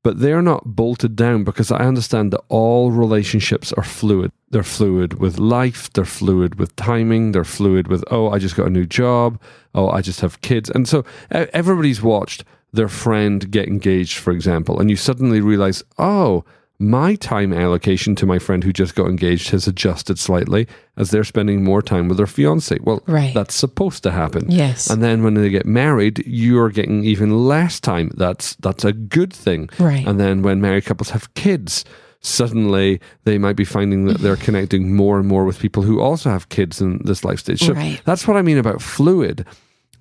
but 0.04 0.20
they're 0.20 0.42
not 0.42 0.64
bolted 0.76 1.16
down 1.16 1.44
because 1.44 1.72
I 1.72 1.80
understand 1.86 2.32
that 2.32 2.42
all 2.50 2.90
relationships 2.92 3.72
are 3.74 3.84
fluid. 3.84 4.32
They're 4.54 4.64
fluid 4.64 5.20
with 5.20 5.38
life. 5.40 5.92
They're 5.94 6.06
fluid 6.06 6.56
with 6.56 6.76
timing. 6.76 7.32
They're 7.34 7.44
fluid 7.44 7.88
with 7.88 8.04
oh, 8.12 8.30
I 8.30 8.40
just 8.40 8.56
got 8.56 8.68
a 8.68 8.70
new 8.70 8.86
job. 8.86 9.40
Oh, 9.76 9.90
I 9.90 10.02
just 10.02 10.22
have 10.22 10.40
kids, 10.42 10.70
and 10.70 10.88
so 10.88 11.04
everybody's 11.32 12.02
watched 12.02 12.44
their 12.72 12.88
friend 12.88 13.50
get 13.52 13.68
engaged, 13.68 14.18
for 14.18 14.32
example, 14.32 14.80
and 14.80 14.90
you 14.90 14.96
suddenly 14.96 15.42
realize, 15.42 15.84
oh, 16.00 16.44
my 16.80 17.16
time 17.16 17.54
allocation 17.54 18.16
to 18.16 18.26
my 18.26 18.40
friend 18.40 18.64
who 18.64 18.74
just 18.74 18.96
got 18.96 19.08
engaged 19.08 19.52
has 19.52 19.68
adjusted 19.68 20.18
slightly 20.20 20.68
as 20.98 21.12
they're 21.12 21.24
spending 21.24 21.64
more 21.64 21.82
time 21.82 22.08
with 22.08 22.18
their 22.18 22.28
fiance. 22.28 22.78
Well, 22.82 23.02
Right. 23.08 23.34
that's 23.34 23.54
supposed 23.56 24.02
to 24.04 24.12
happen. 24.12 24.46
Yes. 24.50 24.90
And 24.90 25.02
then 25.04 25.24
when 25.24 25.36
they 25.36 25.50
get 25.50 25.66
married, 25.66 26.24
you're 26.28 26.70
getting 26.70 27.04
even 27.06 27.46
less 27.48 27.80
time. 27.80 28.12
That's 28.18 28.56
that's 28.56 28.84
a 28.84 28.92
good 28.94 29.32
thing. 29.34 29.70
Right. 29.80 30.06
And 30.06 30.20
then 30.20 30.42
when 30.42 30.60
married 30.62 30.86
couples 30.86 31.12
have 31.12 31.34
kids, 31.36 31.86
suddenly 32.24 33.00
they 33.26 33.38
might 33.38 33.56
be 33.58 33.66
finding 33.66 34.06
that 34.06 34.20
they're 34.20 34.38
connecting 34.38 34.96
more 34.96 35.20
and 35.20 35.28
more 35.28 35.44
with 35.46 35.60
people 35.60 35.84
who 35.84 36.00
also 36.02 36.30
have 36.30 36.50
kids 36.50 36.82
in 36.82 37.00
this 37.04 37.24
life 37.26 37.40
stage. 37.40 37.60
So 37.62 37.74
Right. 37.74 38.02
that's 38.06 38.28
what 38.28 38.38
I 38.38 38.42
mean 38.42 38.58
about 38.58 38.82
fluid. 38.82 39.46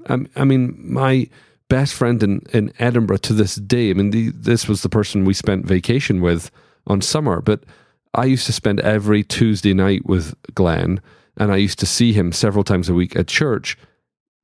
Um, 0.07 0.29
I 0.37 0.45
mean, 0.45 0.79
my 0.79 1.29
best 1.69 1.95
friend 1.95 2.23
in, 2.23 2.43
in 2.53 2.73
Edinburgh 2.79 3.19
to 3.19 3.33
this 3.33 3.57
day, 3.57 3.91
I 3.91 3.95
mean, 3.95 4.11
the, 4.11 4.31
this 4.31 4.69
was 4.69 4.83
the 4.83 4.89
person 4.89 5.25
we 5.25 5.35
spent 5.35 5.67
vacation 5.67 6.21
with 6.21 6.51
on 6.87 7.01
summer, 7.01 7.41
but 7.41 7.65
I 8.15 8.25
used 8.27 8.47
to 8.47 8.53
spend 8.53 8.81
every 8.81 9.25
Tuesday 9.25 9.75
night 9.75 10.07
with 10.07 10.35
Glenn 10.55 11.01
and 11.37 11.51
I 11.53 11.57
used 11.57 11.79
to 11.81 11.87
see 11.87 12.13
him 12.13 12.31
several 12.33 12.63
times 12.63 12.89
a 12.89 12.95
week 12.95 13.17
at 13.17 13.27
church. 13.27 13.77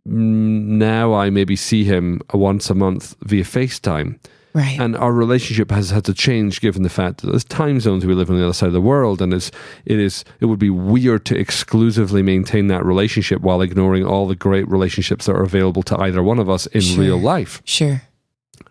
Now 0.05 1.13
I 1.15 1.31
maybe 1.31 1.55
see 1.55 1.85
him 1.85 2.23
once 2.33 2.71
a 2.71 2.75
month 2.75 3.15
via 3.23 3.45
FaceTime. 3.45 4.19
Right. 4.59 4.79
and 4.81 4.97
our 4.97 5.13
relationship 5.13 5.71
has 5.71 5.91
had 5.91 6.05
to 6.07 6.15
change 6.15 6.61
given 6.61 6.83
the 6.83 6.89
fact 7.01 7.15
that 7.21 7.29
there's 7.31 7.45
time 7.45 7.79
zones 7.81 8.05
we 8.05 8.15
live 8.15 8.29
on 8.31 8.37
the 8.39 8.45
other 8.45 8.53
side 8.61 8.67
of 8.67 8.73
the 8.73 8.81
world 8.93 9.23
and 9.23 9.33
it's 9.33 9.51
it 9.85 9.99
is 10.09 10.25
it 10.41 10.47
would 10.47 10.59
be 10.59 10.71
weird 10.71 11.25
to 11.27 11.35
exclusively 11.39 12.23
maintain 12.23 12.67
that 12.69 12.85
relationship 12.85 13.41
while 13.43 13.61
ignoring 13.63 14.05
all 14.05 14.27
the 14.27 14.35
great 14.47 14.67
relationships 14.69 15.27
that 15.27 15.37
are 15.37 15.43
available 15.43 15.83
to 15.85 15.97
either 16.01 16.23
one 16.23 16.39
of 16.41 16.49
us 16.51 16.67
in 16.77 16.81
Sure. 16.81 17.05
real 17.05 17.21
life 17.35 17.63
sure. 17.65 18.03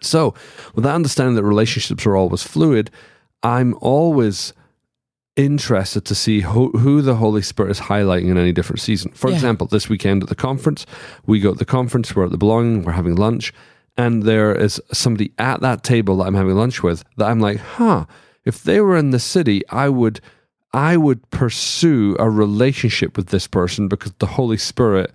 so 0.02 0.34
with 0.76 0.84
that 0.84 0.96
understanding 0.96 1.36
that 1.36 1.44
relationships 1.44 2.06
are 2.06 2.16
always 2.18 2.44
fluid 2.44 2.92
i'm 3.44 3.74
always 3.82 4.54
interested 5.36 6.04
to 6.06 6.16
see 6.16 6.42
who, 6.42 6.72
who 6.72 7.02
the 7.02 7.16
holy 7.16 7.44
spirit 7.44 7.70
is 7.72 7.80
highlighting 7.82 8.30
in 8.30 8.38
any 8.38 8.52
different 8.52 8.80
season 8.82 9.12
for 9.12 9.30
Yeah. 9.30 9.36
example 9.36 9.68
this 9.68 9.88
weekend 9.88 10.24
at 10.24 10.30
the 10.30 10.36
conference 10.36 10.86
we 11.28 11.40
go 11.40 11.52
to 11.54 11.58
the 11.60 11.66
conference 11.66 12.16
we're 12.16 12.26
at 12.26 12.32
the 12.32 12.38
belonging 12.40 12.84
we're 12.84 12.94
having 12.94 13.16
lunch 13.16 13.54
and 13.98 14.24
there 14.24 14.54
is 14.56 14.82
somebody 14.94 15.32
at 15.38 15.62
that 15.62 15.84
table 15.84 16.18
that 16.18 16.26
I'm 16.26 16.36
having 16.36 16.56
lunch 16.56 16.84
with 16.84 17.04
that 17.18 17.30
I'm 17.30 17.40
like, 17.40 17.58
huh, 17.58 18.06
if 18.46 18.64
they 18.64 18.80
were 18.80 18.96
in 18.96 19.12
the 19.12 19.20
city, 19.20 19.68
I 19.70 19.90
would 19.90 20.22
I 20.74 20.98
would 20.98 21.30
pursue 21.32 22.16
a 22.20 22.30
relationship 22.30 23.18
with 23.18 23.28
this 23.28 23.48
person 23.48 23.88
because 23.88 24.14
the 24.20 24.28
Holy 24.28 24.58
Spirit 24.58 25.12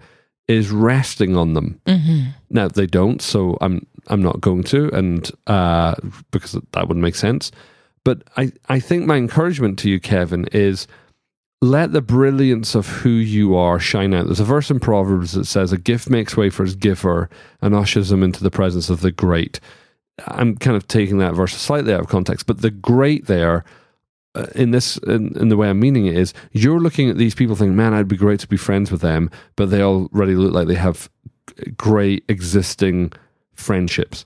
is 0.48 0.70
resting 0.70 1.36
on 1.36 1.54
them. 1.54 1.80
Mm-hmm. 1.86 2.30
Now 2.50 2.68
they 2.68 2.86
don't, 2.86 3.22
so 3.22 3.56
I'm 3.60 3.86
I'm 4.08 4.22
not 4.22 4.40
going 4.40 4.64
to, 4.64 4.90
and 4.92 5.30
uh, 5.46 5.94
because 6.30 6.52
that 6.52 6.88
wouldn't 6.88 7.02
make 7.02 7.14
sense. 7.14 7.52
But 8.04 8.24
I, 8.36 8.52
I 8.68 8.80
think 8.80 9.06
my 9.06 9.16
encouragement 9.16 9.78
to 9.80 9.90
you, 9.90 10.00
Kevin, 10.00 10.48
is 10.52 10.88
let 11.62 11.92
the 11.92 12.02
brilliance 12.02 12.74
of 12.74 12.88
who 12.88 13.08
you 13.08 13.56
are 13.56 13.78
shine 13.78 14.12
out. 14.12 14.26
There's 14.26 14.40
a 14.40 14.44
verse 14.44 14.68
in 14.68 14.80
Proverbs 14.80 15.32
that 15.32 15.44
says, 15.44 15.72
A 15.72 15.78
gift 15.78 16.10
makes 16.10 16.36
way 16.36 16.50
for 16.50 16.64
his 16.64 16.74
giver 16.74 17.30
and 17.62 17.72
ushers 17.72 18.10
him 18.10 18.24
into 18.24 18.42
the 18.42 18.50
presence 18.50 18.90
of 18.90 19.00
the 19.00 19.12
great. 19.12 19.60
I'm 20.26 20.56
kind 20.56 20.76
of 20.76 20.88
taking 20.88 21.18
that 21.18 21.34
verse 21.34 21.54
slightly 21.54 21.94
out 21.94 22.00
of 22.00 22.08
context, 22.08 22.46
but 22.46 22.62
the 22.62 22.70
great 22.70 23.26
there, 23.26 23.64
uh, 24.34 24.46
in 24.56 24.72
this, 24.72 24.96
in, 24.98 25.38
in 25.38 25.50
the 25.50 25.56
way 25.56 25.70
I'm 25.70 25.78
meaning 25.78 26.06
it, 26.06 26.16
is 26.16 26.34
you're 26.50 26.80
looking 26.80 27.08
at 27.08 27.16
these 27.16 27.34
people 27.34 27.54
thinking, 27.54 27.76
man, 27.76 27.94
I'd 27.94 28.08
be 28.08 28.16
great 28.16 28.40
to 28.40 28.48
be 28.48 28.56
friends 28.56 28.90
with 28.90 29.00
them, 29.00 29.30
but 29.54 29.70
they 29.70 29.82
already 29.82 30.34
look 30.34 30.52
like 30.52 30.66
they 30.66 30.74
have 30.74 31.08
great 31.76 32.24
existing 32.28 33.12
friendships. 33.54 34.24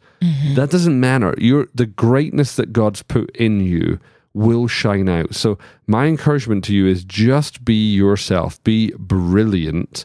That 0.54 0.70
doesn't 0.70 0.98
matter. 0.98 1.34
You're, 1.36 1.68
the 1.74 1.86
greatness 1.86 2.56
that 2.56 2.72
God's 2.72 3.02
put 3.02 3.28
in 3.36 3.60
you 3.60 4.00
will 4.36 4.68
shine 4.68 5.08
out. 5.08 5.34
So 5.34 5.58
my 5.86 6.06
encouragement 6.06 6.62
to 6.64 6.74
you 6.74 6.86
is 6.86 7.04
just 7.04 7.64
be 7.64 7.94
yourself, 7.94 8.62
be 8.62 8.92
brilliant 8.98 10.04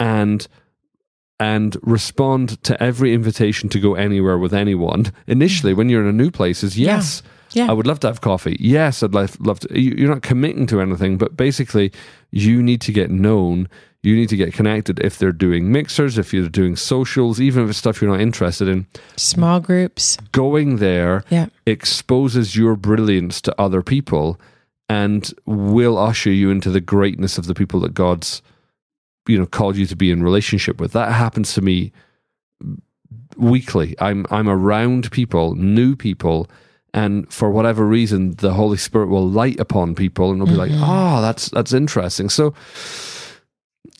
and 0.00 0.48
and 1.38 1.76
respond 1.82 2.62
to 2.64 2.82
every 2.82 3.12
invitation 3.12 3.68
to 3.68 3.78
go 3.78 3.94
anywhere 3.94 4.38
with 4.38 4.54
anyone. 4.54 5.12
Initially 5.26 5.74
when 5.74 5.90
you're 5.90 6.00
in 6.00 6.08
a 6.08 6.12
new 6.12 6.30
place 6.30 6.64
is 6.64 6.78
yes. 6.78 7.22
Yeah. 7.52 7.70
I 7.70 7.74
would 7.74 7.86
love 7.86 8.00
to 8.00 8.06
have 8.06 8.22
coffee. 8.22 8.56
Yes, 8.58 9.02
I'd 9.02 9.14
love, 9.14 9.38
love 9.40 9.60
to. 9.60 9.80
You're 9.80 10.08
not 10.10 10.22
committing 10.22 10.66
to 10.68 10.80
anything, 10.80 11.16
but 11.16 11.36
basically, 11.36 11.92
you 12.30 12.62
need 12.62 12.80
to 12.82 12.92
get 12.92 13.10
known. 13.10 13.68
You 14.06 14.14
need 14.14 14.28
to 14.28 14.36
get 14.36 14.54
connected. 14.54 15.00
If 15.00 15.18
they're 15.18 15.32
doing 15.32 15.72
mixers, 15.72 16.16
if 16.16 16.32
you're 16.32 16.48
doing 16.48 16.76
socials, 16.76 17.40
even 17.40 17.64
if 17.64 17.70
it's 17.70 17.78
stuff 17.78 18.00
you're 18.00 18.10
not 18.10 18.20
interested 18.20 18.68
in, 18.68 18.86
Small 19.16 19.58
groups. 19.58 20.16
going 20.30 20.76
there 20.76 21.24
Yeah. 21.28 21.46
exposes 21.66 22.54
your 22.54 22.76
brilliance 22.76 23.40
to 23.42 23.60
other 23.60 23.82
people 23.82 24.38
and 24.88 25.34
will 25.44 25.98
usher 25.98 26.30
you 26.30 26.50
into 26.50 26.70
the 26.70 26.80
greatness 26.80 27.36
of 27.36 27.46
the 27.46 27.54
people 27.54 27.80
that 27.80 27.94
God's 27.94 28.42
you 29.26 29.36
know 29.36 29.46
called 29.46 29.76
you 29.76 29.86
to 29.86 29.96
be 29.96 30.12
in 30.12 30.22
relationship 30.22 30.80
with. 30.80 30.92
That 30.92 31.10
happens 31.10 31.52
to 31.54 31.60
me 31.60 31.90
weekly. 33.36 33.96
I'm 33.98 34.24
I'm 34.30 34.48
around 34.48 35.10
people, 35.10 35.56
new 35.56 35.96
people, 35.96 36.48
and 36.94 37.30
for 37.32 37.50
whatever 37.50 37.84
reason, 37.86 38.36
the 38.36 38.54
Holy 38.54 38.76
Spirit 38.76 39.08
will 39.08 39.28
light 39.28 39.58
upon 39.58 39.94
people, 39.96 40.30
and 40.30 40.40
they'll 40.40 40.46
be 40.46 40.54
like, 40.54 40.70
"Oh, 40.74 41.20
that's 41.20 41.48
that's 41.50 41.72
interesting." 41.72 42.28
So 42.28 42.54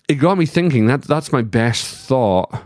it 0.09 0.15
got 0.15 0.39
me 0.39 0.47
thinking. 0.47 0.87
That 0.87 1.03
that's 1.03 1.33
my 1.33 1.43
best 1.43 1.87
thought 1.87 2.63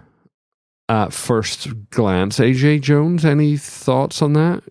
at 0.88 1.12
first 1.12 1.68
glance. 1.91 2.38
AJ 2.38 2.82
Jones, 2.82 3.24
any 3.24 3.57
thoughts 3.57 4.22
on 4.22 4.32
that? 4.34 4.62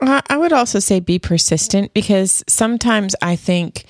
Uh, 0.00 0.20
I 0.28 0.36
would 0.36 0.52
also 0.52 0.78
say 0.80 1.00
be 1.00 1.18
persistent 1.18 1.94
because 1.94 2.42
sometimes 2.48 3.14
I 3.22 3.36
think 3.36 3.84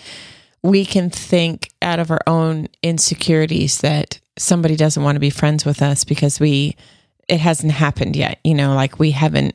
we 0.62 0.84
can 0.84 1.10
think 1.10 1.70
out 1.82 1.98
of 1.98 2.10
our 2.10 2.20
own 2.26 2.68
insecurities 2.82 3.78
that 3.80 4.20
somebody 4.38 4.76
doesn't 4.76 5.02
want 5.02 5.16
to 5.16 5.20
be 5.20 5.30
friends 5.30 5.64
with 5.64 5.82
us 5.82 6.04
because 6.04 6.38
we 6.40 6.76
it 7.28 7.38
hasn't 7.40 7.72
happened 7.72 8.16
yet 8.16 8.38
you 8.44 8.52
know 8.54 8.74
like 8.74 8.98
we 8.98 9.10
haven't 9.12 9.54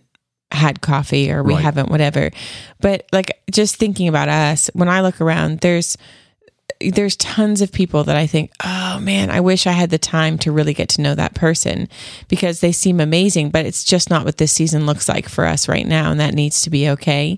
had 0.51 0.81
coffee 0.81 1.31
or 1.31 1.43
we 1.43 1.53
Right. 1.53 1.61
haven't 1.63 1.89
whatever 1.89 2.31
but 2.79 3.05
like 3.11 3.31
just 3.51 3.75
thinking 3.75 4.07
about 4.07 4.29
us 4.29 4.69
when 4.73 4.87
i 4.87 5.01
look 5.01 5.19
around 5.19 5.59
there's 5.59 5.97
there's 6.81 7.15
tons 7.17 7.61
of 7.61 7.71
people 7.73 8.03
that 8.05 8.15
I 8.15 8.25
think, 8.25 8.51
oh 8.63 8.99
man, 9.01 9.29
I 9.29 9.41
wish 9.41 9.67
I 9.67 9.71
had 9.73 9.89
the 9.89 9.97
time 9.97 10.37
to 10.39 10.51
really 10.51 10.73
get 10.73 10.89
to 10.89 11.01
know 11.01 11.13
that 11.15 11.33
person 11.35 11.89
because 12.29 12.61
they 12.61 12.71
seem 12.71 12.99
amazing, 13.01 13.49
but 13.49 13.65
it's 13.65 13.83
just 13.83 14.09
not 14.09 14.23
what 14.25 14.37
this 14.37 14.51
season 14.53 14.85
looks 14.85 15.09
like 15.09 15.27
for 15.27 15.45
us 15.45 15.67
right 15.67 15.85
now. 15.85 16.09
And 16.11 16.19
that 16.21 16.33
needs 16.33 16.61
to 16.61 16.69
be 16.69 16.89
okay. 16.91 17.37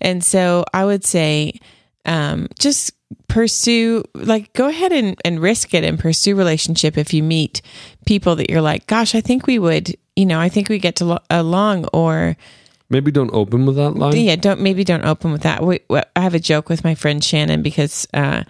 And 0.00 0.22
so 0.22 0.64
I 0.74 0.84
would 0.84 1.04
say, 1.04 1.60
um, 2.04 2.48
just 2.58 2.92
pursue, 3.28 4.04
like, 4.14 4.52
go 4.52 4.68
ahead 4.68 4.92
and, 4.92 5.18
and 5.24 5.40
risk 5.40 5.72
it 5.72 5.84
and 5.84 5.98
pursue 5.98 6.34
relationship 6.36 6.98
if 6.98 7.14
you 7.14 7.22
meet 7.22 7.62
people 8.06 8.36
that 8.36 8.50
you're 8.50 8.60
like, 8.60 8.86
gosh, 8.86 9.14
I 9.14 9.20
think 9.22 9.46
we 9.46 9.58
would, 9.58 9.96
you 10.14 10.26
know, 10.26 10.38
I 10.38 10.48
think 10.50 10.68
we 10.68 10.78
get 10.78 10.96
to 10.96 11.04
lo- 11.06 11.18
along 11.30 11.86
or, 11.92 12.36
Maybe 12.90 13.10
don't 13.10 13.32
open 13.32 13.64
with 13.64 13.76
that 13.76 13.92
line. 13.92 14.14
yeah, 14.16 14.36
don't 14.36 14.60
maybe 14.60 14.84
don't 14.84 15.06
open 15.06 15.32
with 15.32 15.40
that. 15.42 15.64
We, 15.64 15.80
we- 15.88 16.02
I 16.14 16.20
have 16.20 16.34
a 16.34 16.38
joke 16.38 16.68
with 16.68 16.84
my 16.84 16.94
friend 16.94 17.24
Shannon 17.24 17.62
because 17.62 18.06
uh, 18.12 18.44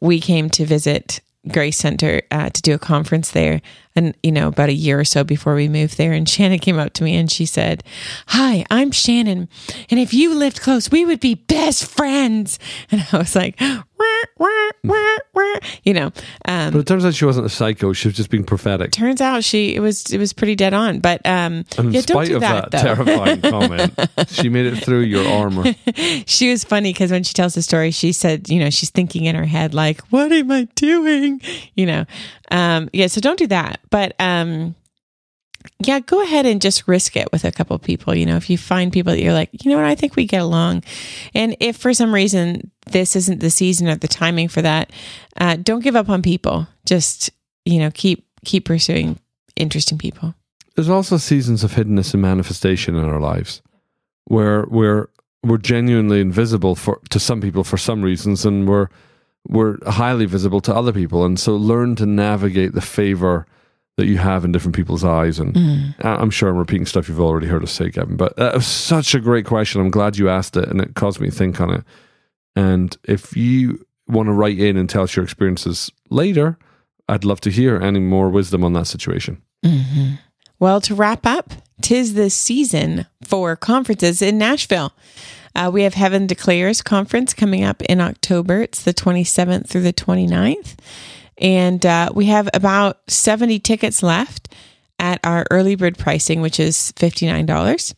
we 0.00 0.20
came 0.20 0.50
to 0.50 0.64
visit 0.64 1.20
Grace 1.46 1.76
Center 1.76 2.22
uh, 2.30 2.50
to 2.50 2.62
do 2.62 2.74
a 2.74 2.78
conference 2.78 3.30
there, 3.30 3.62
and 3.94 4.14
you 4.22 4.32
know 4.32 4.48
about 4.48 4.68
a 4.68 4.74
year 4.74 5.00
or 5.00 5.04
so 5.04 5.24
before 5.24 5.54
we 5.54 5.68
moved 5.68 5.96
there. 5.96 6.12
And 6.12 6.28
Shannon 6.28 6.58
came 6.58 6.78
up 6.78 6.92
to 6.94 7.04
me 7.04 7.16
and 7.16 7.30
she 7.30 7.46
said, 7.46 7.82
"Hi, 8.28 8.64
I'm 8.70 8.90
Shannon, 8.90 9.48
and 9.90 10.00
if 10.00 10.12
you 10.12 10.34
lived 10.34 10.60
close, 10.60 10.90
we 10.90 11.04
would 11.04 11.20
be 11.20 11.34
best 11.34 11.86
friends." 11.86 12.58
And 12.90 13.06
I 13.12 13.18
was 13.18 13.34
like, 13.36 13.60
wah, 14.38 14.70
wah, 14.84 15.16
wah, 15.34 15.54
you 15.84 15.94
know. 15.94 16.12
Um, 16.46 16.72
But 16.72 16.78
it 16.80 16.86
turns 16.86 17.04
out 17.04 17.14
she 17.14 17.24
wasn't 17.24 17.46
a 17.46 17.50
psycho. 17.50 17.92
She 17.92 18.08
was 18.08 18.16
just 18.16 18.30
being 18.30 18.44
prophetic. 18.44 18.92
turns 18.92 19.20
out 19.20 19.44
she 19.44 19.74
it 19.74 19.80
was 19.80 20.12
it 20.12 20.18
was 20.18 20.32
pretty 20.32 20.54
dead 20.54 20.74
on, 20.74 21.00
but 21.00 21.24
um, 21.26 21.64
And 21.76 21.88
in 21.88 21.92
yeah, 21.92 22.00
don't 22.02 22.16
spite 22.16 22.28
do 22.28 22.34
of 22.36 22.40
that, 22.42 22.70
that, 22.70 22.82
terrifying 22.82 23.40
comment, 23.40 23.92
she 24.28 24.48
made 24.48 24.66
it 24.66 24.76
through 24.84 25.00
your 25.00 25.26
armor. 25.28 25.74
she 26.26 26.50
was 26.50 26.64
funny 26.64 26.92
because 26.92 27.10
when 27.10 27.22
she 27.22 27.34
tells 27.34 27.54
the 27.54 27.62
story, 27.62 27.90
she 27.90 28.12
said, 28.12 28.48
you 28.48 28.60
know, 28.60 28.70
she's 28.70 28.90
thinking 28.90 29.24
in 29.24 29.34
her 29.34 29.44
head, 29.46 29.74
like, 29.74 30.00
what 30.10 30.32
am 30.32 30.50
I 30.50 30.68
doing? 30.74 31.40
You 31.74 31.86
know, 31.86 32.04
um, 32.50 32.88
yeah, 32.92 33.06
so 33.08 33.20
don't 33.20 33.38
do 33.38 33.46
that. 33.48 33.80
But 33.90 34.14
um, 34.18 34.74
yeah, 35.80 36.00
go 36.00 36.22
ahead 36.22 36.46
and 36.46 36.60
just 36.60 36.88
risk 36.88 37.16
it 37.16 37.30
with 37.32 37.44
a 37.44 37.52
couple 37.52 37.78
people. 37.78 38.14
You 38.14 38.26
know, 38.26 38.36
if 38.36 38.50
you 38.50 38.58
find 38.58 38.92
people 38.92 39.12
that 39.12 39.22
you're 39.22 39.32
like, 39.32 39.50
you 39.64 39.70
know 39.70 39.76
what, 39.76 39.86
I 39.86 39.94
think 39.94 40.16
we 40.16 40.26
get 40.26 40.42
along. 40.42 40.84
And 41.34 41.56
if 41.60 41.76
for 41.76 41.92
some 41.94 42.14
reason 42.14 42.70
this 42.86 43.16
isn't 43.16 43.40
the 43.40 43.50
season 43.50 43.88
or 43.88 43.96
the 43.96 44.08
timing 44.08 44.48
for 44.48 44.62
that, 44.62 44.90
uh, 45.36 45.56
don't 45.56 45.82
give 45.82 45.96
up 45.96 46.08
on 46.08 46.22
people. 46.22 46.66
Just, 46.86 47.30
you 47.64 47.78
know, 47.78 47.90
keep 47.92 48.26
keep 48.44 48.64
pursuing 48.64 49.18
interesting 49.56 49.98
people. 49.98 50.34
There's 50.74 50.88
also 50.88 51.16
seasons 51.16 51.64
of 51.64 51.72
hiddenness 51.72 52.12
and 52.12 52.22
manifestation 52.22 52.94
in 52.94 53.04
our 53.04 53.20
lives 53.20 53.62
where 54.24 54.64
we're 54.68 55.08
we're 55.42 55.58
genuinely 55.58 56.20
invisible 56.20 56.74
for 56.74 57.00
to 57.10 57.20
some 57.20 57.40
people 57.40 57.64
for 57.64 57.76
some 57.76 58.02
reasons, 58.02 58.44
and 58.44 58.68
we're 58.68 58.88
we're 59.46 59.78
highly 59.86 60.26
visible 60.26 60.60
to 60.62 60.74
other 60.74 60.92
people. 60.92 61.24
And 61.24 61.38
so 61.38 61.56
learn 61.56 61.96
to 61.96 62.06
navigate 62.06 62.74
the 62.74 62.80
favor 62.80 63.46
that 63.98 64.06
you 64.06 64.16
have 64.16 64.44
in 64.46 64.52
different 64.52 64.74
people's 64.74 65.04
eyes. 65.04 65.38
And 65.38 65.94
I- 66.02 66.14
I'm 66.14 66.30
sure 66.30 66.48
I'm 66.48 66.56
repeating 66.56 66.86
stuff 66.86 67.08
you've 67.08 67.20
already 67.20 67.46
heard 67.48 67.62
us 67.62 67.72
say, 67.72 67.90
Kevin, 67.90 68.16
but 68.16 68.34
that 68.36 68.54
was 68.54 68.66
such 68.66 69.14
a 69.14 69.20
great 69.20 69.44
question. 69.44 69.80
I'm 69.80 69.90
glad 69.90 70.16
you 70.16 70.30
asked 70.30 70.56
it, 70.56 70.68
and 70.68 70.80
it 70.80 70.94
caused 70.94 71.20
me 71.20 71.28
to 71.28 71.34
think 71.36 71.60
on 71.60 71.70
it. 71.74 71.84
And 72.56 72.96
if 73.04 73.36
you 73.36 73.84
want 74.06 74.28
to 74.28 74.32
write 74.32 74.58
in 74.58 74.76
and 74.78 74.88
tell 74.88 75.02
us 75.02 75.14
your 75.14 75.24
experiences 75.24 75.92
later, 76.10 76.56
I'd 77.08 77.24
love 77.24 77.40
to 77.42 77.50
hear 77.50 77.76
any 77.76 78.00
more 78.00 78.30
wisdom 78.30 78.64
on 78.64 78.72
that 78.72 78.86
situation. 78.86 79.42
Well, 80.60 80.80
to 80.82 80.94
wrap 80.94 81.26
up, 81.26 81.52
tis 81.82 82.14
the 82.14 82.30
season 82.30 83.06
for 83.22 83.54
conferences 83.56 84.22
in 84.22 84.38
Nashville. 84.38 84.92
Uh, 85.54 85.70
we 85.72 85.82
have 85.82 85.94
Heaven 85.94 86.26
Declares 86.26 86.82
conference 86.82 87.34
coming 87.34 87.64
up 87.64 87.82
in 87.82 88.00
October. 88.00 88.62
It's 88.62 88.82
the 88.82 88.94
27th 88.94 89.68
through 89.68 89.82
the 89.82 89.92
29th. 89.92 90.76
And 91.40 91.84
uh, 91.86 92.10
we 92.14 92.26
have 92.26 92.48
about 92.54 92.98
70 93.08 93.58
tickets 93.60 94.02
left 94.02 94.52
at 94.98 95.20
our 95.24 95.46
early 95.50 95.76
bird 95.76 95.96
pricing, 95.96 96.40
which 96.40 96.58
is 96.58 96.92
$59. 96.96 97.94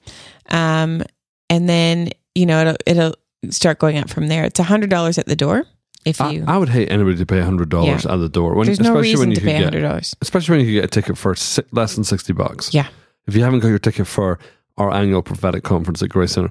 Um, 0.50 1.02
and 1.48 1.68
then, 1.68 2.10
you 2.34 2.46
know, 2.46 2.60
it'll, 2.60 2.76
it'll 2.86 3.14
start 3.50 3.78
going 3.78 3.96
up 3.98 4.10
from 4.10 4.28
there. 4.28 4.44
It's 4.44 4.60
$100 4.60 5.18
at 5.18 5.26
the 5.26 5.36
door. 5.36 5.64
If 6.06 6.18
you, 6.18 6.44
I 6.46 6.56
would 6.56 6.70
hate 6.70 6.90
anybody 6.90 7.18
to 7.18 7.26
pay 7.26 7.40
hundred 7.40 7.68
dollars 7.68 8.06
Yeah. 8.06 8.14
at 8.14 8.16
the 8.16 8.28
door. 8.30 8.54
When, 8.54 8.64
there's 8.64 8.80
no 8.80 8.96
especially 8.96 9.18
when 9.18 9.28
reason 9.28 9.30
you 9.30 9.34
to 9.36 9.40
pay 9.42 9.70
get, 9.70 9.72
$100. 9.74 10.14
especially 10.22 10.56
when 10.56 10.66
you 10.66 10.72
get 10.72 10.84
a 10.84 10.88
ticket 10.88 11.18
for 11.18 11.34
si- 11.34 11.60
less 11.72 11.94
than 11.94 12.04
sixty 12.04 12.32
bucks. 12.32 12.72
Yeah. 12.72 12.88
If 13.26 13.36
you 13.36 13.42
haven't 13.44 13.60
got 13.60 13.68
your 13.68 13.78
ticket 13.78 14.06
for 14.06 14.38
our 14.78 14.90
annual 14.94 15.20
prophetic 15.20 15.62
conference 15.62 16.02
at 16.02 16.08
Grace 16.08 16.32
Center. 16.32 16.50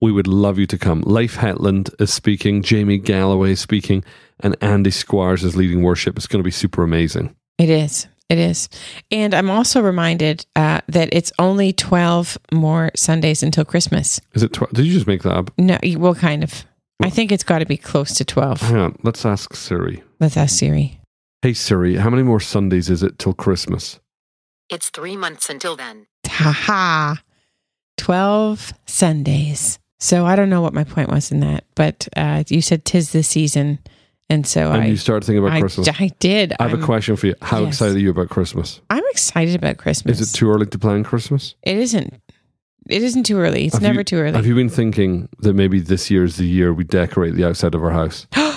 We 0.00 0.12
would 0.12 0.26
love 0.26 0.58
you 0.58 0.66
to 0.66 0.78
come. 0.78 1.02
Leif 1.02 1.36
Hetland 1.36 1.90
is 1.98 2.12
speaking, 2.12 2.62
Jamie 2.62 2.98
Galloway 2.98 3.52
is 3.52 3.60
speaking, 3.60 4.02
and 4.40 4.56
Andy 4.62 4.90
Squires 4.90 5.44
is 5.44 5.56
leading 5.56 5.82
worship. 5.82 6.16
It's 6.16 6.26
going 6.26 6.40
to 6.40 6.44
be 6.44 6.50
super 6.50 6.82
amazing. 6.82 7.34
It 7.58 7.68
is. 7.68 8.06
It 8.30 8.38
is. 8.38 8.68
And 9.10 9.34
I'm 9.34 9.50
also 9.50 9.82
reminded 9.82 10.46
uh, 10.56 10.80
that 10.86 11.08
it's 11.12 11.32
only 11.38 11.72
12 11.72 12.38
more 12.52 12.90
Sundays 12.94 13.42
until 13.42 13.64
Christmas. 13.64 14.20
Is 14.34 14.42
it? 14.42 14.52
Tw- 14.52 14.72
Did 14.72 14.86
you 14.86 14.92
just 14.92 15.06
make 15.08 15.22
that 15.24 15.34
up? 15.34 15.50
No, 15.58 15.78
well, 15.96 16.14
kind 16.14 16.44
of. 16.44 16.64
I 17.02 17.10
think 17.10 17.32
it's 17.32 17.42
got 17.44 17.58
to 17.58 17.66
be 17.66 17.76
close 17.76 18.14
to 18.14 18.24
12. 18.24 18.60
Hang 18.60 18.76
on. 18.76 18.98
Let's 19.02 19.26
ask 19.26 19.54
Siri. 19.54 20.02
Let's 20.20 20.36
ask 20.36 20.58
Siri. 20.58 21.00
Hey 21.42 21.54
Siri, 21.54 21.96
how 21.96 22.10
many 22.10 22.22
more 22.22 22.38
Sundays 22.38 22.90
is 22.90 23.02
it 23.02 23.18
till 23.18 23.32
Christmas? 23.32 23.98
It's 24.68 24.90
three 24.90 25.16
months 25.16 25.48
until 25.48 25.74
then. 25.74 26.06
Ha 26.26 26.52
ha. 26.52 27.22
12 27.96 28.72
Sundays. 28.86 29.78
So 30.00 30.24
I 30.24 30.34
don't 30.34 30.48
know 30.48 30.62
what 30.62 30.72
my 30.72 30.84
point 30.84 31.10
was 31.10 31.30
in 31.30 31.40
that, 31.40 31.64
but 31.74 32.08
uh, 32.16 32.42
you 32.48 32.62
said 32.62 32.84
tis 32.84 33.12
the 33.12 33.22
season. 33.22 33.78
And 34.30 34.46
so 34.46 34.70
And 34.70 34.82
I, 34.82 34.86
you 34.86 34.96
start 34.96 35.24
thinking 35.24 35.44
about 35.44 35.56
I, 35.56 35.60
Christmas. 35.60 35.88
I 35.88 36.10
did. 36.20 36.54
I 36.58 36.64
have 36.64 36.74
I'm, 36.74 36.82
a 36.82 36.86
question 36.86 37.16
for 37.16 37.26
you. 37.26 37.34
How 37.42 37.60
yes. 37.60 37.74
excited 37.74 37.96
are 37.96 38.00
you 38.00 38.10
about 38.10 38.28
Christmas? 38.30 38.80
I'm 38.88 39.02
excited 39.10 39.56
about 39.56 39.76
Christmas. 39.76 40.20
Is 40.20 40.32
it 40.32 40.36
too 40.36 40.50
early 40.50 40.66
to 40.66 40.78
plan 40.78 41.04
Christmas? 41.04 41.54
It 41.62 41.76
isn't. 41.76 42.14
It 42.88 43.02
isn't 43.02 43.24
too 43.24 43.38
early. 43.38 43.66
It's 43.66 43.74
Have 43.74 43.82
never 43.82 44.00
you- 44.00 44.04
too 44.04 44.16
early. 44.16 44.32
Have 44.32 44.46
you 44.46 44.54
been 44.54 44.68
thinking 44.68 45.28
that 45.40 45.54
maybe 45.54 45.80
this 45.80 46.10
year 46.10 46.24
is 46.24 46.36
the 46.36 46.46
year 46.46 46.72
we 46.72 46.84
decorate 46.84 47.34
the 47.34 47.44
outside 47.44 47.74
of 47.74 47.82
our 47.82 47.90
house? 47.90 48.26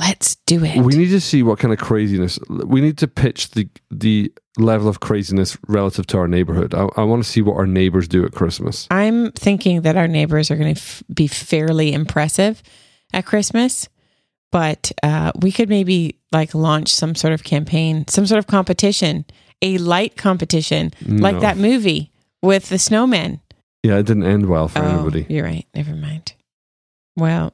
Let's 0.00 0.36
do 0.46 0.64
it. 0.64 0.78
We 0.78 0.96
need 0.96 1.10
to 1.10 1.20
see 1.20 1.42
what 1.42 1.58
kind 1.58 1.74
of 1.74 1.78
craziness. 1.78 2.38
We 2.48 2.80
need 2.80 2.96
to 2.98 3.06
pitch 3.06 3.50
the 3.50 3.68
the 3.90 4.32
level 4.56 4.88
of 4.88 5.00
craziness 5.00 5.58
relative 5.68 6.06
to 6.08 6.18
our 6.18 6.26
neighborhood. 6.26 6.74
I, 6.74 6.88
I 6.96 7.02
want 7.02 7.22
to 7.22 7.28
see 7.28 7.42
what 7.42 7.56
our 7.56 7.66
neighbors 7.66 8.08
do 8.08 8.24
at 8.24 8.32
Christmas. 8.32 8.88
I'm 8.90 9.30
thinking 9.32 9.82
that 9.82 9.98
our 9.98 10.08
neighbors 10.08 10.50
are 10.50 10.56
going 10.56 10.74
to 10.74 10.80
f- 10.80 11.02
be 11.12 11.26
fairly 11.26 11.92
impressive 11.92 12.62
at 13.12 13.26
Christmas, 13.26 13.90
but 14.50 14.90
uh, 15.02 15.32
we 15.38 15.52
could 15.52 15.68
maybe 15.68 16.18
like 16.32 16.54
launch 16.54 16.88
some 16.88 17.14
sort 17.14 17.34
of 17.34 17.44
campaign, 17.44 18.08
some 18.08 18.24
sort 18.24 18.38
of 18.38 18.46
competition, 18.46 19.26
a 19.60 19.76
light 19.76 20.16
competition, 20.16 20.92
like 21.06 21.40
that 21.40 21.58
movie 21.58 22.10
with 22.42 22.70
the 22.70 22.78
snowman. 22.78 23.40
Yeah, 23.82 23.98
it 23.98 24.06
didn't 24.06 24.24
end 24.24 24.46
well 24.46 24.68
for 24.68 24.78
oh, 24.78 24.88
anybody. 24.88 25.26
you're 25.28 25.44
right. 25.44 25.66
Never 25.74 25.94
mind. 25.94 26.32
Well, 27.16 27.52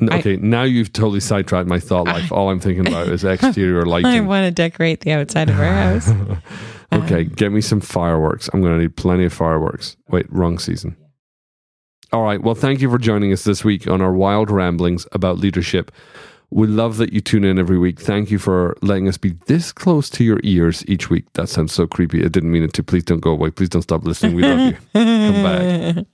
N- 0.00 0.08
I- 0.12 0.18
Okay, 0.18 0.36
now 0.36 0.62
you've 0.62 0.92
totally 0.92 1.20
sidetracked 1.20 1.68
my 1.68 1.78
thought 1.80 2.06
life. 2.06 2.30
All 2.32 2.50
I'm 2.50 2.60
thinking 2.60 2.86
about 2.88 3.08
is 3.08 3.24
exterior 3.24 3.84
lighting. 3.86 4.10
I 4.10 4.20
want 4.20 4.44
to 4.46 4.50
decorate 4.50 5.00
the 5.00 5.12
outside 5.12 5.48
of 5.50 5.58
our 5.58 5.64
house. 5.66 6.08
okay, 6.92 7.22
Um, 7.22 7.28
get 7.28 7.52
me 7.52 7.60
some 7.60 7.80
fireworks. 7.80 8.48
I'm 8.52 8.60
going 8.62 8.74
to 8.76 8.82
need 8.82 8.96
plenty 8.96 9.24
of 9.24 9.32
fireworks. 9.32 9.96
Wait, 10.08 10.26
wrong 10.30 10.58
season. 10.58 10.96
All 12.12 12.22
right. 12.24 12.42
Well, 12.42 12.54
thank 12.54 12.80
you 12.82 12.90
for 12.90 12.98
joining 12.98 13.32
us 13.32 13.44
this 13.44 13.64
week 13.64 13.86
on 13.88 14.02
our 14.02 14.12
wild 14.12 14.50
ramblings 14.50 15.06
about 15.12 15.38
leadership. 15.38 15.90
We 16.52 16.66
love 16.66 16.98
that 16.98 17.14
you 17.14 17.22
tune 17.22 17.44
in 17.44 17.58
every 17.58 17.78
week. 17.78 17.98
Thank 17.98 18.30
you 18.30 18.38
for 18.38 18.76
letting 18.82 19.08
us 19.08 19.16
be 19.16 19.30
this 19.46 19.72
close 19.72 20.10
to 20.10 20.22
your 20.22 20.38
ears 20.44 20.84
each 20.86 21.08
week. 21.08 21.24
That 21.32 21.48
sounds 21.48 21.72
so 21.72 21.86
creepy. 21.86 22.22
I 22.22 22.28
didn't 22.28 22.50
mean 22.50 22.62
it 22.62 22.74
to. 22.74 22.82
Please 22.82 23.04
don't 23.04 23.20
go 23.20 23.30
away. 23.30 23.50
Please 23.50 23.70
don't 23.70 23.80
stop 23.80 24.04
listening. 24.04 24.36
We 24.36 24.42
love 24.42 24.60
you. 24.60 24.76
Come 24.92 25.42
back. 25.42 26.04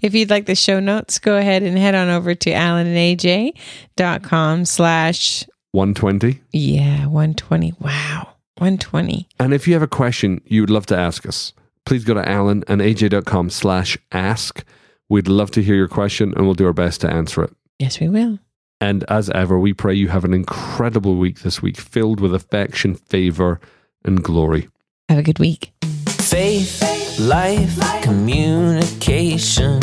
If 0.00 0.14
you'd 0.14 0.30
like 0.30 0.46
the 0.46 0.54
show 0.54 0.78
notes, 0.78 1.18
go 1.18 1.36
ahead 1.36 1.64
and 1.64 1.76
head 1.76 1.96
on 1.96 2.08
over 2.08 2.36
to 2.36 2.50
alanandaj.com 2.50 4.64
slash 4.64 5.44
120. 5.72 6.40
yeah, 6.52 7.06
120. 7.06 7.74
Wow. 7.80 8.28
120. 8.58 9.28
And 9.40 9.52
if 9.54 9.66
you 9.66 9.74
have 9.74 9.82
a 9.82 9.88
question 9.88 10.40
you 10.44 10.60
would 10.62 10.70
love 10.70 10.86
to 10.86 10.96
ask 10.96 11.26
us, 11.26 11.52
please 11.84 12.04
go 12.04 12.14
to 12.14 12.28
alan 12.28 12.62
and 12.68 12.80
aj.com 12.80 13.50
slash 13.50 13.98
ask. 14.12 14.64
We'd 15.08 15.26
love 15.28 15.50
to 15.52 15.62
hear 15.62 15.74
your 15.74 15.88
question 15.88 16.32
and 16.36 16.44
we'll 16.44 16.54
do 16.54 16.66
our 16.66 16.72
best 16.72 17.00
to 17.00 17.10
answer 17.10 17.42
it. 17.42 17.52
Yes, 17.80 17.98
we 17.98 18.08
will. 18.08 18.38
And 18.80 19.04
as 19.08 19.28
ever, 19.30 19.58
we 19.58 19.74
pray 19.74 19.94
you 19.94 20.08
have 20.08 20.24
an 20.24 20.32
incredible 20.32 21.16
week 21.16 21.40
this 21.40 21.60
week, 21.60 21.76
filled 21.76 22.18
with 22.18 22.34
affection, 22.34 22.94
favor, 22.94 23.60
and 24.04 24.22
glory. 24.22 24.68
Have 25.10 25.18
a 25.18 25.22
good 25.22 25.38
week. 25.38 25.72
Faith, 26.06 26.80
life, 27.20 27.78
communication, 28.02 29.80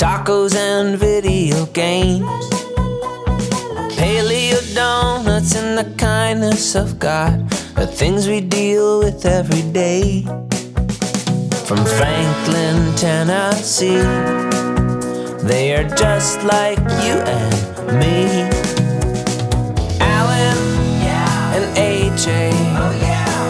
tacos 0.00 0.56
and 0.56 0.98
video 0.98 1.66
games. 1.66 2.26
Paleo 3.96 4.74
donuts 4.74 5.54
and 5.54 5.78
the 5.78 5.94
kindness 5.96 6.74
of 6.74 6.98
God 6.98 7.40
are 7.76 7.86
things 7.86 8.26
we 8.26 8.40
deal 8.40 8.98
with 8.98 9.24
every 9.26 9.62
day. 9.70 10.22
From 11.66 11.84
Franklin, 11.84 12.96
Tennessee, 12.96 14.02
they 15.46 15.76
are 15.76 15.88
just 15.94 16.42
like 16.42 16.78
you 16.78 17.14
and 17.20 17.79
me. 17.92 18.48
Alan 20.00 20.58
and 21.56 21.66
AJ. 21.76 22.52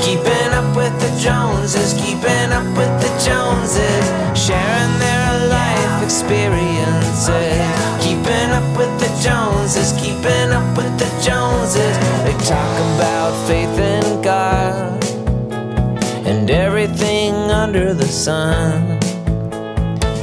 Keeping 0.02 0.50
up 0.52 0.76
with 0.76 0.94
the 1.00 1.10
Joneses, 1.20 1.94
keeping 1.94 2.52
up 2.52 2.66
with 2.76 2.92
the 3.02 3.10
Joneses, 3.24 4.04
sharing 4.38 4.92
their 4.98 5.48
life 5.48 6.02
experiences. 6.02 7.58
Keeping 8.04 8.50
up 8.50 8.66
with 8.76 8.92
the 9.00 9.10
Joneses, 9.22 9.92
keeping 10.00 10.50
up 10.52 10.76
with 10.76 10.92
the 10.98 11.10
Joneses. 11.22 11.96
They 12.24 12.36
talk 12.44 12.74
about 12.96 13.32
faith 13.46 13.78
in 13.78 14.22
God 14.22 15.04
and 16.26 16.50
everything 16.50 17.34
under 17.34 17.94
the 17.94 18.06
sun. 18.06 18.98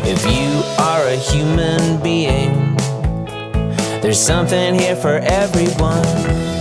If 0.03 0.23
you 0.25 0.63
are 0.79 1.05
a 1.07 1.15
human 1.15 2.01
being, 2.01 2.66
there's 4.07 4.25
something 4.25 4.73
here 4.73 4.95
for 4.95 5.17
everyone. 5.17 6.56